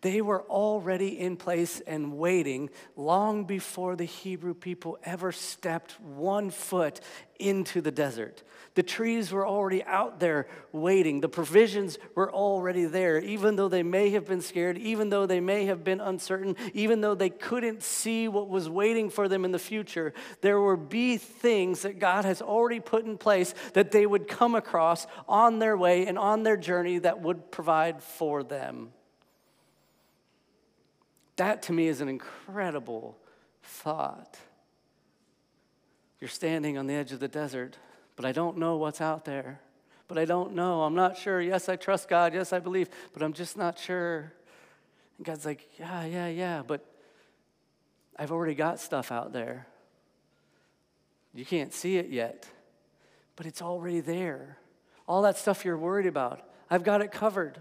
They 0.02 0.20
were 0.20 0.42
already 0.42 1.18
in 1.18 1.36
place 1.36 1.80
and 1.86 2.18
waiting 2.18 2.70
long 2.96 3.44
before 3.44 3.94
the 3.94 4.04
Hebrew 4.04 4.52
people 4.52 4.98
ever 5.04 5.30
stepped 5.30 5.92
one 6.00 6.50
foot 6.50 7.00
into 7.38 7.80
the 7.80 7.92
desert. 7.92 8.42
The 8.74 8.82
trees 8.82 9.30
were 9.30 9.46
already 9.46 9.84
out 9.84 10.18
there 10.18 10.48
waiting. 10.72 11.20
The 11.20 11.28
provisions 11.28 11.98
were 12.16 12.32
already 12.32 12.84
there, 12.86 13.20
even 13.20 13.54
though 13.54 13.68
they 13.68 13.84
may 13.84 14.10
have 14.10 14.26
been 14.26 14.40
scared, 14.40 14.76
even 14.76 15.08
though 15.08 15.26
they 15.26 15.40
may 15.40 15.66
have 15.66 15.84
been 15.84 16.00
uncertain, 16.00 16.56
even 16.74 17.00
though 17.00 17.14
they 17.14 17.30
couldn't 17.30 17.84
see 17.84 18.26
what 18.26 18.48
was 18.48 18.68
waiting 18.68 19.08
for 19.08 19.28
them 19.28 19.44
in 19.44 19.52
the 19.52 19.58
future. 19.58 20.12
There 20.40 20.60
would 20.60 20.88
be 20.88 21.16
things 21.16 21.82
that 21.82 22.00
God 22.00 22.24
has 22.24 22.42
already 22.42 22.80
put 22.80 23.04
in 23.04 23.18
place 23.18 23.54
that 23.74 23.92
they 23.92 24.06
would 24.06 24.26
come 24.26 24.56
across 24.56 25.06
on 25.28 25.60
their 25.60 25.76
way 25.76 26.06
and 26.06 26.18
on 26.18 26.42
their 26.42 26.56
journey 26.56 26.98
that 26.98 27.20
would 27.20 27.52
provide 27.52 28.02
for 28.02 28.42
them. 28.42 28.90
That 31.36 31.62
to 31.62 31.72
me 31.72 31.88
is 31.88 32.00
an 32.00 32.08
incredible 32.08 33.16
thought. 33.62 34.38
You're 36.20 36.28
standing 36.28 36.78
on 36.78 36.86
the 36.86 36.94
edge 36.94 37.12
of 37.12 37.20
the 37.20 37.28
desert, 37.28 37.78
but 38.16 38.24
I 38.24 38.32
don't 38.32 38.58
know 38.58 38.76
what's 38.76 39.00
out 39.00 39.24
there. 39.24 39.60
But 40.08 40.18
I 40.18 40.24
don't 40.24 40.54
know. 40.54 40.82
I'm 40.82 40.94
not 40.94 41.16
sure. 41.16 41.40
Yes, 41.40 41.68
I 41.68 41.76
trust 41.76 42.08
God. 42.08 42.34
Yes, 42.34 42.52
I 42.52 42.58
believe, 42.58 42.90
but 43.12 43.22
I'm 43.22 43.32
just 43.32 43.56
not 43.56 43.78
sure. 43.78 44.32
And 45.16 45.26
God's 45.26 45.46
like, 45.46 45.68
yeah, 45.78 46.04
yeah, 46.04 46.28
yeah, 46.28 46.62
but 46.66 46.84
I've 48.16 48.30
already 48.30 48.54
got 48.54 48.78
stuff 48.78 49.10
out 49.10 49.32
there. 49.32 49.66
You 51.34 51.44
can't 51.46 51.72
see 51.72 51.96
it 51.96 52.10
yet, 52.10 52.46
but 53.36 53.46
it's 53.46 53.62
already 53.62 54.00
there. 54.00 54.58
All 55.08 55.22
that 55.22 55.38
stuff 55.38 55.64
you're 55.64 55.78
worried 55.78 56.06
about, 56.06 56.46
I've 56.70 56.84
got 56.84 57.00
it 57.00 57.10
covered. 57.10 57.58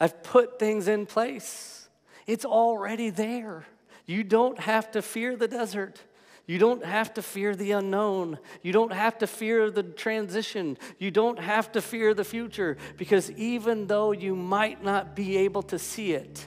I've 0.00 0.22
put 0.22 0.58
things 0.58 0.88
in 0.88 1.06
place. 1.06 1.85
It's 2.26 2.44
already 2.44 3.10
there. 3.10 3.66
You 4.06 4.24
don't 4.24 4.58
have 4.58 4.90
to 4.92 5.02
fear 5.02 5.36
the 5.36 5.48
desert. 5.48 6.00
You 6.46 6.58
don't 6.58 6.84
have 6.84 7.14
to 7.14 7.22
fear 7.22 7.56
the 7.56 7.72
unknown. 7.72 8.38
You 8.62 8.72
don't 8.72 8.92
have 8.92 9.18
to 9.18 9.26
fear 9.26 9.68
the 9.70 9.82
transition. 9.82 10.78
You 10.98 11.10
don't 11.10 11.40
have 11.40 11.72
to 11.72 11.82
fear 11.82 12.14
the 12.14 12.24
future 12.24 12.76
because 12.96 13.30
even 13.32 13.88
though 13.88 14.12
you 14.12 14.36
might 14.36 14.82
not 14.82 15.16
be 15.16 15.38
able 15.38 15.62
to 15.64 15.78
see 15.78 16.12
it, 16.12 16.46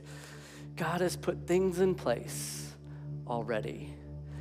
God 0.77 1.01
has 1.01 1.17
put 1.17 1.45
things 1.45 1.79
in 1.79 1.95
place 1.95 2.73
already. 3.27 3.93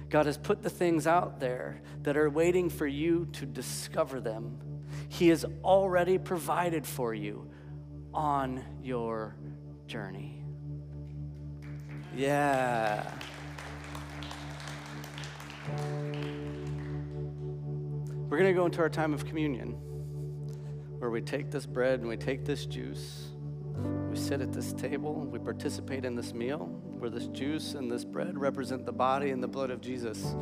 God 0.08 0.26
has 0.26 0.38
put 0.38 0.62
the 0.62 0.70
things 0.70 1.06
out 1.08 1.40
there 1.40 1.82
that 2.02 2.16
are 2.16 2.30
waiting 2.30 2.70
for 2.70 2.86
you 2.86 3.26
to 3.32 3.44
discover 3.44 4.20
them. 4.20 4.58
He 5.08 5.28
has 5.28 5.44
already 5.64 6.18
provided 6.18 6.86
for 6.86 7.12
you 7.12 7.50
on 8.14 8.64
your 8.80 9.34
journey. 9.86 10.37
Yeah. 12.14 13.10
We're 18.28 18.38
going 18.38 18.50
to 18.50 18.58
go 18.58 18.66
into 18.66 18.80
our 18.80 18.88
time 18.88 19.14
of 19.14 19.24
communion 19.24 19.70
where 20.98 21.10
we 21.10 21.20
take 21.20 21.50
this 21.50 21.66
bread 21.66 22.00
and 22.00 22.08
we 22.08 22.16
take 22.16 22.44
this 22.44 22.66
juice. 22.66 23.28
We 24.10 24.16
sit 24.16 24.40
at 24.40 24.52
this 24.52 24.72
table, 24.72 25.14
we 25.14 25.38
participate 25.38 26.04
in 26.04 26.16
this 26.16 26.34
meal 26.34 26.66
where 26.98 27.10
this 27.10 27.28
juice 27.28 27.74
and 27.74 27.90
this 27.90 28.04
bread 28.04 28.36
represent 28.36 28.84
the 28.84 28.92
body 28.92 29.30
and 29.30 29.42
the 29.42 29.48
blood 29.48 29.70
of 29.70 29.80
Jesus. 29.80 30.34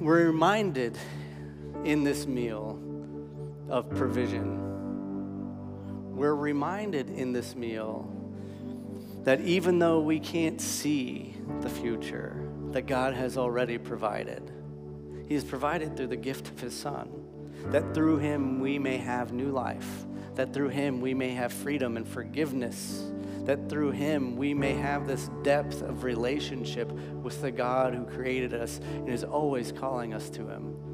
We're 0.00 0.26
reminded 0.26 0.98
in 1.84 2.04
this 2.04 2.26
meal 2.26 2.78
of 3.68 3.88
provision. 3.90 4.64
We're 6.14 6.34
reminded 6.34 7.10
in 7.10 7.32
this 7.32 7.54
meal 7.54 8.12
that 9.28 9.42
even 9.42 9.78
though 9.78 10.00
we 10.00 10.18
can't 10.18 10.58
see 10.58 11.34
the 11.60 11.68
future, 11.68 12.34
that 12.70 12.86
God 12.86 13.12
has 13.12 13.36
already 13.36 13.76
provided. 13.76 14.50
He 15.28 15.34
has 15.34 15.44
provided 15.44 15.94
through 15.94 16.06
the 16.06 16.16
gift 16.16 16.48
of 16.48 16.58
His 16.58 16.72
Son, 16.72 17.10
that 17.66 17.92
through 17.92 18.20
Him 18.20 18.58
we 18.58 18.78
may 18.78 18.96
have 18.96 19.34
new 19.34 19.50
life, 19.50 20.06
that 20.34 20.54
through 20.54 20.70
Him 20.70 21.02
we 21.02 21.12
may 21.12 21.28
have 21.32 21.52
freedom 21.52 21.98
and 21.98 22.08
forgiveness, 22.08 23.12
that 23.44 23.68
through 23.68 23.90
Him 23.90 24.34
we 24.34 24.54
may 24.54 24.72
have 24.72 25.06
this 25.06 25.28
depth 25.42 25.82
of 25.82 26.04
relationship 26.04 26.90
with 26.90 27.42
the 27.42 27.50
God 27.50 27.94
who 27.94 28.06
created 28.06 28.54
us 28.54 28.78
and 28.78 29.10
is 29.10 29.24
always 29.24 29.72
calling 29.72 30.14
us 30.14 30.30
to 30.30 30.48
Him 30.48 30.87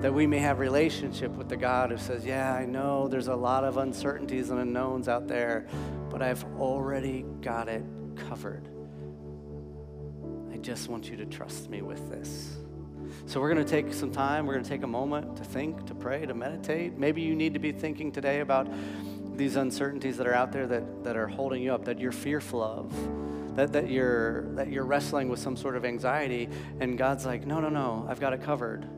that 0.00 0.12
we 0.12 0.26
may 0.26 0.38
have 0.38 0.58
relationship 0.58 1.30
with 1.32 1.48
the 1.48 1.56
God 1.56 1.90
who 1.90 1.98
says, 1.98 2.24
"Yeah, 2.24 2.54
I 2.54 2.64
know 2.64 3.06
there's 3.06 3.28
a 3.28 3.36
lot 3.36 3.64
of 3.64 3.76
uncertainties 3.76 4.50
and 4.50 4.58
unknowns 4.58 5.08
out 5.08 5.28
there, 5.28 5.66
but 6.08 6.22
I've 6.22 6.44
already 6.58 7.24
got 7.42 7.68
it 7.68 7.84
covered. 8.28 8.68
I 10.52 10.56
just 10.56 10.88
want 10.88 11.10
you 11.10 11.16
to 11.18 11.26
trust 11.26 11.68
me 11.68 11.82
with 11.82 12.10
this." 12.10 12.56
So 13.26 13.40
we're 13.40 13.52
going 13.52 13.64
to 13.64 13.70
take 13.70 13.92
some 13.92 14.10
time, 14.10 14.46
we're 14.46 14.54
going 14.54 14.64
to 14.64 14.70
take 14.70 14.82
a 14.82 14.88
moment 14.88 15.36
to 15.36 15.44
think, 15.44 15.86
to 15.86 15.94
pray, 15.94 16.24
to 16.24 16.34
meditate. 16.34 16.96
Maybe 16.96 17.22
you 17.22 17.34
need 17.34 17.54
to 17.54 17.60
be 17.60 17.72
thinking 17.72 18.12
today 18.12 18.40
about 18.40 18.68
these 19.36 19.56
uncertainties 19.56 20.16
that 20.16 20.26
are 20.26 20.34
out 20.34 20.52
there 20.52 20.66
that, 20.66 21.04
that 21.04 21.16
are 21.16 21.26
holding 21.26 21.62
you 21.62 21.72
up, 21.72 21.84
that 21.84 21.98
you're 21.98 22.12
fearful 22.12 22.62
of. 22.62 23.56
That, 23.56 23.72
that, 23.72 23.90
you're, 23.90 24.42
that 24.54 24.68
you're 24.68 24.84
wrestling 24.84 25.28
with 25.28 25.40
some 25.40 25.56
sort 25.56 25.76
of 25.76 25.84
anxiety, 25.84 26.48
and 26.78 26.96
God's 26.96 27.26
like, 27.26 27.46
no, 27.46 27.60
no, 27.60 27.68
no, 27.68 28.06
I've 28.08 28.20
got 28.20 28.32
it 28.32 28.42
covered. 28.42 28.88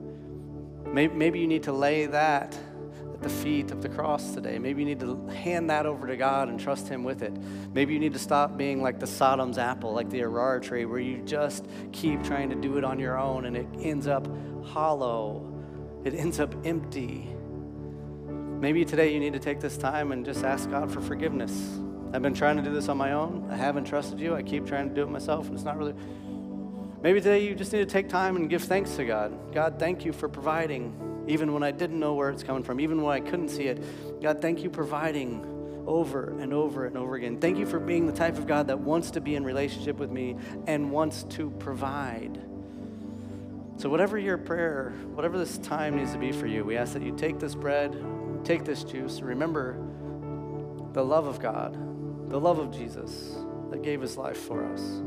Maybe, 0.92 1.40
you 1.40 1.46
need 1.46 1.62
to 1.64 1.72
lay 1.72 2.06
that 2.06 2.58
at 3.14 3.22
the 3.22 3.28
feet 3.30 3.70
of 3.70 3.80
the 3.80 3.88
cross 3.88 4.34
today. 4.34 4.58
Maybe 4.58 4.82
you 4.82 4.88
need 4.88 5.00
to 5.00 5.26
hand 5.28 5.70
that 5.70 5.86
over 5.86 6.06
to 6.06 6.16
God 6.18 6.48
and 6.48 6.60
trust 6.60 6.86
Him 6.88 7.02
with 7.02 7.22
it. 7.22 7.32
Maybe 7.72 7.94
you 7.94 7.98
need 7.98 8.12
to 8.12 8.18
stop 8.18 8.58
being 8.58 8.82
like 8.82 9.00
the 9.00 9.06
Sodom's 9.06 9.56
apple, 9.56 9.94
like 9.94 10.10
the 10.10 10.20
Arar 10.20 10.60
tree, 10.60 10.84
where 10.84 11.00
you 11.00 11.22
just 11.22 11.64
keep 11.92 12.22
trying 12.22 12.50
to 12.50 12.56
do 12.56 12.76
it 12.76 12.84
on 12.84 12.98
your 12.98 13.18
own 13.18 13.46
and 13.46 13.56
it 13.56 13.66
ends 13.80 14.06
up 14.06 14.28
hollow, 14.64 15.50
it 16.04 16.14
ends 16.14 16.40
up 16.40 16.54
empty. 16.64 17.28
Maybe 18.28 18.84
today 18.84 19.14
you 19.14 19.18
need 19.18 19.32
to 19.32 19.40
take 19.40 19.60
this 19.60 19.78
time 19.78 20.12
and 20.12 20.24
just 20.24 20.44
ask 20.44 20.70
God 20.70 20.92
for 20.92 21.00
forgiveness. 21.00 21.80
I've 22.12 22.22
been 22.22 22.34
trying 22.34 22.58
to 22.58 22.62
do 22.62 22.72
this 22.72 22.88
on 22.90 22.98
my 22.98 23.12
own. 23.12 23.48
I 23.50 23.56
haven't 23.56 23.84
trusted 23.84 24.20
you. 24.20 24.34
I 24.34 24.42
keep 24.42 24.66
trying 24.66 24.90
to 24.90 24.94
do 24.94 25.02
it 25.02 25.08
myself, 25.08 25.46
and 25.46 25.54
it's 25.54 25.64
not 25.64 25.78
really. 25.78 25.94
Maybe 27.02 27.20
today 27.20 27.44
you 27.44 27.56
just 27.56 27.72
need 27.72 27.80
to 27.80 27.86
take 27.86 28.08
time 28.08 28.36
and 28.36 28.48
give 28.48 28.62
thanks 28.62 28.94
to 28.94 29.04
God. 29.04 29.52
God, 29.52 29.80
thank 29.80 30.04
you 30.04 30.12
for 30.12 30.28
providing, 30.28 31.24
even 31.26 31.52
when 31.52 31.64
I 31.64 31.72
didn't 31.72 31.98
know 31.98 32.14
where 32.14 32.30
it's 32.30 32.44
coming 32.44 32.62
from, 32.62 32.78
even 32.78 33.02
when 33.02 33.12
I 33.12 33.18
couldn't 33.18 33.48
see 33.48 33.64
it. 33.64 34.22
God, 34.22 34.40
thank 34.40 34.62
you 34.62 34.70
for 34.70 34.76
providing 34.76 35.84
over 35.84 36.38
and 36.38 36.52
over 36.52 36.86
and 36.86 36.96
over 36.96 37.16
again. 37.16 37.40
Thank 37.40 37.58
you 37.58 37.66
for 37.66 37.80
being 37.80 38.06
the 38.06 38.12
type 38.12 38.38
of 38.38 38.46
God 38.46 38.68
that 38.68 38.78
wants 38.78 39.10
to 39.12 39.20
be 39.20 39.34
in 39.34 39.42
relationship 39.42 39.96
with 39.96 40.12
me 40.12 40.36
and 40.68 40.92
wants 40.92 41.24
to 41.30 41.50
provide. 41.50 42.40
So, 43.78 43.88
whatever 43.88 44.16
your 44.16 44.38
prayer, 44.38 44.92
whatever 45.14 45.38
this 45.38 45.58
time 45.58 45.96
needs 45.96 46.12
to 46.12 46.18
be 46.18 46.30
for 46.30 46.46
you, 46.46 46.64
we 46.64 46.76
ask 46.76 46.92
that 46.92 47.02
you 47.02 47.16
take 47.16 47.40
this 47.40 47.56
bread, 47.56 47.96
take 48.44 48.64
this 48.64 48.84
juice, 48.84 49.20
remember 49.22 49.76
the 50.92 51.04
love 51.04 51.26
of 51.26 51.40
God, 51.40 52.30
the 52.30 52.38
love 52.38 52.60
of 52.60 52.70
Jesus 52.70 53.34
that 53.70 53.82
gave 53.82 54.00
his 54.00 54.16
life 54.16 54.36
for 54.36 54.64
us. 54.64 55.02